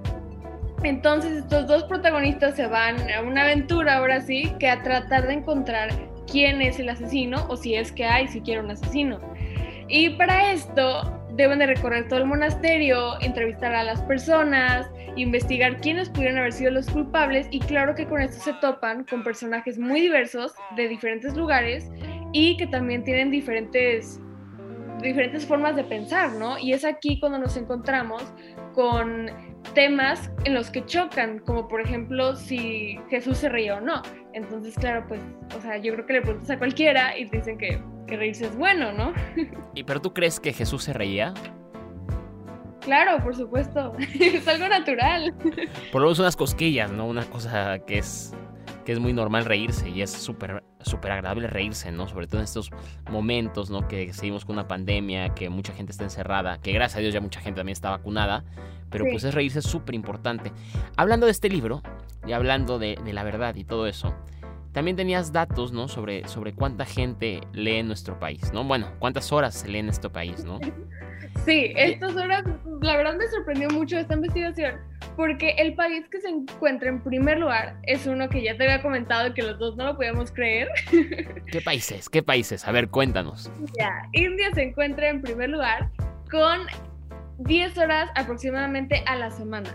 Entonces 0.84 1.34
estos 1.34 1.68
dos 1.68 1.84
protagonistas 1.86 2.56
se 2.56 2.68
van 2.68 2.96
a 3.12 3.22
una 3.22 3.44
aventura 3.44 3.98
ahora 3.98 4.22
sí, 4.22 4.52
que 4.60 4.70
a 4.70 4.84
tratar 4.84 5.28
de 5.28 5.34
encontrar 5.34 5.90
quién 6.32 6.62
es 6.62 6.80
el 6.80 6.90
asesino 6.90 7.46
o 7.50 7.58
si 7.58 7.76
es 7.76 7.92
que 7.92 8.06
hay 8.06 8.28
siquiera 8.28 8.62
un 8.62 8.72
asesino. 8.72 9.20
Y 9.88 10.12
para 10.12 10.52
esto 10.52 11.12
deben 11.36 11.60
de 11.60 11.68
recorrer 11.68 12.08
todo 12.08 12.20
el 12.20 12.26
monasterio, 12.26 13.20
entrevistar 13.22 13.74
a 13.74 13.84
las 13.84 14.02
personas, 14.04 14.90
investigar 15.16 15.80
quiénes 15.82 16.10
pudieron 16.10 16.38
haber 16.38 16.54
sido 16.54 16.72
los 16.72 16.90
culpables 16.90 17.48
y 17.52 17.60
claro 17.60 17.96
que 17.96 18.06
con 18.06 18.22
esto 18.22 18.42
se 18.42 18.54
topan 18.62 19.04
con 19.06 19.24
personajes 19.24 19.78
muy 19.78 20.02
diversos 20.02 20.54
de 20.76 20.88
diferentes 20.88 21.36
lugares 21.36 21.90
y 22.32 22.58
que 22.58 22.68
también 22.68 23.04
tienen 23.04 23.32
diferentes 23.32 24.20
diferentes 25.02 25.46
formas 25.46 25.76
de 25.76 25.84
pensar, 25.84 26.34
¿no? 26.34 26.58
Y 26.58 26.74
es 26.74 26.86
aquí 26.86 27.20
cuando 27.20 27.38
nos 27.38 27.58
encontramos 27.58 28.24
con 28.74 29.30
temas 29.74 30.32
en 30.44 30.54
los 30.54 30.70
que 30.70 30.86
chocan, 30.86 31.40
como 31.40 31.68
por 31.68 31.82
ejemplo 31.82 32.36
si 32.36 33.00
Jesús 33.10 33.38
se 33.38 33.50
reía 33.50 33.78
o 33.78 33.82
no. 33.82 34.02
Entonces, 34.34 34.76
claro, 34.76 35.06
pues, 35.08 35.22
o 35.58 35.62
sea, 35.62 35.78
yo 35.78 35.94
creo 35.94 36.06
que 36.06 36.14
le 36.14 36.22
preguntas 36.22 36.50
a 36.50 36.58
cualquiera 36.58 37.18
y 37.18 37.26
te 37.28 37.38
dicen 37.38 37.58
que, 37.58 37.82
que 38.08 38.18
reírse 38.18 38.46
es 38.46 38.56
bueno, 38.56 38.92
¿no? 38.92 39.14
¿Y 39.74 39.84
pero 39.84 40.02
tú 40.02 40.14
crees 40.14 40.40
que 40.40 40.54
Jesús 40.54 40.84
se 40.84 40.94
reía? 40.94 41.34
Claro, 42.82 43.24
por 43.24 43.36
supuesto. 43.36 43.94
es 44.20 44.48
algo 44.48 44.68
natural. 44.68 45.34
Por 45.92 46.02
lo 46.02 46.08
menos 46.08 46.20
unas 46.20 46.36
cosquillas, 46.36 46.92
¿no? 46.92 47.08
Una 47.08 47.26
cosa 47.26 47.80
que 47.80 47.98
es 47.98 48.34
que 48.86 48.92
es 48.92 49.00
muy 49.00 49.14
normal 49.14 49.46
reírse 49.46 49.90
y 49.90 50.02
es 50.02 50.12
súper 50.12 50.64
súper 50.82 51.12
agradable 51.12 51.48
reírse, 51.48 51.92
¿no? 51.92 52.08
Sobre 52.08 52.28
todo 52.28 52.40
en 52.40 52.46
estos 52.46 52.70
momentos, 53.10 53.70
¿no? 53.70 53.88
Que 53.88 54.14
seguimos 54.14 54.46
con 54.46 54.56
una 54.56 54.68
pandemia, 54.68 55.34
que 55.34 55.50
mucha 55.50 55.74
gente 55.74 55.92
está 55.92 56.04
encerrada, 56.04 56.60
que 56.60 56.72
gracias 56.72 56.98
a 56.98 57.02
Dios 57.02 57.14
ya 57.14 57.22
mucha 57.22 57.42
gente 57.42 57.60
también 57.60 57.74
está 57.74 57.90
vacunada, 57.90 58.46
pero 58.92 59.06
pues 59.12 59.24
es 59.24 59.34
reírse 59.34 59.62
súper 59.62 59.96
importante. 59.96 60.52
Hablando 60.96 61.26
de 61.26 61.32
este 61.32 61.50
libro 61.50 61.82
y 62.26 62.34
hablando 62.34 62.78
de, 62.78 62.98
de, 63.04 63.14
la 63.14 63.24
verdad 63.24 63.56
y 63.56 63.64
todo 63.64 63.88
eso, 63.88 64.14
también 64.72 64.96
tenías 64.96 65.32
datos, 65.32 65.72
¿no? 65.72 65.88
Sobre, 65.88 66.28
sobre 66.28 66.54
cuánta 66.54 66.86
gente 66.86 67.42
lee 67.54 67.78
en 67.78 67.88
nuestro 67.88 68.20
país, 68.20 68.52
¿no? 68.54 68.64
Bueno, 68.64 68.92
cuántas 69.00 69.32
horas 69.32 69.56
se 69.56 69.68
lee 69.68 69.80
en 69.80 69.86
nuestro 69.86 70.12
país, 70.12 70.46
¿no? 70.46 70.60
Sí, 71.44 71.74
estas 71.76 72.16
horas, 72.16 72.44
la 72.82 72.98
verdad 72.98 73.16
me 73.18 73.28
sorprendió 73.28 73.70
mucho 73.70 73.98
esta 73.98 74.16
investigación, 74.16 74.76
porque 75.16 75.52
el 75.58 75.76
país 75.76 76.08
que 76.10 76.20
se 76.22 76.30
encuentra 76.30 76.90
en 76.90 77.04
primer 77.04 77.40
lugar 77.40 77.76
es 77.84 78.08
uno 78.08 78.30
que 78.30 78.42
ya 78.42 78.58
te 78.58 78.64
había 78.64 78.82
comentado 78.82 79.34
que 79.34 79.44
los 79.44 79.60
dos 79.60 79.76
no 79.76 79.86
lo 79.86 79.96
podíamos 79.96 80.32
creer. 80.32 80.70
¿Qué 81.52 81.62
países? 81.62 82.10
¿Qué 82.10 82.24
países? 82.24 82.68
A 82.68 82.72
ver, 82.72 82.90
cuéntanos. 82.90 83.52
Ya, 83.78 83.92
India 84.14 84.50
se 84.54 84.64
encuentra 84.64 85.10
en 85.10 85.22
primer 85.22 85.50
lugar 85.50 85.90
con 86.32 86.62
10 87.40 87.78
horas 87.78 88.10
aproximadamente 88.16 89.04
a 89.06 89.16
la 89.16 89.30
semana. 89.30 89.70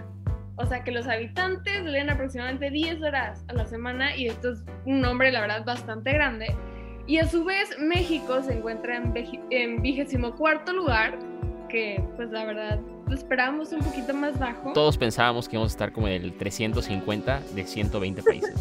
O 0.56 0.66
sea 0.66 0.82
que 0.82 0.90
los 0.90 1.06
habitantes 1.06 1.82
leen 1.84 2.10
aproximadamente 2.10 2.70
10 2.70 3.02
horas 3.02 3.44
a 3.48 3.52
la 3.52 3.64
semana 3.66 4.16
y 4.16 4.26
esto 4.26 4.52
es 4.52 4.64
un 4.86 5.00
nombre, 5.00 5.30
la 5.30 5.40
verdad, 5.42 5.64
bastante 5.64 6.12
grande. 6.12 6.54
Y 7.06 7.18
a 7.18 7.26
su 7.26 7.44
vez, 7.44 7.76
México 7.78 8.42
se 8.42 8.54
encuentra 8.54 8.96
en 9.50 9.82
vigésimo 9.82 10.36
cuarto 10.36 10.72
lugar 10.72 11.18
que 11.70 12.02
pues 12.16 12.30
la 12.30 12.44
verdad 12.44 12.80
lo 13.06 13.14
esperábamos 13.14 13.72
un 13.72 13.80
poquito 13.80 14.14
más 14.14 14.38
bajo. 14.38 14.72
Todos 14.72 14.96
pensábamos 14.96 15.48
que 15.48 15.56
íbamos 15.56 15.72
a 15.72 15.74
estar 15.74 15.92
como 15.92 16.08
en 16.08 16.22
el 16.22 16.36
350 16.36 17.40
de 17.54 17.64
120 17.64 18.22
países. 18.22 18.54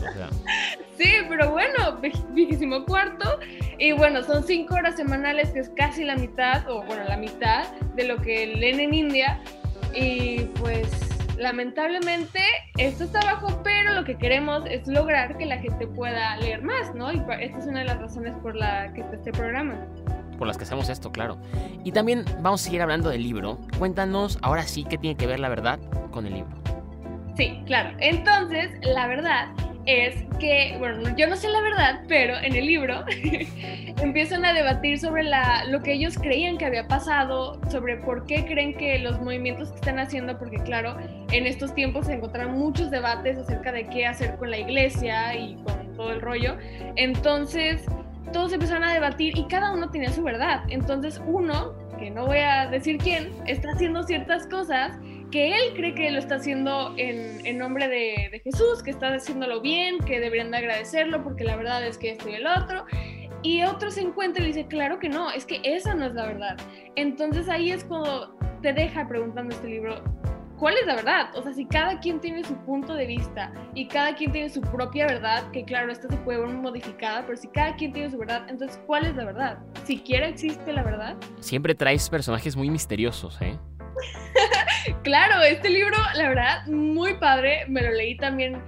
sí, 0.98 1.12
pero 1.28 1.52
bueno, 1.52 2.00
vigésimo 2.34 2.84
cuarto. 2.86 3.40
Y 3.78 3.92
bueno, 3.92 4.24
son 4.24 4.44
cinco 4.44 4.76
horas 4.76 4.96
semanales, 4.96 5.52
que 5.52 5.60
es 5.60 5.70
casi 5.70 6.04
la 6.04 6.16
mitad, 6.16 6.68
o 6.70 6.84
bueno, 6.84 7.04
la 7.08 7.18
mitad 7.18 7.72
de 7.96 8.06
lo 8.06 8.18
que 8.22 8.48
leen 8.48 8.80
en 8.80 8.94
India. 8.94 9.40
Y 9.94 10.42
pues 10.60 10.90
lamentablemente 11.38 12.40
esto 12.78 13.06
está 13.06 13.22
bajo, 13.22 13.62
pero 13.64 13.94
lo 13.94 14.04
que 14.04 14.18
queremos 14.18 14.64
es 14.66 14.88
lograr 14.88 15.38
que 15.38 15.46
la 15.46 15.58
gente 15.60 15.88
pueda 15.88 16.36
leer 16.38 16.62
más, 16.62 16.94
¿no? 16.94 17.12
Y 17.12 17.18
esta 17.40 17.60
es 17.60 17.66
una 17.66 17.80
de 17.80 17.86
las 17.86 18.00
razones 18.00 18.36
por 18.42 18.56
la 18.56 18.92
que 18.94 19.02
está 19.02 19.16
este 19.16 19.32
programa 19.32 19.88
por 20.40 20.48
las 20.48 20.58
que 20.58 20.64
hacemos 20.64 20.90
esto, 20.90 21.12
claro. 21.12 21.38
Y 21.84 21.92
también 21.92 22.26
vamos 22.42 22.62
a 22.62 22.64
seguir 22.64 22.82
hablando 22.82 23.10
del 23.10 23.22
libro. 23.22 23.60
Cuéntanos 23.78 24.40
ahora 24.42 24.64
sí 24.64 24.86
qué 24.90 24.98
tiene 24.98 25.16
que 25.16 25.28
ver 25.28 25.40
la 25.40 25.50
verdad 25.50 25.80
con 26.10 26.26
el 26.26 26.34
libro. 26.34 26.58
Sí, 27.38 27.62
claro. 27.68 27.96
Entonces, 28.00 28.72
la 28.82 29.08
verdad 29.08 29.50
es 29.86 30.16
que, 30.40 30.76
bueno, 30.80 31.16
yo 31.18 31.28
no 31.28 31.36
sé 31.36 31.50
la 31.50 31.62
verdad, 31.62 32.02
pero 32.08 32.38
en 32.38 32.56
el 32.56 32.66
libro 32.66 33.04
empiezan 34.02 34.46
a 34.46 34.54
debatir 34.54 35.00
sobre 35.00 35.24
la, 35.24 35.66
lo 35.66 35.82
que 35.82 35.94
ellos 35.94 36.18
creían 36.18 36.58
que 36.58 36.66
había 36.66 36.88
pasado, 36.88 37.60
sobre 37.70 37.98
por 37.98 38.26
qué 38.26 38.46
creen 38.46 38.74
que 38.76 39.00
los 39.00 39.20
movimientos 39.20 39.70
que 39.70 39.76
están 39.76 40.00
haciendo, 40.00 40.38
porque 40.38 40.58
claro, 40.58 40.98
en 41.32 41.46
estos 41.46 41.74
tiempos 41.76 42.06
se 42.06 42.14
encontraron 42.14 42.54
muchos 42.54 42.92
debates 42.92 43.38
acerca 43.38 43.72
de 43.72 43.88
qué 43.88 44.06
hacer 44.06 44.36
con 44.38 44.52
la 44.52 44.58
iglesia 44.58 45.36
y 45.36 45.56
con 45.64 45.94
todo 45.96 46.12
el 46.12 46.22
rollo. 46.22 46.58
Entonces, 46.96 47.86
todos 48.32 48.54
empezaron 48.54 48.84
a 48.84 48.94
debatir 48.94 49.38
y 49.38 49.46
cada 49.48 49.74
uno 49.74 49.90
tenía 49.90 50.12
su 50.12 50.24
verdad. 50.24 50.64
Entonces 50.70 51.22
uno, 51.26 51.74
que 51.98 52.10
no 52.10 52.26
voy 52.26 52.40
a 52.40 52.68
decir 52.68 52.98
quién, 52.98 53.32
está 53.46 53.70
haciendo 53.72 54.04
ciertas 54.04 54.48
cosas 54.48 54.98
que 55.32 55.54
él 55.54 55.74
cree 55.76 55.94
que 55.94 56.12
lo 56.12 56.20
está 56.20 56.36
haciendo 56.36 56.94
en, 56.98 57.58
nombre 57.58 57.88
de, 57.88 58.42
Jesús, 58.44 58.82
que 58.84 58.92
está 58.92 59.14
haciéndolo 59.14 59.62
bien, 59.62 60.00
que 60.00 60.20
deberían 60.20 60.52
de 60.52 60.58
agradecerlo 60.58 61.24
porque 61.24 61.44
la 61.44 61.56
verdad 61.56 61.86
es 61.86 61.98
que 61.98 62.12
esto 62.12 62.30
y 62.30 62.36
el 62.36 62.48
otro. 62.48 62.86
Y 63.42 63.64
otro 63.64 63.92
se 63.92 64.02
encuentra 64.02 64.44
y 64.44 64.48
dice, 64.48 64.66
claro 64.66 65.00
que 65.00 65.08
no, 65.08 65.32
es 65.32 65.46
que 65.46 65.62
esa 65.64 65.94
no 65.94 66.06
es 66.06 66.14
la 66.14 66.26
verdad. 66.26 66.58
Entonces 66.96 67.48
ahí 67.48 67.72
es 67.72 67.84
cuando 67.84 68.36
te 68.62 68.74
deja 68.74 69.08
preguntando 69.08 69.54
este 69.54 69.68
libro, 69.68 70.04
¿cuál 70.60 70.76
es 70.78 70.86
la 70.86 70.96
verdad? 70.96 71.30
O 71.36 71.42
sea, 71.42 71.54
si 71.54 71.66
cada 71.66 72.00
quien 72.00 72.20
tiene 72.20 72.44
su 72.44 72.56
punto 72.66 72.94
de 72.94 73.06
vista 73.06 73.52
y 73.74 73.88
cada 73.88 74.14
quien 74.16 74.32
tiene 74.32 74.50
su 74.50 74.62
propia 74.62 75.08
verdad, 75.08 75.50
que 75.52 75.64
claro, 75.64 75.92
esta 75.92 76.10
se 76.10 76.18
puede 76.18 76.40
ver 76.40 76.50
modificada, 76.50 77.26
pero 77.26 77.38
si 77.38 77.48
cada 77.48 77.76
quien 77.76 77.94
tiene 77.94 78.12
su 78.12 78.18
verdad, 78.18 78.46
entonces 78.50 78.80
¿cuál 78.86 79.06
es 79.06 79.16
la 79.16 79.26
verdad? 79.26 79.60
¿Siquiera 79.86 80.28
existe 80.28 80.74
la 80.74 80.84
verdad? 80.84 81.16
Siempre 81.40 81.74
traes 81.74 82.10
personajes 82.10 82.56
muy 82.56 82.70
misteriosos, 82.70 83.42
¿eh? 83.42 83.58
claro, 85.04 85.42
este 85.42 85.70
libro, 85.70 85.98
la 86.16 86.28
verdad, 86.28 86.66
muy 86.68 87.16
padre, 87.16 87.66
me 87.68 87.82
lo 87.82 87.92
leí 87.92 88.18
también 88.18 88.62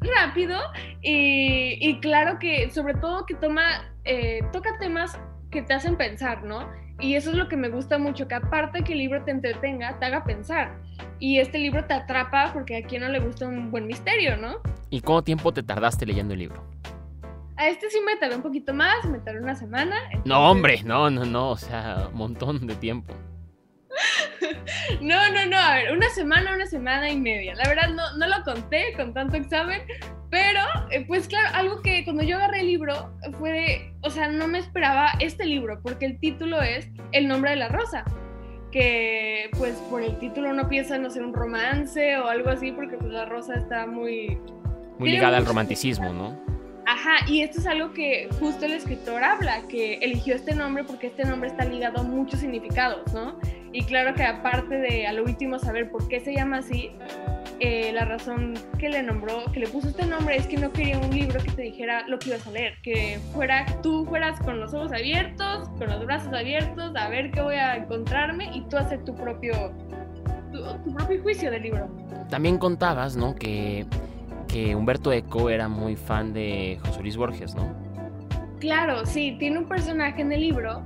rápido 0.00 0.60
y, 1.02 1.98
claro 2.00 2.38
que 2.38 2.70
sobre 2.70 2.94
todo 2.94 3.26
que 3.26 3.34
toma, 3.34 3.92
eh, 4.04 4.40
toca 4.52 4.78
temas 4.78 5.18
que 5.50 5.62
te 5.62 5.72
hacen 5.72 5.96
pensar, 5.96 6.42
¿no? 6.44 6.68
Y 7.00 7.16
eso 7.16 7.30
es 7.30 7.36
lo 7.36 7.48
que 7.48 7.56
me 7.56 7.68
gusta 7.68 7.98
mucho, 7.98 8.28
que 8.28 8.34
aparte 8.34 8.84
que 8.84 8.92
el 8.92 8.98
libro 8.98 9.24
te 9.24 9.32
entretenga, 9.32 9.98
te 9.98 10.06
haga 10.06 10.24
pensar. 10.24 10.76
Y 11.18 11.38
este 11.38 11.58
libro 11.58 11.84
te 11.84 11.94
atrapa 11.94 12.52
porque 12.52 12.76
a 12.78 12.82
quien 12.82 13.02
no 13.02 13.08
le 13.08 13.20
gusta 13.20 13.46
un 13.46 13.70
buen 13.70 13.86
misterio, 13.86 14.36
¿no? 14.36 14.56
¿Y 14.90 15.00
cuánto 15.00 15.24
tiempo 15.24 15.52
te 15.52 15.62
tardaste 15.62 16.06
leyendo 16.06 16.34
el 16.34 16.40
libro? 16.40 16.64
A 17.56 17.68
este 17.68 17.88
sí 17.90 17.98
me 18.04 18.16
tardé 18.16 18.36
un 18.36 18.42
poquito 18.42 18.74
más, 18.74 19.04
me 19.08 19.18
tardé 19.18 19.40
una 19.40 19.54
semana. 19.54 19.96
No, 20.24 20.50
hombre, 20.50 20.82
no, 20.84 21.10
no, 21.10 21.24
no, 21.24 21.50
o 21.50 21.56
sea, 21.56 22.08
un 22.12 22.18
montón 22.18 22.66
de 22.66 22.74
tiempo. 22.74 23.14
no, 25.00 25.30
no, 25.32 25.46
no, 25.46 25.56
a 25.56 25.74
ver, 25.74 25.92
una 25.92 26.08
semana, 26.10 26.54
una 26.54 26.66
semana 26.66 27.10
y 27.10 27.18
media. 27.18 27.54
La 27.54 27.68
verdad 27.68 27.88
no, 27.90 28.16
no 28.16 28.26
lo 28.26 28.42
conté 28.44 28.92
con 28.96 29.14
tanto 29.14 29.36
examen, 29.36 29.82
pero 30.30 30.60
eh, 30.90 31.04
pues 31.06 31.28
claro, 31.28 31.48
algo 31.54 31.82
que 31.82 32.04
cuando 32.04 32.22
yo 32.22 32.36
agarré 32.36 32.60
el 32.60 32.66
libro 32.66 33.12
fue 33.38 33.52
de, 33.52 33.94
o 34.02 34.10
sea, 34.10 34.28
no 34.28 34.48
me 34.48 34.58
esperaba 34.58 35.12
este 35.20 35.44
libro, 35.44 35.80
porque 35.82 36.06
el 36.06 36.18
título 36.18 36.60
es 36.62 36.88
El 37.12 37.28
nombre 37.28 37.50
de 37.50 37.56
la 37.56 37.68
rosa 37.68 38.04
que 38.74 39.50
pues 39.56 39.74
por 39.88 40.02
el 40.02 40.18
título 40.18 40.52
no 40.52 40.68
piensa 40.68 40.98
no 40.98 41.08
ser 41.08 41.22
un 41.22 41.32
romance 41.32 42.18
o 42.18 42.26
algo 42.26 42.50
así, 42.50 42.72
porque 42.72 42.96
pues 42.96 43.12
la 43.12 43.24
rosa 43.24 43.54
está 43.54 43.86
muy... 43.86 44.36
Muy 44.98 45.10
ligada 45.10 45.36
al 45.36 45.46
romanticismo, 45.46 46.12
¿no? 46.12 46.36
Ajá, 46.84 47.24
y 47.28 47.42
esto 47.42 47.60
es 47.60 47.68
algo 47.68 47.92
que 47.92 48.28
justo 48.40 48.66
el 48.66 48.72
escritor 48.72 49.22
habla, 49.22 49.62
que 49.68 49.94
eligió 49.98 50.34
este 50.34 50.56
nombre 50.56 50.82
porque 50.82 51.06
este 51.06 51.24
nombre 51.24 51.50
está 51.50 51.64
ligado 51.64 52.00
a 52.00 52.02
muchos 52.02 52.40
significados, 52.40 53.14
¿no? 53.14 53.38
Y 53.74 53.82
claro 53.82 54.14
que 54.14 54.22
aparte 54.22 54.76
de 54.76 55.04
a 55.08 55.12
lo 55.12 55.24
último 55.24 55.58
saber 55.58 55.90
por 55.90 56.06
qué 56.06 56.20
se 56.20 56.32
llama 56.32 56.58
así, 56.58 56.92
eh, 57.58 57.90
la 57.92 58.04
razón 58.04 58.54
que 58.78 58.88
le 58.88 59.02
nombró, 59.02 59.50
que 59.52 59.58
le 59.58 59.66
puso 59.66 59.88
este 59.88 60.06
nombre 60.06 60.36
es 60.36 60.46
que 60.46 60.56
no 60.56 60.72
quería 60.72 60.96
un 60.96 61.10
libro 61.10 61.42
que 61.42 61.50
te 61.50 61.62
dijera 61.62 62.06
lo 62.06 62.20
que 62.20 62.28
ibas 62.28 62.46
a 62.46 62.52
leer, 62.52 62.74
que 62.84 63.18
fuera 63.32 63.66
tú 63.82 64.06
fueras 64.06 64.38
con 64.38 64.60
los 64.60 64.72
ojos 64.74 64.92
abiertos, 64.92 65.68
con 65.70 65.88
los 65.88 66.06
brazos 66.06 66.32
abiertos, 66.32 66.94
a 66.94 67.08
ver 67.08 67.32
qué 67.32 67.40
voy 67.40 67.56
a 67.56 67.74
encontrarme 67.74 68.48
y 68.54 68.60
tú 68.68 68.76
hacer 68.76 69.04
tu 69.04 69.12
propio 69.16 69.72
tu, 70.52 70.94
propio 70.94 71.20
juicio 71.20 71.50
del 71.50 71.62
libro. 71.62 71.88
También 72.30 72.58
contabas, 72.58 73.16
¿no? 73.16 73.34
Que, 73.34 73.86
que 74.46 74.76
Humberto 74.76 75.12
Eco 75.12 75.50
era 75.50 75.68
muy 75.68 75.96
fan 75.96 76.32
de 76.32 76.78
José 76.86 77.02
Luis 77.02 77.16
Borges, 77.16 77.56
¿no? 77.56 77.74
Claro, 78.60 79.04
sí, 79.04 79.34
tiene 79.40 79.58
un 79.58 79.66
personaje 79.66 80.22
en 80.22 80.30
el 80.30 80.42
libro 80.42 80.84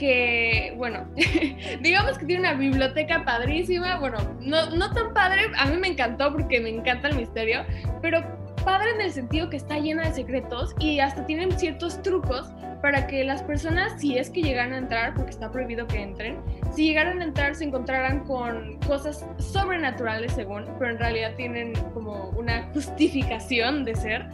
que, 0.00 0.72
bueno, 0.78 1.06
digamos 1.82 2.18
que 2.18 2.24
tiene 2.24 2.40
una 2.40 2.54
biblioteca 2.54 3.22
padrísima, 3.22 3.98
bueno, 4.00 4.16
no, 4.40 4.70
no 4.70 4.90
tan 4.92 5.12
padre, 5.12 5.42
a 5.58 5.66
mí 5.66 5.76
me 5.76 5.88
encantó 5.88 6.32
porque 6.32 6.58
me 6.58 6.70
encanta 6.70 7.08
el 7.08 7.16
misterio, 7.16 7.66
pero 8.00 8.24
padre 8.64 8.92
en 8.94 9.02
el 9.02 9.12
sentido 9.12 9.50
que 9.50 9.58
está 9.58 9.78
llena 9.78 10.08
de 10.08 10.14
secretos 10.14 10.74
y 10.78 11.00
hasta 11.00 11.26
tienen 11.26 11.52
ciertos 11.52 12.02
trucos 12.02 12.50
para 12.80 13.06
que 13.06 13.24
las 13.24 13.42
personas, 13.42 14.00
si 14.00 14.16
es 14.16 14.30
que 14.30 14.42
llegaran 14.42 14.72
a 14.72 14.78
entrar, 14.78 15.14
porque 15.14 15.30
está 15.30 15.50
prohibido 15.50 15.86
que 15.86 16.02
entren, 16.02 16.38
si 16.74 16.86
llegaran 16.86 17.20
a 17.20 17.24
entrar 17.24 17.54
se 17.54 17.64
encontraran 17.64 18.20
con 18.20 18.78
cosas 18.86 19.26
sobrenaturales 19.38 20.32
según, 20.32 20.64
pero 20.78 20.92
en 20.92 20.98
realidad 20.98 21.34
tienen 21.36 21.74
como 21.92 22.30
una 22.30 22.70
justificación 22.72 23.84
de 23.84 23.94
ser. 23.96 24.26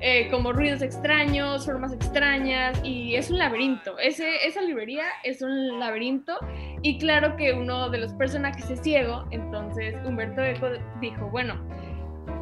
Eh, 0.00 0.28
como 0.30 0.52
ruidos 0.52 0.82
extraños, 0.82 1.64
formas 1.64 1.92
extrañas, 1.92 2.78
y 2.84 3.14
es 3.14 3.30
un 3.30 3.38
laberinto. 3.38 3.98
Ese, 3.98 4.46
esa 4.46 4.60
librería 4.60 5.04
es 5.22 5.40
un 5.42 5.78
laberinto, 5.78 6.38
y 6.82 6.98
claro 6.98 7.36
que 7.36 7.52
uno 7.52 7.88
de 7.90 7.98
los 7.98 8.12
personajes 8.14 8.68
es 8.70 8.80
ciego, 8.80 9.24
entonces 9.30 9.94
Humberto 10.04 10.42
Eco 10.42 10.68
dijo, 11.00 11.28
bueno, 11.30 11.54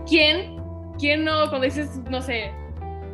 ¿quién, 0.08 0.56
quién 0.98 1.24
no, 1.24 1.48
cuando 1.48 1.66
dices, 1.66 2.00
no 2.10 2.20
sé, 2.20 2.50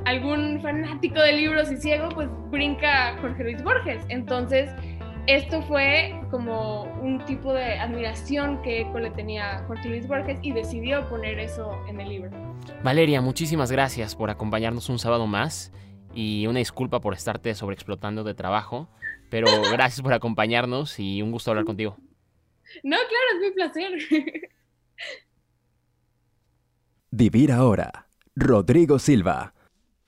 algún 0.05 0.61
fanático 0.63 1.21
de 1.21 1.33
libros 1.33 1.71
y 1.71 1.77
ciego, 1.77 2.09
pues 2.11 2.29
brinca 2.51 3.17
Jorge 3.21 3.45
Luis 3.45 3.63
Borges? 3.63 4.05
Entonces, 4.09 4.71
esto 5.29 5.61
fue 5.61 6.19
como 6.31 6.85
un 7.03 7.23
tipo 7.27 7.53
de 7.53 7.79
admiración 7.79 8.63
que 8.63 8.81
Eco 8.81 8.99
le 8.99 9.11
tenía 9.11 9.57
a 9.57 9.67
Jorge 9.67 9.91
Luis 9.91 10.09
Borges 10.09 10.39
y 10.41 10.53
decidió 10.53 11.07
poner 11.11 11.39
eso 11.39 11.71
en 11.87 12.01
el 12.01 12.09
libro. 12.09 12.31
Valeria, 12.83 13.21
muchísimas 13.21 13.71
gracias 13.71 14.17
por 14.17 14.31
acompañarnos 14.31 14.89
un 14.89 14.99
sábado 14.99 15.27
más 15.27 15.71
y 16.15 16.47
una 16.47 16.61
disculpa 16.61 17.03
por 17.03 17.13
estarte 17.13 17.55
sobreexplotando 17.55 18.25
de 18.25 18.33
trabajo, 18.33 18.89
pero 19.29 19.49
gracias 19.71 20.01
por 20.01 20.15
acompañarnos 20.15 20.99
y 20.99 21.21
un 21.21 21.31
gusto 21.31 21.51
hablar 21.51 21.67
contigo. 21.67 21.99
No, 22.83 22.97
claro, 22.97 23.35
es 23.35 23.41
mi 23.41 23.51
placer. 23.51 23.93
Vivir 27.11 27.53
ahora. 27.53 28.09
Rodrigo 28.35 28.99
Silva. 28.99 29.53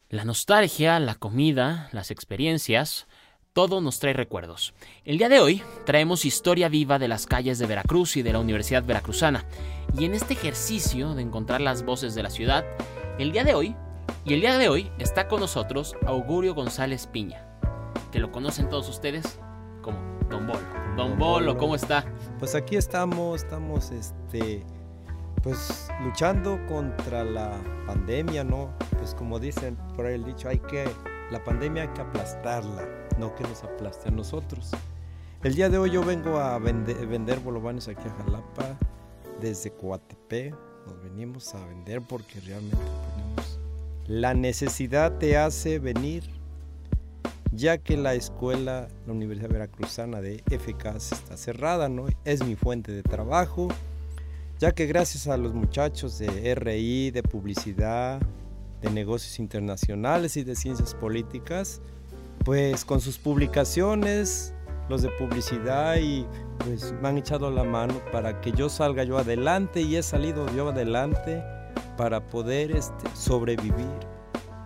La 0.08 0.24
nostalgia, 0.24 0.98
la 0.98 1.14
comida, 1.16 1.90
las 1.92 2.10
experiencias, 2.10 3.06
todo 3.52 3.80
nos 3.80 3.98
trae 3.98 4.12
recuerdos. 4.12 4.74
El 5.04 5.18
día 5.18 5.28
de 5.28 5.40
hoy 5.40 5.62
traemos 5.84 6.24
historia 6.24 6.68
viva 6.68 6.98
de 6.98 7.08
las 7.08 7.26
calles 7.26 7.58
de 7.58 7.66
Veracruz 7.66 8.16
y 8.16 8.22
de 8.22 8.32
la 8.32 8.38
Universidad 8.38 8.84
Veracruzana. 8.84 9.44
Y 9.96 10.04
en 10.04 10.14
este 10.14 10.34
ejercicio 10.34 11.14
de 11.14 11.22
encontrar 11.22 11.60
las 11.60 11.84
voces 11.84 12.14
de 12.14 12.22
la 12.22 12.30
ciudad, 12.30 12.64
el 13.18 13.32
día 13.32 13.44
de 13.44 13.54
hoy, 13.54 13.74
y 14.24 14.34
el 14.34 14.40
día 14.40 14.56
de 14.56 14.68
hoy 14.68 14.90
está 14.98 15.26
con 15.26 15.40
nosotros 15.40 15.96
Augurio 16.06 16.54
González 16.54 17.06
Piña, 17.06 17.44
que 18.12 18.20
lo 18.20 18.30
conocen 18.30 18.68
todos 18.68 18.88
ustedes 18.88 19.38
como 19.82 19.98
Don 20.28 20.46
Bolo. 20.46 20.60
Don 20.96 21.18
Bolo, 21.18 21.56
¿cómo 21.56 21.74
está? 21.74 22.04
Pues 22.38 22.54
aquí 22.54 22.76
estamos, 22.76 23.42
estamos 23.42 23.90
este 23.90 24.64
pues 25.42 25.88
luchando 26.04 26.60
contra 26.68 27.24
la 27.24 27.58
pandemia, 27.86 28.44
¿no? 28.44 28.74
Pues 28.98 29.14
como 29.14 29.38
dicen 29.38 29.76
por 29.96 30.06
ahí 30.06 30.14
el 30.14 30.24
dicho, 30.24 30.48
hay 30.48 30.58
que 30.58 30.84
la 31.30 31.42
pandemia 31.42 31.84
hay 31.84 31.88
que 31.88 32.02
aplastarla, 32.02 32.86
no 33.20 33.36
que 33.36 33.44
nos 33.44 33.62
aplaste 33.62 34.08
a 34.08 34.10
nosotros. 34.10 34.70
El 35.44 35.54
día 35.54 35.68
de 35.68 35.78
hoy 35.78 35.90
yo 35.90 36.02
vengo 36.02 36.38
a 36.38 36.58
vender, 36.58 37.06
vender 37.06 37.38
bolovanes 37.40 37.86
aquí 37.86 38.08
a 38.08 38.24
Jalapa 38.24 38.78
desde 39.40 39.70
Coatepe. 39.70 40.54
Nos 40.86 41.02
venimos 41.04 41.54
a 41.54 41.64
vender 41.66 42.02
porque 42.02 42.40
realmente 42.40 42.76
tenemos 42.76 43.58
la 44.06 44.34
necesidad 44.34 45.18
te 45.18 45.36
hace 45.36 45.78
venir, 45.78 46.24
ya 47.52 47.78
que 47.78 47.96
la 47.96 48.14
escuela, 48.14 48.88
la 49.06 49.12
Universidad 49.12 49.50
Veracruzana 49.50 50.20
de 50.20 50.42
FKS 50.48 51.12
está 51.12 51.36
cerrada, 51.36 51.88
¿no? 51.88 52.06
Es 52.24 52.44
mi 52.44 52.56
fuente 52.56 52.90
de 52.90 53.04
trabajo 53.04 53.68
ya 54.60 54.72
que 54.72 54.84
gracias 54.84 55.26
a 55.26 55.38
los 55.38 55.54
muchachos 55.54 56.18
de 56.18 56.54
RI, 56.54 57.10
de 57.12 57.22
publicidad, 57.22 58.20
de 58.82 58.90
negocios 58.90 59.38
internacionales 59.38 60.36
y 60.36 60.44
de 60.44 60.54
ciencias 60.54 60.94
políticas, 60.94 61.80
pues 62.44 62.84
con 62.84 63.00
sus 63.00 63.18
publicaciones, 63.18 64.54
los 64.88 65.02
de 65.02 65.08
publicidad 65.10 65.96
y 65.96 66.26
pues 66.58 66.92
me 67.00 67.08
han 67.08 67.18
echado 67.18 67.50
la 67.50 67.64
mano 67.64 67.94
para 68.12 68.40
que 68.40 68.52
yo 68.52 68.68
salga 68.68 69.04
yo 69.04 69.18
adelante 69.18 69.80
y 69.82 69.96
he 69.96 70.02
salido 70.02 70.46
yo 70.54 70.68
adelante 70.68 71.42
para 71.96 72.26
poder 72.28 72.72
este, 72.72 73.08
sobrevivir, 73.14 73.86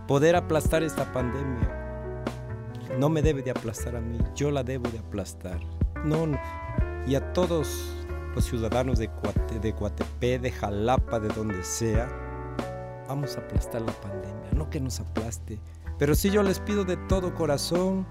poder 0.06 0.36
aplastar 0.36 0.82
esta 0.82 1.12
pandemia. 1.12 1.80
No 2.98 3.08
me 3.08 3.22
debe 3.22 3.42
de 3.42 3.50
aplastar 3.50 3.96
a 3.96 4.00
mí, 4.00 4.18
yo 4.34 4.50
la 4.50 4.62
debo 4.62 4.88
de 4.90 4.98
aplastar. 4.98 5.58
No, 6.04 6.28
y 7.06 7.14
a 7.16 7.32
todos 7.32 7.90
los 8.34 8.44
ciudadanos 8.44 8.98
de, 8.98 9.08
Coatepé, 9.08 10.38
de 10.38 10.50
Jalapa, 10.50 11.20
de 11.20 11.28
donde 11.28 11.62
sea, 11.64 12.08
vamos 13.08 13.36
a 13.36 13.40
aplastar 13.40 13.82
la 13.82 13.92
pandemia, 13.92 14.50
no 14.52 14.70
que 14.70 14.80
nos 14.80 15.00
aplaste, 15.00 15.58
pero 15.98 16.14
sí 16.14 16.30
yo 16.30 16.42
les 16.42 16.60
pido 16.60 16.84
de 16.84 16.96
todo 16.96 17.34
corazón 17.34 18.06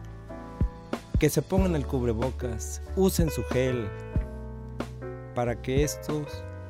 que 1.20 1.30
se 1.30 1.42
pongan 1.42 1.76
el 1.76 1.86
cubrebocas, 1.86 2.82
usen 2.96 3.30
su 3.30 3.44
gel, 3.46 3.90
para 5.36 5.62
que 5.62 5.84
estos 5.84 6.28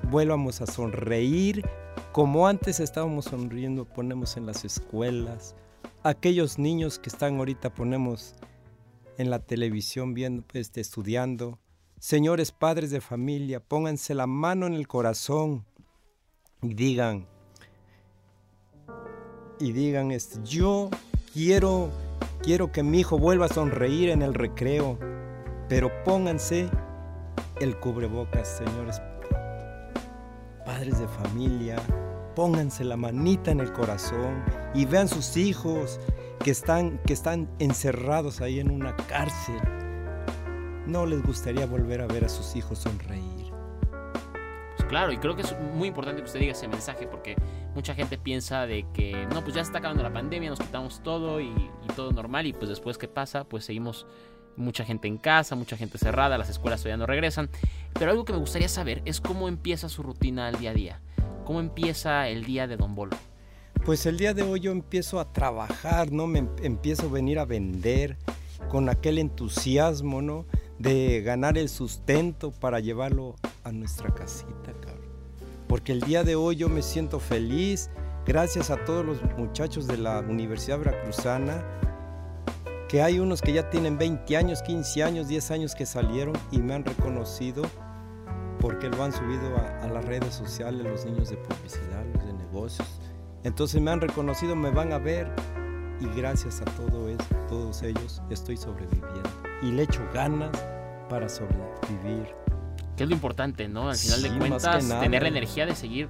vuelvamos 0.10 0.62
a 0.62 0.68
sonreír 0.68 1.64
como 2.12 2.48
antes 2.48 2.80
estábamos 2.80 3.26
sonriendo, 3.26 3.86
ponemos 3.86 4.38
en 4.38 4.46
las 4.46 4.64
escuelas, 4.66 5.56
aquellos 6.04 6.60
niños 6.60 7.00
que 7.00 7.10
están 7.10 7.38
ahorita 7.38 7.74
ponemos 7.74 8.36
en 9.18 9.30
la 9.30 9.40
televisión 9.40 10.14
viendo, 10.14 10.44
este, 10.54 10.82
estudiando, 10.82 11.60
Señores 12.04 12.52
padres 12.52 12.92
de 12.92 13.00
familia, 13.00 13.62
pónganse 13.62 14.14
la 14.14 14.28
mano 14.28 14.68
en 14.68 14.74
el 14.74 14.90
corazón 14.90 15.66
y 16.62 16.74
digan, 16.74 17.30
y 19.64 19.72
digan, 19.72 20.12
este, 20.12 20.40
yo 20.44 20.90
quiero, 21.34 21.90
quiero 22.42 22.72
que 22.72 22.84
mi 22.84 23.00
hijo 23.00 23.18
vuelva 23.18 23.46
a 23.46 23.50
sonreír 23.50 24.10
en 24.10 24.22
el 24.22 24.34
recreo, 24.34 24.98
pero 25.70 25.90
pónganse 26.04 26.70
el 27.60 27.78
cubrebocas, 27.80 28.58
señores 28.58 29.02
padres 30.66 31.00
de 31.00 31.08
familia, 31.08 31.78
pónganse 32.36 32.84
la 32.84 32.98
manita 32.98 33.52
en 33.52 33.60
el 33.60 33.72
corazón 33.72 34.44
y 34.74 34.86
vean 34.86 35.08
sus 35.08 35.38
hijos 35.38 36.00
que 36.44 36.52
están, 36.52 37.00
que 37.06 37.14
están 37.14 37.50
encerrados 37.60 38.42
ahí 38.42 38.60
en 38.60 38.72
una 38.72 38.96
cárcel 38.96 39.62
no 40.86 41.06
les 41.06 41.24
gustaría 41.24 41.66
volver 41.66 42.02
a 42.02 42.08
ver 42.08 42.26
a 42.26 42.30
sus 42.30 42.56
hijos 42.56 42.80
sonreír. 42.80 43.52
Pues 44.76 44.88
claro, 44.90 45.12
y 45.12 45.18
creo 45.18 45.36
que 45.36 45.44
es 45.44 45.56
muy 45.74 45.88
importante 45.88 46.22
que 46.22 46.26
usted 46.26 46.40
diga 46.40 46.52
ese 46.52 46.68
mensaje 46.68 47.08
porque 47.08 47.36
mucha 47.76 47.96
gente 47.96 48.18
piensa 48.18 48.66
de 48.66 48.86
que 48.94 49.28
no, 49.34 49.44
pues 49.44 49.56
ya 49.56 49.62
está 49.62 49.80
acabando 49.80 50.04
la 50.04 50.14
pandemia, 50.14 50.50
nos 50.50 50.60
quitamos 50.60 51.02
todo 51.04 51.42
y, 51.42 51.48
y 51.48 51.94
todo 51.96 52.12
normal 52.12 52.46
y 52.46 52.54
pues 52.54 52.70
después 52.70 52.98
qué 52.98 53.08
pasa, 53.08 53.44
pues 53.44 53.66
seguimos 53.66 54.06
mucha 54.56 54.86
gente 54.86 55.08
en 55.08 55.18
casa, 55.18 55.56
mucha 55.56 55.78
gente 55.78 55.98
cerrada, 55.98 56.38
las 56.38 56.50
escuelas 56.50 56.82
todavía 56.82 56.98
no 56.98 57.06
regresan. 57.06 57.50
Pero 57.94 58.12
algo 58.12 58.26
que 58.26 58.34
me 58.34 58.40
gustaría 58.40 58.70
saber 58.70 59.02
es 59.06 59.20
cómo 59.20 59.48
empieza 59.48 59.90
su 59.90 60.04
rutina 60.04 60.48
al 60.48 60.60
día 60.60 60.72
a 60.72 60.74
día. 60.74 61.02
¿Cómo 61.46 61.60
empieza 61.60 62.30
el 62.30 62.46
día 62.46 62.68
de 62.68 62.78
Don 62.78 62.96
Bolo? 62.96 63.18
Pues 63.86 64.06
el 64.06 64.18
día 64.18 64.34
de 64.34 64.44
hoy 64.44 64.62
yo 64.62 64.72
empiezo 64.72 65.20
a 65.20 65.34
trabajar, 65.34 66.12
¿no? 66.12 66.26
Me 66.28 66.40
em, 66.40 66.50
empiezo 66.62 67.08
a 67.08 67.12
venir 67.12 67.40
a 67.40 67.46
vender 67.46 68.18
con 68.70 68.88
aquel 68.88 69.18
entusiasmo, 69.18 70.22
¿no? 70.22 70.46
de 70.80 71.22
ganar 71.22 71.58
el 71.58 71.70
sustento 71.70 72.52
para 72.52 72.80
llevarlo 72.80 73.36
a 73.64 73.72
nuestra 73.72 74.14
casita, 74.14 74.74
cabrón. 74.82 75.03
Porque 75.68 75.92
el 75.92 76.02
día 76.02 76.24
de 76.24 76.36
hoy 76.36 76.56
yo 76.56 76.70
me 76.70 76.82
siento 76.82 77.20
feliz 77.20 77.90
gracias 78.26 78.70
a 78.70 78.84
todos 78.86 79.06
los 79.06 79.22
muchachos 79.38 79.88
de 79.88 79.98
la 79.98 80.20
Universidad 80.20 80.80
Veracruzana, 80.80 81.64
que 82.88 83.02
hay 83.02 83.20
unos 83.20 83.42
que 83.42 83.54
ya 83.54 83.70
tienen 83.70 83.98
20 83.98 84.38
años, 84.38 84.62
15 84.62 85.04
años, 85.04 85.28
10 85.28 85.52
años 85.52 85.76
que 85.76 85.86
salieron 85.86 86.34
y 86.52 86.60
me 86.60 86.74
han 86.74 86.86
reconocido 86.86 87.64
porque 88.60 88.88
lo 88.88 89.04
han 89.04 89.12
subido 89.12 89.58
a, 89.58 89.88
las 89.88 90.06
redes 90.06 90.34
sociales 90.34 90.86
los 90.86 91.06
niños 91.06 91.30
de 91.30 91.38
publicidad, 91.38 92.06
los 92.14 92.26
de 92.26 92.34
negocios. 92.34 92.88
Entonces 93.44 93.82
me 93.82 93.92
han 93.92 94.00
reconocido, 94.00 94.56
me 94.56 94.70
van 94.70 94.94
a 94.94 95.00
ver 95.00 95.30
y 96.00 96.06
gracias 96.18 96.62
a 96.62 96.64
eso, 96.64 97.18
todos 97.50 97.84
ellos 97.84 98.22
estoy 98.30 98.56
sobreviviendo 98.58 99.30
y 99.62 99.72
le 99.72 99.84
echo 99.84 100.02
ganas 100.14 100.52
para 101.10 101.28
sobrevivir. 101.28 102.34
Que 102.98 103.04
es 103.04 103.10
lo 103.10 103.16
importante, 103.16 103.68
¿no? 103.68 103.90
Al 103.90 103.98
final 103.98 104.22
de 104.22 104.38
cuentas, 104.38 104.88
tener 105.00 105.24
la 105.24 105.30
energía 105.30 105.66
de 105.66 105.76
seguir 105.76 106.10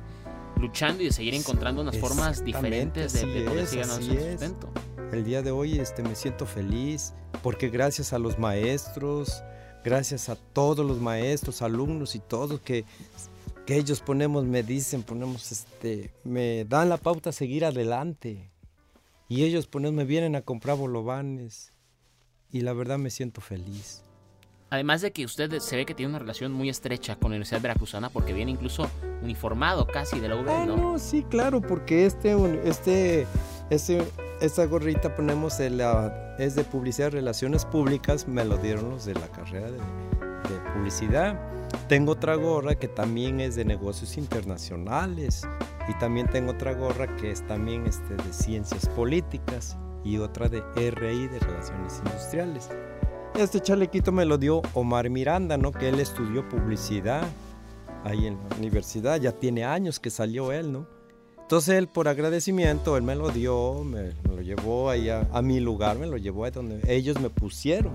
luchando 0.57 1.01
y 1.01 1.07
de 1.07 1.11
seguir 1.11 1.33
encontrando 1.33 1.81
unas 1.81 1.97
formas 1.97 2.43
diferentes 2.43 3.13
de, 3.13 3.25
de 3.25 3.41
poder 3.43 3.67
seguir 3.67 3.85
sustento. 3.85 4.69
El 5.11 5.23
día 5.23 5.41
de 5.41 5.51
hoy 5.51 5.79
este, 5.79 6.01
me 6.01 6.15
siento 6.15 6.45
feliz 6.45 7.13
porque 7.41 7.69
gracias 7.69 8.13
a 8.13 8.19
los 8.19 8.39
maestros, 8.39 9.43
gracias 9.83 10.29
a 10.29 10.35
todos 10.35 10.85
los 10.85 10.99
maestros, 10.99 11.61
alumnos 11.61 12.15
y 12.15 12.19
todos 12.19 12.59
que, 12.61 12.85
que 13.65 13.77
ellos 13.77 14.01
ponemos, 14.01 14.45
me 14.45 14.63
dicen, 14.63 15.03
ponemos, 15.03 15.51
este, 15.51 16.13
me 16.23 16.65
dan 16.65 16.89
la 16.89 16.97
pauta 16.97 17.29
a 17.29 17.33
seguir 17.33 17.65
adelante. 17.65 18.49
Y 19.29 19.43
ellos 19.43 19.67
ponemos, 19.67 19.95
me 19.95 20.05
vienen 20.05 20.35
a 20.35 20.41
comprar 20.41 20.77
bolovanes 20.77 21.71
y 22.51 22.61
la 22.61 22.73
verdad 22.73 22.97
me 22.97 23.09
siento 23.09 23.41
feliz. 23.41 24.03
Además 24.73 25.01
de 25.01 25.11
que 25.11 25.23
usted 25.23 25.59
se 25.59 25.75
ve 25.75 25.85
que 25.85 25.93
tiene 25.93 26.09
una 26.09 26.17
relación 26.17 26.51
muy 26.51 26.67
estrecha 26.67 27.15
con 27.15 27.29
la 27.29 27.35
Universidad 27.35 27.61
Veracruzana 27.61 28.09
porque 28.09 28.33
viene 28.33 28.49
incluso 28.49 28.89
uniformado 29.21 29.85
casi 29.85 30.19
de 30.19 30.27
la 30.27 30.35
UV, 30.35 30.49
ah, 30.49 30.65
¿no? 30.65 30.97
sí, 30.97 31.23
claro, 31.29 31.61
porque 31.61 32.07
este, 32.07 32.35
este, 32.67 33.27
este, 33.69 34.03
esta 34.41 34.65
gorrita 34.65 35.15
ponemos 35.15 35.59
la, 35.59 36.35
es 36.39 36.55
de 36.55 36.63
publicidad 36.63 37.11
relaciones 37.11 37.65
públicas, 37.65 38.27
me 38.27 38.43
lo 38.45 38.57
dieron 38.57 38.89
los 38.89 39.05
de 39.05 39.13
la 39.13 39.27
carrera 39.27 39.69
de, 39.69 39.77
de 39.77 40.71
publicidad. 40.73 41.39
Tengo 41.87 42.13
otra 42.13 42.33
gorra 42.33 42.73
que 42.73 42.87
también 42.87 43.41
es 43.41 43.55
de 43.55 43.65
negocios 43.65 44.17
internacionales 44.17 45.47
y 45.87 45.93
también 45.99 46.27
tengo 46.29 46.49
otra 46.49 46.73
gorra 46.73 47.15
que 47.17 47.29
es 47.29 47.45
también 47.45 47.85
este, 47.85 48.15
de 48.15 48.33
ciencias 48.33 48.89
políticas 48.89 49.77
y 50.03 50.17
otra 50.17 50.49
de 50.49 50.63
RI 50.75 51.27
de 51.27 51.37
Relaciones 51.37 52.01
Industriales. 52.03 52.71
Este 53.35 53.59
chalequito 53.59 54.11
me 54.11 54.25
lo 54.25 54.37
dio 54.37 54.61
Omar 54.75 55.09
Miranda, 55.09 55.57
¿no? 55.57 55.71
Que 55.71 55.89
él 55.89 55.99
estudió 55.99 56.47
publicidad 56.47 57.23
ahí 58.03 58.27
en 58.27 58.37
la 58.37 58.57
universidad, 58.57 59.19
ya 59.19 59.31
tiene 59.31 59.65
años 59.65 59.99
que 59.99 60.11
salió 60.11 60.51
él, 60.51 60.71
¿no? 60.71 60.85
Entonces 61.41 61.75
él 61.75 61.87
por 61.87 62.07
agradecimiento, 62.07 62.95
él 62.95 63.03
me 63.03 63.15
lo 63.15 63.29
dio, 63.29 63.83
me, 63.83 64.13
lo 64.29 64.41
llevó 64.41 64.89
ahí 64.89 65.09
a, 65.09 65.41
mi 65.41 65.59
lugar, 65.59 65.97
me 65.97 66.05
lo 66.05 66.17
llevó 66.17 66.45
a 66.45 66.51
donde 66.51 66.79
ellos 66.87 67.19
me 67.19 67.31
pusieron, 67.31 67.93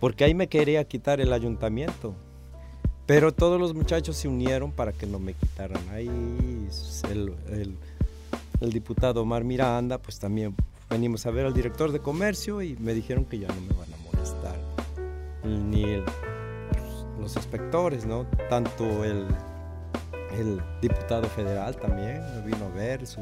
porque 0.00 0.24
ahí 0.24 0.34
me 0.34 0.48
quería 0.48 0.82
quitar 0.84 1.20
el 1.20 1.32
ayuntamiento. 1.32 2.14
Pero 3.06 3.32
todos 3.32 3.58
los 3.58 3.72
muchachos 3.72 4.16
se 4.16 4.28
unieron 4.28 4.72
para 4.72 4.92
que 4.92 5.06
no 5.06 5.18
me 5.18 5.32
quitaran 5.32 5.80
ahí. 5.92 6.10
El, 8.60 8.70
diputado 8.70 9.22
Omar 9.22 9.44
Miranda, 9.44 9.96
pues 9.96 10.18
también 10.18 10.54
venimos 10.90 11.24
a 11.24 11.30
ver 11.30 11.46
al 11.46 11.54
director 11.54 11.92
de 11.92 12.00
comercio 12.00 12.60
y 12.60 12.76
me 12.76 12.92
dijeron 12.92 13.24
que 13.24 13.38
ya 13.38 13.48
no 13.48 13.60
me 13.62 13.72
van 13.72 13.94
a 13.94 14.07
molestar. 14.18 14.56
Ni 15.44 15.84
el, 15.84 16.04
los 17.20 17.36
inspectores, 17.36 18.04
¿no? 18.04 18.26
Tanto 18.48 19.04
el, 19.04 19.26
el 20.32 20.60
diputado 20.80 21.24
federal 21.28 21.76
también 21.76 22.22
me 22.34 22.42
vino 22.46 22.66
a 22.66 22.76
ver, 22.76 23.06
su, 23.06 23.20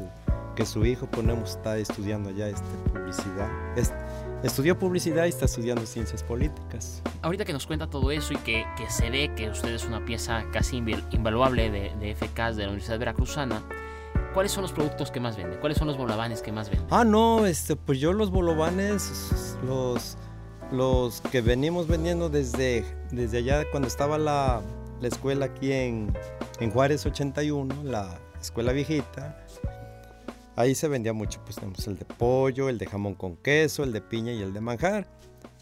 que 0.55 0.65
su 0.65 0.85
hijo 0.85 1.05
ponemos 1.07 1.51
está 1.51 1.77
estudiando 1.77 2.31
ya 2.31 2.47
este, 2.47 2.65
publicidad. 2.91 3.49
estudió 4.43 4.77
publicidad 4.77 5.25
y 5.25 5.29
está 5.29 5.45
estudiando 5.45 5.85
ciencias 5.85 6.23
políticas. 6.23 7.01
Ahorita 7.21 7.45
que 7.45 7.53
nos 7.53 7.67
cuenta 7.67 7.89
todo 7.89 8.11
eso 8.11 8.33
y 8.33 8.37
que, 8.37 8.65
que 8.75 8.89
se 8.89 9.09
ve 9.09 9.31
que 9.35 9.49
usted 9.49 9.69
es 9.73 9.85
una 9.85 10.03
pieza 10.03 10.43
casi 10.51 10.77
invaluable 11.11 11.69
de, 11.69 11.95
de 11.99 12.15
FKs 12.15 12.55
de 12.55 12.63
la 12.63 12.69
Universidad 12.69 12.99
Veracruzana, 12.99 13.61
¿cuáles 14.33 14.51
son 14.51 14.63
los 14.63 14.71
productos 14.71 15.11
que 15.11 15.19
más 15.19 15.37
vende? 15.37 15.57
¿Cuáles 15.59 15.77
son 15.77 15.87
los 15.87 15.97
bolovanes 15.97 16.41
que 16.41 16.51
más 16.51 16.69
vende? 16.69 16.85
Ah, 16.91 17.03
no, 17.03 17.45
este, 17.45 17.75
pues 17.75 17.99
yo 17.99 18.13
los 18.13 18.31
bolovanes, 18.31 19.55
los, 19.65 20.17
los 20.71 21.21
que 21.21 21.41
venimos 21.41 21.87
vendiendo 21.87 22.29
desde, 22.29 22.83
desde 23.11 23.39
allá 23.39 23.63
cuando 23.71 23.87
estaba 23.87 24.17
la, 24.17 24.61
la 25.01 25.07
escuela 25.07 25.45
aquí 25.45 25.71
en, 25.71 26.13
en 26.59 26.71
Juárez 26.71 27.05
81, 27.05 27.83
la 27.83 28.19
escuela 28.39 28.71
viejita, 28.71 29.37
Ahí 30.57 30.73
se 30.73 30.87
vendía 30.87 31.13
mucho, 31.13 31.39
pues 31.43 31.57
tenemos 31.57 31.85
el 31.85 31.99
de 31.99 32.05
pollo, 32.05 32.67
el 32.67 32.79
de 32.79 32.87
jamón 32.87 33.13
con 33.13 33.35
queso, 33.37 33.83
el 33.83 33.93
de 33.93 34.01
piña 34.01 34.33
y 34.33 34.41
el 34.41 34.53
de 34.53 34.59
manjar. 34.59 35.07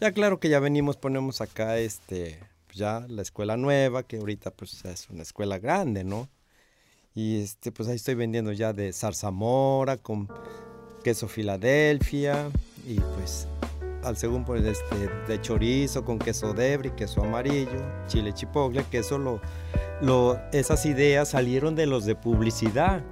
Ya 0.00 0.10
claro 0.10 0.40
que 0.40 0.48
ya 0.48 0.58
venimos, 0.58 0.96
ponemos 0.96 1.42
acá 1.42 1.76
este, 1.76 2.40
pues 2.66 2.78
ya 2.78 3.04
la 3.06 3.20
escuela 3.20 3.58
nueva, 3.58 4.04
que 4.04 4.16
ahorita 4.16 4.52
pues 4.52 4.82
es 4.86 5.10
una 5.10 5.22
escuela 5.22 5.58
grande, 5.58 6.02
¿no? 6.02 6.30
Y 7.14 7.42
este, 7.42 7.72
pues 7.72 7.90
ahí 7.90 7.96
estoy 7.96 8.14
vendiendo 8.14 8.52
ya 8.52 8.72
de 8.72 8.90
zarzamora 8.94 9.98
con 9.98 10.30
queso 11.04 11.28
Filadelfia 11.28 12.48
y 12.86 12.94
pues 12.94 13.46
al 14.06 14.16
segundo 14.16 14.46
pues 14.46 14.64
este, 14.64 15.08
de 15.26 15.40
chorizo 15.40 16.04
con 16.04 16.18
queso 16.18 16.52
debri, 16.54 16.90
queso 16.90 17.22
amarillo, 17.22 17.82
chile 18.06 18.32
chipotle, 18.32 18.84
que 18.90 19.02
esas 20.52 20.86
ideas 20.86 21.28
salieron 21.30 21.74
de 21.74 21.86
los 21.86 22.04
de 22.04 22.14
publicidad 22.14 23.02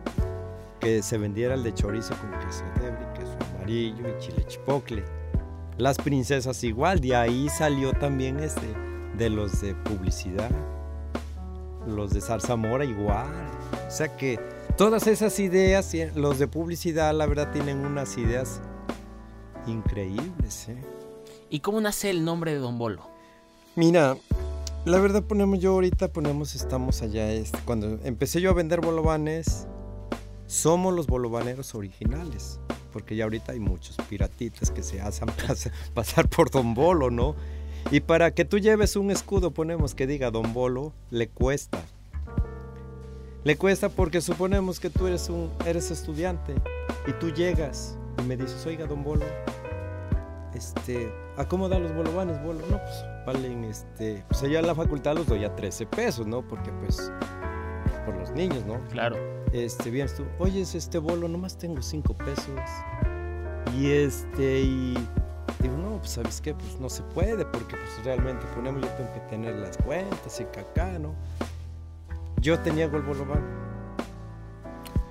que 0.79 1.03
se 1.03 1.19
vendiera 1.19 1.55
el 1.55 1.65
de 1.65 1.75
chorizo 1.75 2.15
con 2.17 2.31
queso 2.39 2.65
debri, 2.81 3.05
queso 3.15 3.37
amarillo 3.57 4.05
y 4.09 4.21
chile 4.21 4.45
chipocle. 4.47 5.05
Las 5.77 5.97
princesas 5.97 6.63
igual, 6.63 7.01
de 7.01 7.17
ahí 7.17 7.49
salió 7.49 7.93
también 7.93 8.39
este, 8.39 8.67
de 9.19 9.31
los 9.31 9.61
de 9.61 9.75
publicidad. 9.75 10.51
Los 11.87 12.13
de 12.13 12.21
zarzamora 12.21 12.85
igual. 12.85 13.27
O 13.87 13.91
sea 13.91 14.17
que 14.17 14.39
todas 14.77 15.09
esas 15.09 15.41
ideas, 15.41 15.93
los 16.15 16.39
de 16.39 16.47
publicidad, 16.47 17.13
la 17.13 17.27
verdad, 17.27 17.51
tienen 17.51 17.85
unas 17.85 18.17
ideas 18.17 18.61
increíbles. 19.67 20.69
¿eh? 20.69 20.77
¿Y 21.51 21.61
cómo 21.61 21.81
nace 21.81 22.11
el 22.11 22.25
nombre 22.25 22.53
de 22.53 22.59
Don 22.59 22.79
Bolo? 22.79 23.09
Mira, 23.77 24.17
la 24.85 24.99
verdad 24.99 25.23
ponemos 25.23 25.59
yo 25.59 25.73
ahorita 25.73 26.09
ponemos 26.09 26.55
estamos 26.55 27.03
allá 27.03 27.33
este, 27.33 27.59
cuando 27.65 27.99
empecé 28.05 28.41
yo 28.41 28.51
a 28.51 28.55
vender 28.55 28.81
bolovanes 28.81 29.67
somos 30.47 30.95
los 30.95 31.07
bolovaneros 31.07 31.75
originales, 31.75 32.61
porque 32.93 33.17
ya 33.17 33.25
ahorita 33.25 33.53
hay 33.53 33.61
muchos 33.61 33.97
piratitas 34.09 34.71
que 34.71 34.83
se 34.83 35.01
hacen 35.01 35.29
pasar 35.95 36.29
por 36.29 36.51
Don 36.51 36.75
Bolo, 36.75 37.11
¿no? 37.11 37.35
Y 37.91 38.01
para 38.01 38.33
que 38.33 38.45
tú 38.45 38.59
lleves 38.59 38.97
un 38.97 39.11
escudo, 39.11 39.51
ponemos 39.51 39.95
que 39.95 40.07
diga 40.07 40.31
Don 40.31 40.55
Bolo, 40.55 40.93
le 41.11 41.29
cuesta. 41.29 41.83
Le 43.45 43.57
cuesta 43.57 43.91
porque 43.91 44.21
suponemos 44.21 44.81
que 44.81 44.89
tú 44.89 45.07
eres 45.07 45.29
un 45.29 45.51
eres 45.67 45.91
estudiante 45.91 46.55
y 47.07 47.13
tú 47.13 47.31
llegas 47.31 47.99
me 48.25 48.37
dices, 48.37 48.65
oiga, 48.67 48.87
Don 48.87 49.03
Bolo, 49.03 49.25
este, 50.55 51.13
¿a 51.37 51.47
cómo 51.47 51.69
dan 51.69 51.83
los 51.83 51.95
bolovanes, 51.95 52.43
Bolo? 52.43 52.61
No, 52.71 52.79
pues 52.79 53.05
valen, 53.27 53.65
este, 53.65 54.25
pues 54.29 54.43
allá 54.43 54.61
en 54.61 54.67
la 54.67 54.75
facultad 54.75 55.15
los 55.15 55.27
doy 55.27 55.45
a 55.45 55.55
13 55.55 55.87
pesos, 55.87 56.27
¿no? 56.27 56.47
Porque 56.47 56.71
pues, 56.73 57.11
por 58.05 58.15
los 58.17 58.31
niños, 58.33 58.65
¿no? 58.67 58.81
Claro 58.91 59.17
este, 59.55 59.91
bien 59.91 60.09
tú, 60.17 60.25
oye, 60.41 60.63
este 60.63 60.99
bolo, 60.99 61.29
nomás 61.29 61.57
tengo 61.57 61.81
cinco 61.81 62.15
pesos. 62.15 62.61
Y 63.79 63.91
este, 63.91 64.63
y 64.63 64.95
digo, 65.61 65.77
no, 65.77 65.99
pues 65.99 66.11
sabes 66.11 66.41
qué, 66.41 66.55
pues 66.55 66.81
no 66.81 66.89
se 66.89 67.03
puede, 67.03 67.45
porque 67.47 67.77
pues 67.77 68.05
realmente 68.05 68.45
ponemos, 68.55 68.83
yo 68.83 68.89
tengo 68.89 69.13
que 69.13 69.21
tener 69.21 69.55
las 69.55 69.77
cuentas 69.79 70.41
y 70.41 70.45
caca, 70.47 70.99
¿no? 70.99 71.15
Yo 72.41 72.59
tenía 72.61 72.87
el 72.87 72.91
bolobán. 72.91 73.45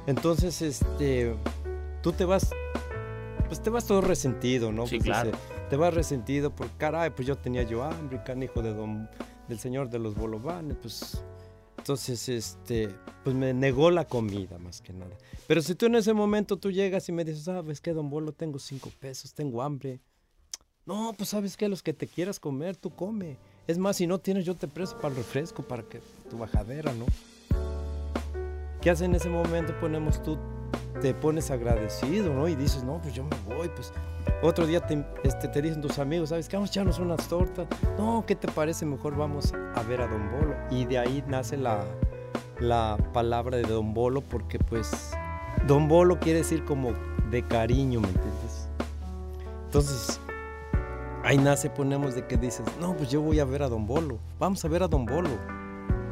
Entonces, 0.08 0.62
este, 0.62 1.36
tú 2.02 2.12
te 2.12 2.26
vas, 2.26 2.50
pues 3.48 3.62
te 3.62 3.70
vas 3.70 3.86
todo 3.86 4.02
resentido, 4.02 4.72
¿no? 4.72 4.88
Sí, 4.88 4.98
pues, 4.98 5.06
claro. 5.06 5.32
te 5.70 5.76
vas 5.76 5.94
resentido 5.94 6.54
por, 6.54 6.70
caray, 6.78 7.10
pues 7.10 7.28
yo 7.28 7.38
tenía 7.38 7.64
yo 7.64 7.84
hambre, 7.84 8.22
canijo 8.24 8.62
de 8.62 8.74
don, 8.74 9.10
del 9.48 9.60
señor 9.60 9.90
de 9.90 10.00
los 10.00 10.16
bolovanes, 10.16 10.78
pues 10.82 11.24
entonces, 11.84 12.30
este, 12.30 12.96
pues 13.26 13.36
me 13.36 13.54
negó 13.54 13.92
la 13.92 14.06
comida 14.08 14.58
más 14.58 14.80
que 14.80 14.94
nada. 14.94 15.18
Pero 15.48 15.62
si 15.62 15.76
tú 15.76 15.88
en 15.88 15.96
ese 15.96 16.14
momento 16.14 16.56
tú 16.56 16.72
llegas 16.72 17.10
y 17.10 17.12
me 17.12 17.26
dices, 17.26 17.44
sabes 17.44 17.82
qué, 17.82 17.92
don 17.92 18.10
Bolo, 18.10 18.32
tengo 18.32 18.58
cinco 18.58 18.90
pesos, 19.02 19.34
tengo 19.34 19.62
hambre. 19.62 20.00
No, 20.86 21.14
pues 21.18 21.32
sabes 21.32 21.58
qué, 21.58 21.68
los 21.68 21.84
que 21.84 21.94
te 21.94 22.08
quieras 22.08 22.40
comer, 22.40 22.78
tú 22.78 22.96
come. 22.96 23.38
Es 23.68 23.78
más, 23.78 23.98
si 23.98 24.08
no 24.08 24.18
tienes, 24.18 24.46
yo 24.46 24.56
te 24.56 24.70
presto 24.70 24.96
para 24.96 25.10
el 25.10 25.18
refresco, 25.18 25.62
para 25.62 25.84
que 25.84 26.00
tu 26.30 26.38
bajadera, 26.38 26.94
¿no? 26.94 27.06
¿Qué 28.82 28.90
hace 28.90 29.04
en 29.04 29.16
ese 29.16 29.28
momento? 29.28 29.78
Ponemos 29.82 30.24
tú, 30.24 30.38
te 31.02 31.14
pones 31.14 31.52
agradecido, 31.52 32.34
¿no? 32.34 32.48
Y 32.48 32.56
dices, 32.56 32.84
no, 32.84 33.02
pues 33.02 33.14
yo 33.14 33.24
me 33.24 33.56
voy, 33.56 33.70
pues 33.70 33.92
otro 34.42 34.66
día 34.66 34.86
te, 34.86 35.06
este, 35.24 35.48
te 35.48 35.62
dicen 35.62 35.82
tus 35.82 36.00
amigos, 36.00 36.30
¿sabes 36.30 36.48
qué? 36.48 36.56
Vamos 36.56 36.70
a 36.70 36.72
echarnos 36.72 37.00
unas 37.00 37.28
tortas. 37.28 37.68
No, 37.98 38.24
¿qué 38.28 38.36
te 38.36 38.48
parece? 38.50 38.86
Mejor 38.86 39.16
vamos 39.16 39.54
a 39.54 39.82
ver 39.84 40.02
a 40.02 40.08
Don 40.08 40.32
Bolo. 40.32 40.56
Y 40.70 40.86
de 40.86 40.98
ahí 40.98 41.24
nace 41.28 41.58
la, 41.58 41.84
la 42.60 42.98
palabra 43.14 43.58
de 43.58 43.64
Don 43.64 43.94
Bolo 43.94 44.22
porque 44.22 44.60
pues 44.60 45.12
Don 45.68 45.88
Bolo 45.88 46.20
quiere 46.20 46.40
decir 46.40 46.66
como 46.66 46.94
de 47.32 47.44
cariño, 47.44 48.02
¿me 48.02 48.08
entiendes? 48.08 48.68
Entonces, 49.66 50.20
ahí 51.24 51.38
nace, 51.38 51.70
ponemos 51.70 52.16
de 52.16 52.28
que 52.28 52.38
dices, 52.38 52.66
no, 52.80 52.96
pues 52.96 53.10
yo 53.10 53.22
voy 53.22 53.40
a 53.40 53.46
ver 53.46 53.64
a 53.64 53.70
Don 53.70 53.88
Bolo. 53.88 54.20
Vamos 54.40 54.64
a 54.66 54.68
ver 54.68 54.84
a 54.84 54.88
Don 54.88 55.06
Bolo. 55.06 55.30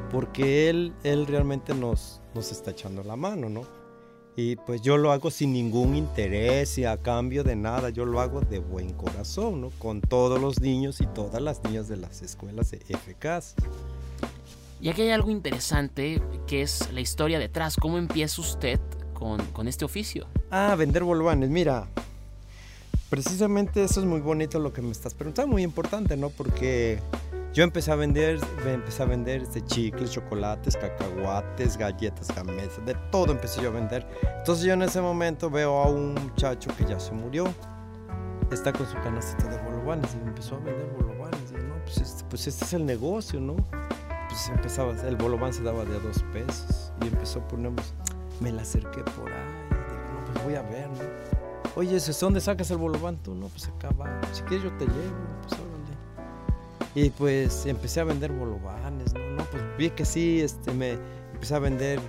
Porque 0.09 0.69
él, 0.69 0.93
él 1.03 1.27
realmente 1.27 1.73
nos, 1.73 2.21
nos 2.33 2.51
está 2.51 2.71
echando 2.71 3.03
la 3.03 3.15
mano, 3.15 3.49
¿no? 3.49 3.80
Y 4.35 4.55
pues 4.55 4.81
yo 4.81 4.97
lo 4.97 5.11
hago 5.11 5.29
sin 5.29 5.51
ningún 5.51 5.95
interés 5.95 6.77
y 6.77 6.85
a 6.85 6.97
cambio 6.97 7.43
de 7.43 7.55
nada, 7.55 7.89
yo 7.89 8.05
lo 8.05 8.21
hago 8.21 8.41
de 8.41 8.59
buen 8.59 8.93
corazón, 8.93 9.61
¿no? 9.61 9.69
Con 9.71 9.99
todos 9.99 10.39
los 10.39 10.61
niños 10.61 11.01
y 11.01 11.07
todas 11.07 11.41
las 11.41 11.63
niñas 11.63 11.89
de 11.89 11.97
las 11.97 12.21
escuelas 12.21 12.71
de 12.71 12.79
FKs. 12.79 13.55
Y 14.79 14.89
aquí 14.89 15.01
hay 15.03 15.11
algo 15.11 15.29
interesante 15.29 16.21
que 16.47 16.61
es 16.61 16.91
la 16.91 17.01
historia 17.01 17.39
detrás. 17.39 17.75
¿Cómo 17.75 17.97
empieza 17.97 18.41
usted 18.41 18.79
con, 19.13 19.39
con 19.47 19.67
este 19.67 19.85
oficio? 19.85 20.27
Ah, 20.49 20.75
vender 20.75 21.03
bolovanes. 21.03 21.49
Mira, 21.49 21.87
precisamente 23.09 23.83
eso 23.83 23.99
es 23.99 24.05
muy 24.05 24.21
bonito 24.21 24.59
lo 24.59 24.71
que 24.71 24.81
me 24.81 24.91
estás 24.91 25.13
preguntando, 25.13 25.51
muy 25.51 25.61
importante, 25.61 26.15
¿no? 26.15 26.29
Porque 26.29 26.99
yo 27.53 27.63
empecé 27.63 27.91
a 27.91 27.95
vender, 27.95 28.39
empecé 28.65 29.03
a 29.03 29.05
vender 29.05 29.41
este, 29.41 29.61
chicles, 29.65 30.11
chocolates, 30.11 30.77
cacahuates, 30.77 31.77
galletas, 31.77 32.33
gamesas, 32.33 32.85
de 32.85 32.95
todo 33.11 33.31
empecé 33.31 33.61
yo 33.61 33.69
a 33.69 33.73
vender. 33.73 34.07
Entonces 34.37 34.65
yo 34.65 34.73
en 34.73 34.83
ese 34.83 35.01
momento 35.01 35.49
veo 35.49 35.77
a 35.81 35.87
un 35.89 36.13
muchacho 36.13 36.69
que 36.77 36.85
ya 36.85 36.99
se 36.99 37.11
murió, 37.11 37.45
está 38.51 38.71
con 38.71 38.87
su 38.87 38.95
canastita 38.95 39.49
de 39.49 39.57
bolovanes 39.63 40.15
y 40.15 40.27
empezó 40.27 40.55
a 40.55 40.59
vender 40.59 40.89
bolovanes. 40.97 41.51
Y 41.51 41.55
no, 41.55 41.75
pues 41.83 41.97
este, 41.97 42.23
pues 42.29 42.47
este 42.47 42.65
es 42.65 42.73
el 42.73 42.85
negocio, 42.85 43.41
¿no? 43.41 43.55
Pues 44.29 44.47
empezaba, 44.47 44.93
el 45.05 45.17
bolobán 45.17 45.53
se 45.53 45.61
daba 45.61 45.83
de 45.83 45.97
a 45.97 45.99
dos 45.99 46.23
pesos 46.31 46.93
y 47.03 47.07
empezó, 47.07 47.45
ponemos, 47.49 47.93
me 48.39 48.51
la 48.51 48.61
acerqué 48.61 49.03
por 49.03 49.29
ahí 49.29 49.61
dije, 49.69 50.13
no, 50.13 50.25
pues 50.31 50.43
voy 50.45 50.55
a 50.55 50.61
ver, 50.61 50.87
¿no? 50.89 51.41
Oye, 51.75 51.97
¿dónde 52.19 52.39
sacas 52.39 52.71
el 52.71 52.77
bolobán 52.77 53.17
tú? 53.17 53.35
No, 53.35 53.47
pues 53.47 53.67
acá 53.67 53.89
va, 53.91 54.21
si 54.31 54.41
quieres 54.43 54.63
yo 54.63 54.77
te 54.77 54.85
llevo, 54.85 55.15
pues 55.41 55.59
ahora 55.59 55.70
y 56.93 57.09
pues 57.09 57.65
empecé 57.65 58.01
a 58.01 58.03
vender 58.03 58.31
bolovanes, 58.31 59.13
¿no? 59.13 59.19
no 59.31 59.45
pues 59.45 59.63
vi 59.77 59.89
que 59.91 60.05
sí, 60.05 60.41
este, 60.41 60.73
me 60.73 60.97
empecé 61.33 61.55
a 61.55 61.59
vender 61.59 61.99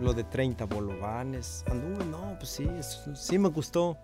lo 0.00 0.12
de 0.12 0.24
30 0.24 0.66
bolovanes. 0.66 1.64
Anduve, 1.70 2.04
no, 2.04 2.36
pues 2.38 2.50
sí, 2.50 2.68
sí 3.14 3.38
me 3.38 3.48
gustó. 3.48 3.96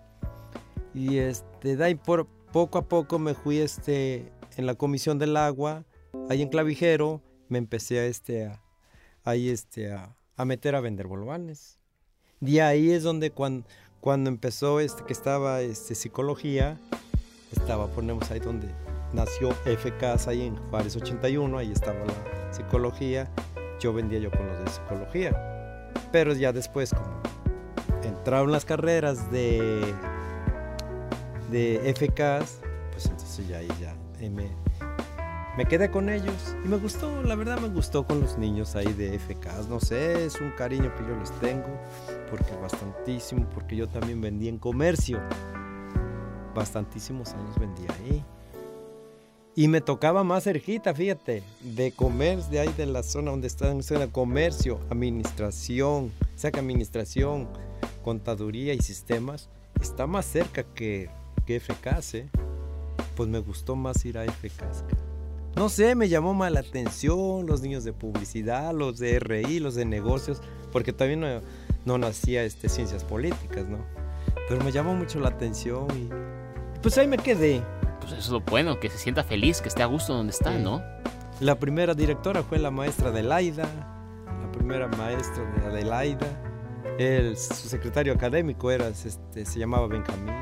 Y 0.93 1.17
este, 1.17 1.75
de 1.75 1.83
ahí 1.83 1.95
por 1.95 2.27
poco 2.51 2.77
a 2.77 2.87
poco 2.87 3.19
me 3.19 3.33
fui 3.33 3.59
este, 3.59 4.31
en 4.57 4.65
la 4.65 4.75
comisión 4.75 5.19
del 5.19 5.37
agua, 5.37 5.85
ahí 6.29 6.41
en 6.41 6.49
Clavijero, 6.49 7.21
me 7.49 7.57
empecé 7.57 7.99
a, 7.99 8.05
este, 8.05 8.45
a, 8.45 8.61
ahí 9.23 9.49
este, 9.49 9.91
a, 9.91 10.15
a 10.35 10.45
meter 10.45 10.75
a 10.75 10.81
vender 10.81 11.07
bolovanes. 11.07 11.79
De 12.39 12.61
ahí 12.61 12.91
es 12.91 13.03
donde 13.03 13.31
cuando, 13.31 13.67
cuando 14.01 14.29
empezó, 14.29 14.79
este, 14.79 15.03
que 15.03 15.13
estaba 15.13 15.61
este, 15.61 15.95
psicología, 15.95 16.79
estaba, 17.51 17.87
ponemos 17.87 18.29
ahí 18.31 18.39
donde 18.39 18.67
nació 19.13 19.51
FK 19.65 20.27
ahí 20.27 20.47
en 20.47 20.57
Juárez 20.69 20.95
81, 20.95 21.57
ahí 21.57 21.71
estaba 21.71 21.99
la 21.99 22.53
psicología, 22.53 23.29
yo 23.79 23.93
vendía 23.93 24.19
yo 24.19 24.31
con 24.31 24.45
los 24.47 24.59
de 24.59 24.71
psicología. 24.71 25.91
Pero 26.11 26.33
ya 26.33 26.51
después, 26.51 26.93
como 26.93 27.21
entraron 28.03 28.51
las 28.51 28.65
carreras 28.65 29.31
de, 29.31 29.93
de 31.51 31.93
FK, 31.93 32.45
pues 32.91 33.05
entonces 33.05 33.47
ya 33.47 33.57
ahí 33.57 33.67
ya 33.79 33.95
me, 34.29 34.49
me 35.57 35.65
quedé 35.65 35.91
con 35.91 36.09
ellos 36.09 36.55
y 36.63 36.67
me 36.67 36.77
gustó, 36.77 37.21
la 37.23 37.35
verdad 37.35 37.59
me 37.59 37.67
gustó 37.67 38.05
con 38.05 38.21
los 38.21 38.37
niños 38.37 38.75
ahí 38.75 38.91
de 38.93 39.15
FK. 39.15 39.67
No 39.69 39.79
sé, 39.79 40.25
es 40.25 40.39
un 40.41 40.51
cariño 40.51 40.93
que 40.95 41.03
yo 41.03 41.15
les 41.17 41.31
tengo, 41.39 41.67
porque 42.29 42.55
bastantísimo, 42.61 43.47
porque 43.49 43.75
yo 43.75 43.87
también 43.87 44.21
vendí 44.21 44.47
en 44.47 44.57
comercio. 44.57 45.19
Bastantísimos 46.55 47.33
años 47.33 47.59
vendí 47.59 47.83
ahí. 47.99 48.23
Y 49.55 49.67
me 49.67 49.81
tocaba 49.81 50.23
más 50.23 50.45
cerquita, 50.45 50.95
fíjate, 50.95 51.43
de 51.61 51.91
comercio, 51.91 52.49
de 52.49 52.59
ahí 52.59 52.73
de 52.75 52.87
la 52.87 53.03
zona 53.03 53.29
donde 53.29 53.45
está 53.45 53.69
en 53.69 54.09
comercio, 54.09 54.79
administración, 54.89 56.11
o 56.21 56.37
sea 56.37 56.51
que 56.51 56.59
administración, 56.59 57.47
contaduría 58.03 58.73
y 58.73 58.79
sistemas, 58.79 59.49
está 59.79 60.07
más 60.07 60.25
cerca 60.25 60.63
que, 60.63 61.09
que 61.45 61.59
FK, 61.59 61.87
¿eh? 62.13 62.29
Pues 63.15 63.29
me 63.29 63.37
gustó 63.37 63.75
más 63.75 64.03
ir 64.05 64.17
a 64.17 64.25
FK. 64.25 64.63
No 65.55 65.69
sé, 65.69 65.93
me 65.93 66.09
llamó 66.09 66.33
más 66.33 66.51
la 66.51 66.61
atención 66.61 67.45
los 67.45 67.61
niños 67.61 67.83
de 67.83 67.93
publicidad, 67.93 68.73
los 68.73 68.97
de 68.97 69.19
RI, 69.19 69.59
los 69.59 69.75
de 69.75 69.85
negocios, 69.85 70.41
porque 70.71 70.93
todavía 70.93 71.17
no, 71.17 71.41
no 71.85 71.97
nacía 71.99 72.43
este, 72.43 72.69
ciencias 72.69 73.03
políticas, 73.03 73.69
¿no? 73.69 73.77
Pero 74.49 74.63
me 74.63 74.71
llamó 74.71 74.95
mucho 74.95 75.19
la 75.19 75.29
atención 75.29 75.85
y 75.95 76.09
pues 76.81 76.97
ahí 76.97 77.07
me 77.07 77.17
quedé. 77.17 77.61
Pues 78.03 78.13
eso 78.13 78.21
es 78.21 78.29
lo 78.29 78.41
bueno, 78.41 78.79
que 78.79 78.89
se 78.89 78.97
sienta 78.97 79.23
feliz, 79.23 79.61
que 79.61 79.69
esté 79.69 79.81
a 79.81 79.85
gusto 79.85 80.13
donde 80.13 80.31
está, 80.31 80.51
¿no? 80.51 80.83
La 81.39 81.55
primera 81.55 81.93
directora 81.93 82.43
fue 82.43 82.59
la 82.59 82.69
maestra 82.69 83.09
Adelaida, 83.09 83.63
la 84.25 84.51
primera 84.51 84.89
maestra 84.89 85.43
de 85.55 85.67
Adelaida. 85.67 86.27
El, 86.99 87.37
su 87.37 87.69
secretario 87.69 88.13
académico 88.13 88.69
era, 88.69 88.89
este, 88.89 89.45
se 89.45 89.59
llamaba 89.59 89.87
Benjamín. 89.87 90.35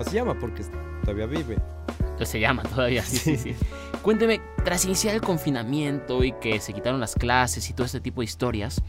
O 0.00 0.04
se 0.04 0.12
llama 0.16 0.34
porque 0.38 0.64
todavía 1.02 1.26
vive. 1.26 1.58
Entonces 2.00 2.30
se 2.30 2.40
llama 2.40 2.62
todavía, 2.62 3.02
sí, 3.02 3.18
sí, 3.18 3.36
sí. 3.36 3.56
Cuénteme, 4.02 4.40
tras 4.64 4.84
iniciar 4.86 5.14
el 5.14 5.20
confinamiento 5.20 6.24
y 6.24 6.32
que 6.32 6.58
se 6.58 6.72
quitaron 6.72 7.00
las 7.00 7.14
clases 7.14 7.68
y 7.68 7.74
todo 7.74 7.84
este 7.84 8.00
tipo 8.00 8.22
de 8.22 8.24
historias, 8.24 8.82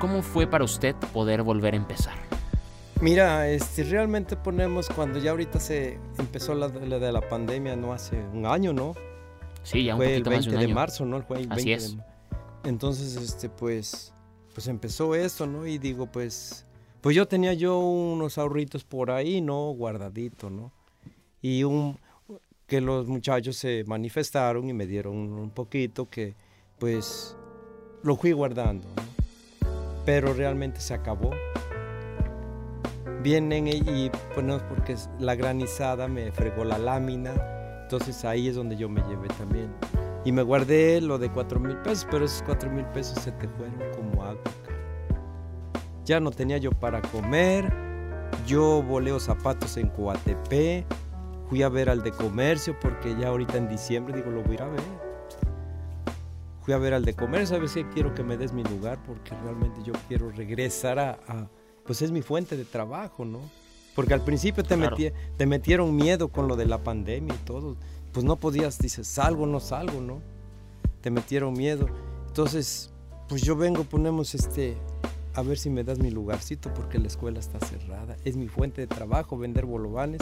¿cómo 0.00 0.22
fue 0.22 0.46
para 0.46 0.64
usted 0.64 0.96
poder 1.12 1.42
volver 1.42 1.74
a 1.74 1.76
empezar? 1.76 2.14
Mira, 3.02 3.48
este, 3.48 3.84
realmente 3.84 4.36
ponemos 4.36 4.88
cuando 4.88 5.18
ya 5.18 5.32
ahorita 5.32 5.60
se 5.60 5.98
empezó 6.18 6.54
la, 6.54 6.68
de 6.68 7.12
la 7.12 7.20
pandemia, 7.20 7.76
no 7.76 7.92
hace 7.92 8.18
un 8.32 8.46
año, 8.46 8.72
¿no? 8.72 8.94
Sí, 9.62 9.84
ya 9.84 9.94
un 9.94 9.98
fue 9.98 10.16
el 10.16 10.24
más 10.24 10.30
20 10.30 10.48
de 10.50 10.54
un 10.54 10.60
de, 10.60 10.66
año. 10.66 10.74
marzo, 10.74 11.04
¿no? 11.04 11.22
Fue 11.22 11.40
el 11.40 11.48
20 11.48 11.54
Así 11.54 11.68
de 11.68 11.74
es. 11.74 11.96
Entonces, 12.64 13.16
este, 13.16 13.50
pues, 13.50 14.14
pues 14.54 14.66
empezó 14.68 15.14
esto, 15.14 15.46
¿no? 15.46 15.66
Y 15.66 15.76
digo, 15.76 16.06
pues, 16.06 16.64
pues 17.02 17.14
yo 17.14 17.28
tenía 17.28 17.52
yo 17.52 17.78
unos 17.78 18.38
ahorritos 18.38 18.82
por 18.84 19.10
ahí, 19.10 19.42
¿no? 19.42 19.70
Guardadito, 19.72 20.48
¿no? 20.48 20.72
Y 21.42 21.64
un, 21.64 21.98
que 22.66 22.80
los 22.80 23.06
muchachos 23.06 23.56
se 23.56 23.84
manifestaron 23.86 24.68
y 24.70 24.72
me 24.72 24.86
dieron 24.86 25.14
un 25.14 25.50
poquito 25.50 26.08
que, 26.08 26.34
pues, 26.78 27.36
lo 28.02 28.16
fui 28.16 28.32
guardando, 28.32 28.88
¿no? 28.96 29.02
Pero 30.06 30.32
realmente 30.32 30.80
se 30.80 30.94
acabó. 30.94 31.30
Vienen 33.26 33.66
y, 33.66 34.08
pues, 34.36 34.62
porque 34.68 34.92
es- 34.92 35.10
la 35.18 35.34
granizada 35.34 36.06
me 36.06 36.30
fregó 36.30 36.62
la 36.62 36.78
lámina, 36.78 37.32
entonces 37.82 38.24
ahí 38.24 38.46
es 38.46 38.54
donde 38.54 38.76
yo 38.76 38.88
me 38.88 39.00
llevé 39.08 39.26
también. 39.36 39.74
Y 40.24 40.30
me 40.30 40.42
guardé 40.42 41.00
lo 41.00 41.18
de 41.18 41.28
cuatro 41.32 41.58
mil 41.58 41.76
pesos, 41.78 42.06
pero 42.08 42.24
esos 42.24 42.40
cuatro 42.44 42.70
mil 42.70 42.84
pesos 42.84 43.18
se 43.18 43.32
te 43.32 43.48
fueron 43.48 43.74
como 43.96 44.22
agua. 44.22 44.40
Ya 46.04 46.20
no 46.20 46.30
tenía 46.30 46.58
yo 46.58 46.70
para 46.70 47.02
comer. 47.02 47.72
Yo 48.46 48.80
voleo 48.84 49.18
zapatos 49.18 49.76
en 49.76 49.88
Coatepé. 49.88 50.86
Fui 51.48 51.64
a 51.64 51.68
ver 51.68 51.90
al 51.90 52.04
de 52.04 52.12
comercio 52.12 52.78
porque 52.78 53.16
ya 53.18 53.26
ahorita 53.30 53.58
en 53.58 53.66
diciembre 53.68 54.14
digo, 54.14 54.30
lo 54.30 54.42
voy 54.44 54.52
a 54.52 54.54
ir 54.54 54.62
a 54.62 54.68
ver. 54.68 54.80
Fui 56.62 56.74
a 56.74 56.78
ver 56.78 56.94
al 56.94 57.04
de 57.04 57.14
comercio, 57.14 57.56
¿sabes 57.56 57.72
qué? 57.74 57.88
Quiero 57.88 58.14
que 58.14 58.22
me 58.22 58.36
des 58.36 58.52
mi 58.52 58.62
lugar 58.62 58.98
porque 59.04 59.32
realmente 59.42 59.80
yo 59.82 59.94
quiero 60.06 60.30
regresar 60.30 61.00
a, 61.00 61.18
a- 61.26 61.48
pues 61.86 62.02
es 62.02 62.10
mi 62.10 62.22
fuente 62.22 62.56
de 62.56 62.64
trabajo, 62.64 63.24
¿no? 63.24 63.40
Porque 63.94 64.12
al 64.14 64.22
principio 64.22 64.62
te, 64.62 64.76
Claro. 64.76 64.96
te 65.36 65.46
metieron 65.46 65.94
miedo 65.96 66.28
con 66.28 66.48
lo 66.48 66.56
de 66.56 66.66
la 66.66 66.78
pandemia 66.78 67.34
y 67.34 67.38
todo. 67.44 67.76
Pues 68.12 68.24
no 68.24 68.36
podías, 68.36 68.78
dices, 68.78 69.06
salgo, 69.06 69.46
no 69.46 69.60
salgo, 69.60 70.00
¿no? 70.00 70.20
Te 71.00 71.10
metieron 71.10 71.54
miedo. 71.54 71.86
Entonces, 72.28 72.90
pues 73.28 73.42
yo 73.42 73.56
vengo, 73.56 73.84
ponemos 73.84 74.34
este, 74.34 74.76
a 75.34 75.42
ver 75.42 75.58
si 75.58 75.70
me 75.70 75.84
das 75.84 75.98
mi 75.98 76.10
lugarcito 76.10 76.72
porque 76.74 76.98
la 76.98 77.06
escuela 77.06 77.40
está 77.40 77.58
cerrada. 77.60 78.16
Es 78.24 78.36
mi 78.36 78.48
fuente 78.48 78.80
de 78.82 78.86
trabajo, 78.86 79.38
vender 79.38 79.64
bolovanes 79.66 80.20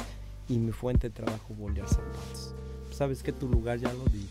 y 0.48 0.58
mi 0.58 0.72
fuente 0.72 1.08
de 1.08 1.14
trabajo, 1.14 1.54
bolear 1.58 1.88
zapatos. 1.88 2.54
Sabes 2.92 3.22
que 3.22 3.32
tu 3.32 3.48
lugar 3.48 3.78
ya 3.78 3.92
lo 3.92 4.04
di. 4.06 4.26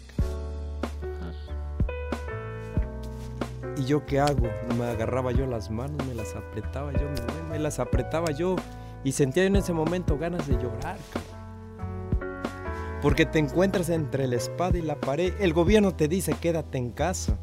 ¿Y 3.77 3.85
yo 3.85 4.05
qué 4.05 4.19
hago? 4.19 4.47
Me 4.77 4.85
agarraba 4.85 5.31
yo 5.31 5.45
las 5.47 5.71
manos, 5.71 6.05
me 6.07 6.13
las 6.13 6.35
apretaba 6.35 6.91
yo, 6.93 7.09
me, 7.09 7.49
me 7.49 7.59
las 7.59 7.79
apretaba 7.79 8.31
yo 8.31 8.55
y 9.03 9.11
sentía 9.11 9.45
en 9.45 9.55
ese 9.55 9.73
momento 9.73 10.17
ganas 10.17 10.47
de 10.47 10.53
llorar. 10.55 10.97
Porque 13.01 13.25
te 13.25 13.39
encuentras 13.39 13.89
entre 13.89 14.27
la 14.27 14.37
espada 14.37 14.77
y 14.77 14.81
la 14.81 14.95
pared. 14.95 15.33
El 15.39 15.53
gobierno 15.53 15.93
te 15.93 16.07
dice 16.07 16.33
quédate 16.39 16.77
en 16.77 16.91
casa. 16.91 17.37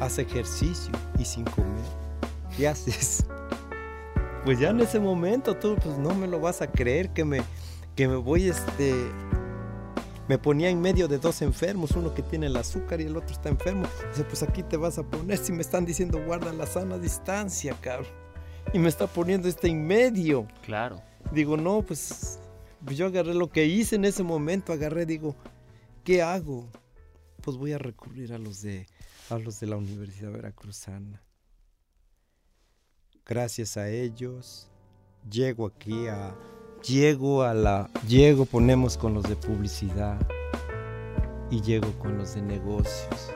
Haz 0.00 0.18
ejercicio 0.18 0.92
y 1.18 1.24
sin 1.24 1.44
comer. 1.44 1.84
¿Qué 2.56 2.68
haces? 2.68 3.24
Pues 4.44 4.60
ya 4.60 4.70
en 4.70 4.80
ese 4.80 4.98
momento 4.98 5.56
tú 5.56 5.76
pues 5.82 5.98
no 5.98 6.14
me 6.14 6.26
lo 6.26 6.40
vas 6.40 6.62
a 6.62 6.70
creer 6.70 7.10
que 7.10 7.22
me, 7.22 7.40
que 7.94 8.08
me 8.08 8.16
voy 8.16 8.48
este 8.48 8.94
me 10.28 10.38
ponía 10.38 10.68
en 10.68 10.80
medio 10.80 11.08
de 11.08 11.18
dos 11.18 11.40
enfermos, 11.40 11.92
uno 11.92 12.14
que 12.14 12.22
tiene 12.22 12.46
el 12.46 12.56
azúcar 12.56 13.00
y 13.00 13.04
el 13.04 13.16
otro 13.16 13.32
está 13.32 13.48
enfermo. 13.48 13.86
Dice, 14.10 14.24
pues 14.24 14.42
aquí 14.42 14.62
te 14.62 14.76
vas 14.76 14.98
a 14.98 15.02
poner 15.02 15.38
si 15.38 15.52
me 15.52 15.62
están 15.62 15.86
diciendo 15.86 16.22
guarda 16.24 16.52
la 16.52 16.66
sana 16.66 16.98
distancia, 16.98 17.74
cabrón. 17.80 18.12
Y 18.74 18.78
me 18.78 18.90
está 18.90 19.06
poniendo 19.06 19.48
este 19.48 19.68
en 19.68 19.86
medio. 19.86 20.46
Claro. 20.62 21.00
Digo, 21.32 21.56
no, 21.56 21.80
pues, 21.80 22.38
pues 22.84 22.98
yo 22.98 23.06
agarré 23.06 23.32
lo 23.32 23.50
que 23.50 23.64
hice 23.64 23.96
en 23.96 24.04
ese 24.04 24.22
momento, 24.22 24.74
agarré, 24.74 25.06
digo, 25.06 25.34
¿qué 26.04 26.20
hago? 26.20 26.68
Pues 27.42 27.56
voy 27.56 27.72
a 27.72 27.78
recurrir 27.78 28.34
a 28.34 28.38
los 28.38 28.60
de, 28.60 28.86
a 29.30 29.38
los 29.38 29.58
de 29.60 29.66
la 29.66 29.78
Universidad 29.78 30.30
Veracruzana. 30.30 31.22
Gracias 33.24 33.78
a 33.78 33.88
ellos, 33.88 34.70
llego 35.30 35.66
aquí 35.66 36.06
a, 36.06 36.34
llego 36.82 37.42
a 37.42 37.54
la, 37.54 37.88
llego, 38.06 38.44
ponemos 38.44 38.96
con 38.96 39.14
los 39.14 39.24
de 39.24 39.36
publicidad 39.36 40.16
y 41.50 41.60
llego 41.60 41.92
con 41.98 42.18
los 42.18 42.34
de 42.34 42.42
negocios. 42.42 43.32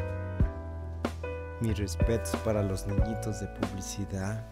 Mis 1.60 1.78
respetos 1.78 2.34
para 2.44 2.62
los 2.62 2.86
niñitos 2.86 3.40
de 3.40 3.46
publicidad, 3.46 4.44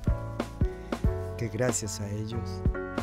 que 1.36 1.48
gracias 1.48 2.00
a 2.00 2.08
ellos 2.08 2.62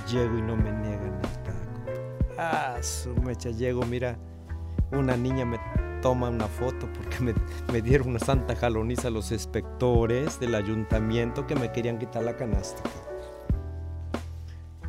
llego 0.10 0.38
y 0.38 0.42
no 0.42 0.56
me 0.56 0.72
niegan 0.72 1.16
el 1.16 1.44
taco. 1.44 2.38
Ah, 2.38 2.78
su 2.82 3.14
mecha, 3.16 3.50
llego, 3.50 3.84
mira, 3.86 4.18
una 4.92 5.18
niña 5.18 5.46
me 5.46 5.60
toma 6.02 6.30
una 6.30 6.48
foto 6.48 6.88
porque 6.94 7.20
me, 7.20 7.34
me 7.74 7.82
dieron 7.82 8.10
una 8.10 8.20
santa 8.20 8.56
jaloniza 8.56 9.10
a 9.10 9.12
los 9.12 9.32
inspectores 9.32 10.40
del 10.40 10.56
ayuntamiento 10.56 11.48
que 11.48 11.56
me 11.56 11.72
querían 11.72 11.98
quitar 11.98 12.24
la 12.24 12.36
canasta. 12.36 12.84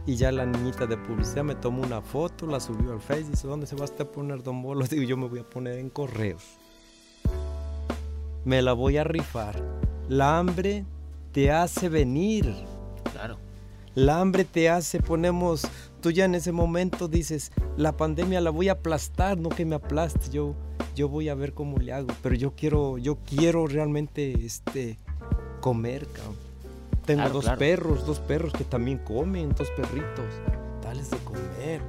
Y 0.08 0.16
ya 0.16 0.32
la 0.32 0.46
niñita 0.46 0.86
de 0.86 0.96
publicidad 0.96 1.44
me 1.44 1.54
tomó 1.54 1.82
una 1.82 2.00
foto, 2.00 2.46
la 2.46 2.60
subió 2.60 2.94
al 2.94 3.00
Face 3.02 3.20
y 3.20 3.24
dice, 3.24 3.46
¿dónde 3.46 3.66
se 3.66 3.76
va 3.76 3.84
a 3.84 4.04
poner 4.06 4.42
Don 4.42 4.62
Bolo? 4.62 4.86
Digo, 4.90 5.02
yo 5.02 5.18
me 5.18 5.28
voy 5.28 5.40
a 5.40 5.44
poner 5.44 5.78
en 5.78 5.90
correos. 5.90 6.42
Me 8.46 8.62
la 8.62 8.72
voy 8.72 8.96
a 8.96 9.04
rifar. 9.04 9.62
La 10.08 10.38
hambre 10.38 10.86
te 11.32 11.50
hace 11.50 11.90
venir. 11.90 12.54
Claro. 13.12 13.36
La 13.94 14.18
hambre 14.18 14.46
te 14.46 14.70
hace, 14.70 15.02
ponemos, 15.02 15.68
tú 16.00 16.10
ya 16.10 16.24
en 16.24 16.36
ese 16.36 16.52
momento 16.52 17.06
dices, 17.06 17.52
la 17.76 17.94
pandemia 17.94 18.40
la 18.40 18.48
voy 18.48 18.70
a 18.70 18.72
aplastar, 18.72 19.36
no 19.36 19.50
que 19.50 19.66
me 19.66 19.74
aplaste, 19.74 20.30
yo, 20.30 20.54
yo 20.96 21.10
voy 21.10 21.28
a 21.28 21.34
ver 21.34 21.52
cómo 21.52 21.76
le 21.76 21.92
hago, 21.92 22.08
pero 22.22 22.34
yo 22.34 22.54
quiero, 22.56 22.96
yo 22.96 23.18
quiero 23.26 23.66
realmente, 23.66 24.46
este, 24.46 24.96
comer, 25.60 26.06
cabrón. 26.06 26.47
Tengo 27.08 27.20
Claro, 27.22 27.32
dos 27.36 27.44
claro. 27.44 27.58
perros, 27.58 28.04
dos 28.06 28.20
perros 28.20 28.52
que 28.52 28.64
también 28.64 28.98
comen, 28.98 29.54
dos 29.54 29.70
perritos, 29.70 30.26
dales 30.82 31.10
de 31.10 31.16
comer, 31.20 31.80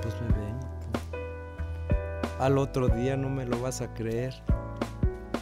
pues 0.00 0.14
me 0.22 0.28
vengo. 0.28 0.68
Al 2.38 2.56
otro 2.56 2.88
día 2.88 3.14
no 3.18 3.28
me 3.28 3.44
lo 3.44 3.60
vas 3.60 3.82
a 3.82 3.92
creer. 3.92 4.32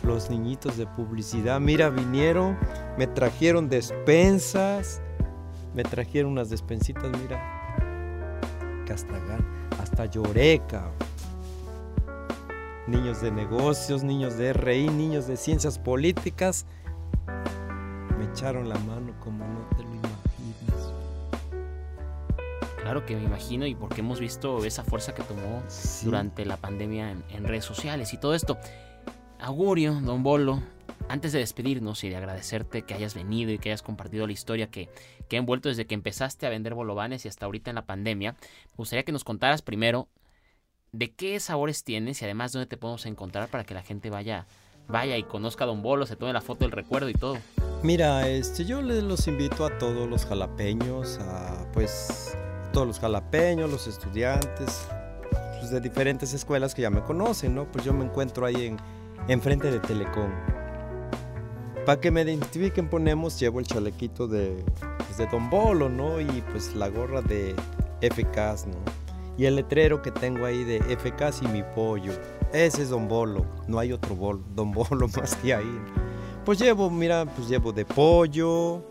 Los 0.02 0.28
niñitos 0.28 0.76
de 0.76 0.88
publicidad, 0.88 1.60
mira, 1.60 1.88
vinieron, 1.88 2.58
me 2.98 3.06
trajeron 3.06 3.68
despensas, 3.68 5.00
me 5.72 5.84
trajeron 5.84 6.32
unas 6.32 6.50
despensitas, 6.50 7.12
mira, 7.22 7.76
que 8.86 8.92
hasta, 8.92 9.14
hasta 9.80 10.06
lloré, 10.06 10.62
cabrón. 10.66 10.94
Niños 12.88 13.20
de 13.22 13.30
negocios, 13.30 14.02
niños 14.02 14.36
de 14.36 14.52
RI, 14.52 14.88
niños 14.88 15.28
de 15.28 15.36
ciencias 15.36 15.78
políticas, 15.78 16.66
echaron 18.40 18.70
la 18.70 18.78
mano 18.78 19.12
como 19.20 19.46
no 19.46 19.68
te 19.76 19.82
lo 19.82 19.94
imaginas. 19.96 20.94
Claro 22.80 23.04
que 23.04 23.14
me 23.14 23.22
imagino 23.22 23.66
y 23.66 23.74
porque 23.74 24.00
hemos 24.00 24.18
visto 24.18 24.64
esa 24.64 24.82
fuerza 24.82 25.14
que 25.14 25.22
tomó 25.22 25.62
durante 26.02 26.46
la 26.46 26.56
pandemia 26.56 27.10
en, 27.10 27.44
redes 27.44 27.66
sociales 27.66 28.14
y 28.14 28.16
todo 28.16 28.34
esto. 28.34 28.56
Augurio, 29.40 29.92
don 30.00 30.22
Bolo, 30.22 30.62
antes 31.10 31.32
de 31.32 31.40
despedirnos 31.40 32.02
y 32.02 32.08
de 32.08 32.16
agradecerte 32.16 32.80
que 32.80 32.94
hayas 32.94 33.14
venido 33.14 33.52
y 33.52 33.58
que 33.58 33.68
hayas 33.68 33.82
compartido 33.82 34.26
la 34.26 34.32
historia 34.32 34.70
que, 34.70 34.88
que 35.28 35.36
ha 35.36 35.38
envuelto 35.38 35.68
desde 35.68 35.84
que 35.84 35.94
empezaste 35.94 36.46
a 36.46 36.48
vender 36.48 36.72
bolovanes 36.72 37.26
y 37.26 37.28
hasta 37.28 37.44
ahorita 37.44 37.70
en 37.70 37.74
la 37.74 37.84
pandemia, 37.84 38.32
me 38.32 38.76
gustaría 38.78 39.02
que 39.02 39.12
nos 39.12 39.22
contaras 39.22 39.60
primero 39.60 40.08
de 40.92 41.12
qué 41.12 41.38
sabores 41.40 41.84
tienes 41.84 42.22
y 42.22 42.24
además 42.24 42.52
dónde 42.52 42.68
te 42.68 42.78
podemos 42.78 43.04
encontrar 43.04 43.48
para 43.48 43.64
que 43.64 43.74
la 43.74 43.82
gente 43.82 44.08
vaya, 44.08 44.46
vaya 44.90 45.16
y 45.16 45.22
conozca 45.22 45.64
a 45.64 45.66
Don 45.66 45.82
Bolo, 45.82 46.06
se 46.06 46.16
tome 46.16 46.32
la 46.32 46.40
foto 46.40 46.64
del 46.64 46.72
recuerdo 46.72 47.08
y 47.08 47.14
todo. 47.14 47.36
Mira, 47.82 48.28
este, 48.28 48.64
yo 48.64 48.82
les 48.82 49.02
los 49.02 49.26
invito 49.26 49.64
a 49.64 49.78
todos 49.78 50.08
los 50.08 50.26
jalapeños, 50.26 51.18
a 51.20 51.66
pues 51.72 52.36
todos 52.72 52.86
los 52.86 52.98
jalapeños, 52.98 53.70
los 53.70 53.86
estudiantes 53.86 54.86
pues, 55.58 55.70
de 55.70 55.80
diferentes 55.80 56.34
escuelas 56.34 56.74
que 56.74 56.82
ya 56.82 56.90
me 56.90 57.02
conocen, 57.02 57.54
¿no? 57.54 57.64
Pues 57.70 57.84
yo 57.84 57.92
me 57.92 58.04
encuentro 58.04 58.46
ahí 58.46 58.66
en 58.66 58.76
enfrente 59.28 59.70
de 59.70 59.78
Telecom. 59.80 60.30
Para 61.86 62.00
que 62.00 62.10
me 62.10 62.22
identifiquen 62.22 62.88
ponemos, 62.88 63.38
llevo 63.40 63.60
el 63.60 63.66
chalequito 63.66 64.26
de, 64.26 64.64
pues, 64.98 65.16
de 65.16 65.26
Don 65.26 65.48
Bolo, 65.48 65.88
¿no? 65.88 66.20
Y 66.20 66.42
pues 66.52 66.74
la 66.74 66.88
gorra 66.88 67.22
de 67.22 67.54
FKs, 68.02 68.66
¿no? 68.66 68.76
Y 69.38 69.46
el 69.46 69.56
letrero 69.56 70.02
que 70.02 70.10
tengo 70.10 70.44
ahí 70.44 70.64
de 70.64 70.80
FKs 70.80 71.42
y 71.42 71.48
mi 71.48 71.62
pollo. 71.74 72.12
Ese 72.52 72.82
es 72.82 72.90
Don 72.90 73.06
Bolo, 73.06 73.46
no 73.68 73.78
hay 73.78 73.92
otro 73.92 74.16
bolo, 74.16 74.42
Don 74.56 74.72
Bolo 74.72 75.06
más 75.16 75.36
que 75.36 75.54
ahí. 75.54 75.80
Pues 76.44 76.58
llevo, 76.58 76.90
mira, 76.90 77.24
pues 77.26 77.48
llevo 77.48 77.72
de 77.72 77.84
pollo 77.84 78.82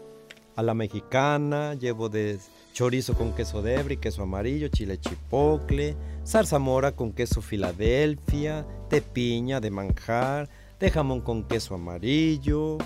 a 0.55 0.63
la 0.63 0.73
mexicana, 0.73 1.73
llevo 1.73 2.07
de 2.07 2.39
chorizo 2.73 3.15
con 3.15 3.33
queso 3.33 3.61
de 3.61 3.97
queso 3.97 4.23
amarillo, 4.23 4.69
chile 4.69 4.97
chipocle, 4.99 5.97
zarzamora 6.25 6.93
con 6.93 7.11
queso 7.11 7.41
Filadelfia, 7.41 8.65
de 8.89 9.01
piña, 9.01 9.59
de 9.59 9.71
manjar, 9.71 10.49
de 10.79 10.89
jamón 10.89 11.19
con 11.19 11.43
queso 11.43 11.75
amarillo 11.75 12.77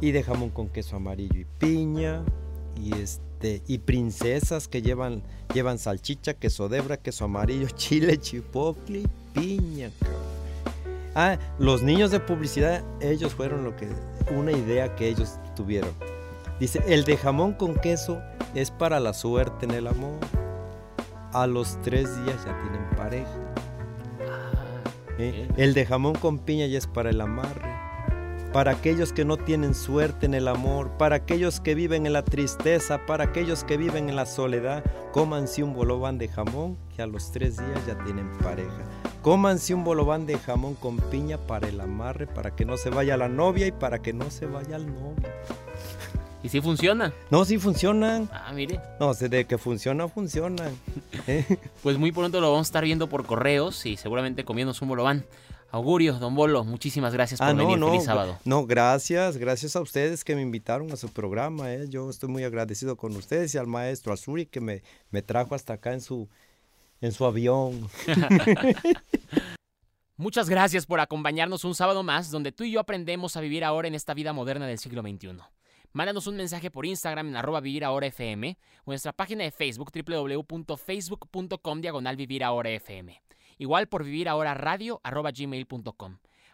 y 0.00 0.12
de 0.12 0.22
jamón 0.22 0.48
con 0.48 0.68
queso 0.70 0.96
amarillo 0.96 1.40
y 1.40 1.44
piña 1.58 2.24
y 2.76 2.94
este 2.94 3.33
y 3.66 3.78
princesas 3.78 4.68
que 4.68 4.82
llevan 4.82 5.22
llevan 5.52 5.78
salchicha, 5.78 6.34
queso 6.34 6.68
debra, 6.68 6.96
queso 6.96 7.24
amarillo, 7.26 7.68
chile, 7.76 8.18
chipotle, 8.18 9.02
piña. 9.32 9.90
Ah, 11.14 11.38
los 11.58 11.82
niños 11.82 12.10
de 12.10 12.20
publicidad, 12.20 12.82
ellos 13.00 13.34
fueron 13.34 13.64
lo 13.64 13.76
que 13.76 13.88
una 14.34 14.50
idea 14.50 14.96
que 14.96 15.08
ellos 15.08 15.34
tuvieron. 15.54 15.90
Dice, 16.58 16.82
el 16.88 17.04
de 17.04 17.16
jamón 17.16 17.52
con 17.52 17.74
queso 17.74 18.20
es 18.54 18.70
para 18.70 18.98
la 19.00 19.12
suerte 19.12 19.66
en 19.66 19.72
el 19.72 19.86
amor. 19.86 20.18
A 21.32 21.46
los 21.46 21.80
tres 21.82 22.04
días 22.24 22.44
ya 22.44 22.58
tienen 22.62 22.88
pareja. 22.96 23.52
Ah, 24.28 24.82
¿Eh? 25.18 25.48
El 25.56 25.74
de 25.74 25.86
jamón 25.86 26.14
con 26.14 26.38
piña 26.38 26.66
ya 26.66 26.78
es 26.78 26.86
para 26.86 27.10
el 27.10 27.20
amarre 27.20 27.73
para 28.54 28.70
aquellos 28.70 29.12
que 29.12 29.24
no 29.24 29.36
tienen 29.36 29.74
suerte 29.74 30.26
en 30.26 30.34
el 30.34 30.46
amor, 30.46 30.92
para 30.96 31.16
aquellos 31.16 31.58
que 31.58 31.74
viven 31.74 32.06
en 32.06 32.12
la 32.12 32.24
tristeza, 32.24 33.04
para 33.04 33.24
aquellos 33.24 33.64
que 33.64 33.76
viven 33.76 34.08
en 34.08 34.14
la 34.14 34.26
soledad, 34.26 34.84
cómanse 35.10 35.64
un 35.64 35.74
bolobán 35.74 36.18
de 36.18 36.28
jamón 36.28 36.78
que 36.94 37.02
a 37.02 37.08
los 37.08 37.32
tres 37.32 37.56
días 37.56 37.84
ya 37.84 37.98
tienen 38.04 38.30
pareja. 38.38 38.84
Cómanse 39.22 39.74
un 39.74 39.82
bolobán 39.82 40.24
de 40.24 40.38
jamón 40.38 40.76
con 40.76 40.98
piña 40.98 41.36
para 41.36 41.66
el 41.66 41.80
amarre, 41.80 42.28
para 42.28 42.54
que 42.54 42.64
no 42.64 42.76
se 42.76 42.90
vaya 42.90 43.16
la 43.16 43.28
novia 43.28 43.66
y 43.66 43.72
para 43.72 44.00
que 44.02 44.12
no 44.12 44.30
se 44.30 44.46
vaya 44.46 44.76
el 44.76 44.86
novio. 44.86 45.28
¿Y 46.44 46.48
si 46.48 46.60
funciona? 46.60 47.12
No, 47.30 47.44
sí 47.44 47.58
funcionan. 47.58 48.30
Ah, 48.32 48.52
mire. 48.54 48.78
No, 49.00 49.14
de 49.14 49.46
que 49.46 49.58
funciona, 49.58 50.06
funcionan. 50.06 50.70
pues 51.82 51.98
muy 51.98 52.12
pronto 52.12 52.40
lo 52.40 52.52
vamos 52.52 52.68
a 52.68 52.68
estar 52.68 52.84
viendo 52.84 53.08
por 53.08 53.26
correos 53.26 53.84
y 53.84 53.96
seguramente 53.96 54.44
comiendo 54.44 54.72
un 54.80 54.88
bolobán. 54.88 55.24
Augurio, 55.74 56.12
don 56.20 56.36
Bolo, 56.36 56.62
muchísimas 56.62 57.12
gracias 57.12 57.40
por 57.40 57.48
ah, 57.48 57.52
venir. 57.52 57.76
No, 57.76 57.88
Feliz 57.88 58.04
sábado. 58.04 58.38
No, 58.44 58.64
gracias, 58.64 59.38
gracias 59.38 59.74
a 59.74 59.80
ustedes 59.80 60.22
que 60.22 60.36
me 60.36 60.40
invitaron 60.40 60.92
a 60.92 60.96
su 60.96 61.08
programa. 61.08 61.72
¿eh? 61.72 61.88
Yo 61.88 62.08
estoy 62.08 62.28
muy 62.28 62.44
agradecido 62.44 62.96
con 62.96 63.16
ustedes 63.16 63.52
y 63.56 63.58
al 63.58 63.66
maestro 63.66 64.12
Azuri 64.12 64.46
que 64.46 64.60
me, 64.60 64.84
me 65.10 65.20
trajo 65.20 65.56
hasta 65.56 65.72
acá 65.72 65.92
en 65.92 66.00
su, 66.00 66.28
en 67.00 67.10
su 67.10 67.24
avión. 67.24 67.90
Muchas 70.16 70.48
gracias 70.48 70.86
por 70.86 71.00
acompañarnos 71.00 71.64
un 71.64 71.74
sábado 71.74 72.04
más 72.04 72.30
donde 72.30 72.52
tú 72.52 72.62
y 72.62 72.70
yo 72.70 72.78
aprendemos 72.78 73.36
a 73.36 73.40
vivir 73.40 73.64
ahora 73.64 73.88
en 73.88 73.96
esta 73.96 74.14
vida 74.14 74.32
moderna 74.32 74.68
del 74.68 74.78
siglo 74.78 75.02
XXI. 75.02 75.38
Mándanos 75.92 76.28
un 76.28 76.36
mensaje 76.36 76.70
por 76.70 76.86
Instagram 76.86 77.30
en 77.30 77.36
arroba 77.36 77.60
vivir 77.60 77.84
ahora 77.84 78.06
FM 78.06 78.56
o 78.84 78.92
nuestra 78.92 79.12
página 79.12 79.42
de 79.42 79.50
Facebook 79.50 79.90
www.facebook.com 79.92 81.80
diagonal 81.80 82.14
vivir 82.14 82.44
ahora 82.44 82.70
FM. 82.70 83.20
Igual 83.58 83.88
por 83.88 84.04
vivir 84.04 84.28
ahora 84.28 84.54
radio 84.54 85.00
arroba. 85.02 85.32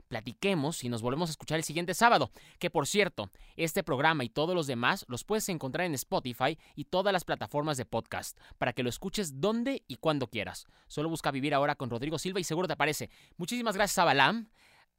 Platiquemos 0.09 0.83
y 0.83 0.89
nos 0.89 1.03
volvemos 1.03 1.29
a 1.29 1.33
escuchar 1.33 1.59
el 1.59 1.65
siguiente 1.65 1.95
sábado. 1.95 2.33
Que 2.59 2.69
por 2.69 2.89
cierto, 2.89 3.31
este 3.57 3.85
programa 3.85 4.25
y 4.25 4.29
todos 4.29 4.57
los 4.57 4.67
demás 4.67 5.05
los 5.09 5.23
puedes 5.23 5.49
encontrar 5.49 5.87
en 5.87 5.95
Spotify 5.95 6.59
y 6.75 6.87
todas 6.87 7.13
las 7.13 7.25
plataformas 7.25 7.77
de 7.77 7.85
podcast 7.85 8.37
para 8.59 8.73
que 8.73 8.83
lo 8.83 8.89
escuches 8.89 9.41
donde 9.41 9.85
y 9.87 9.97
cuando 9.97 10.27
quieras. 10.27 10.67
Solo 10.89 11.09
busca 11.09 11.31
vivir 11.31 11.55
ahora 11.55 11.77
con 11.77 11.91
Rodrigo 11.91 12.19
Silva 12.19 12.41
y 12.41 12.45
seguro 12.45 12.67
te 12.67 12.75
aparece. 12.75 13.09
Muchísimas 13.37 13.77
gracias 13.77 13.99
a 13.99 14.05
Balam, 14.05 14.51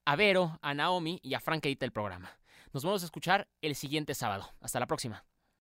a 0.05 0.15
Vero, 0.15 0.57
a 0.61 0.73
Naomi 0.73 1.19
y 1.21 1.33
a 1.33 1.41
Frank 1.41 1.61
que 1.61 1.69
edita 1.69 1.85
el 1.85 1.91
programa. 1.91 2.31
Nos 2.71 2.85
vamos 2.85 3.01
a 3.01 3.05
escuchar 3.05 3.49
el 3.61 3.75
siguiente 3.75 4.13
sábado. 4.15 4.49
Hasta 4.61 4.79
la 4.79 4.87
próxima. 4.87 5.25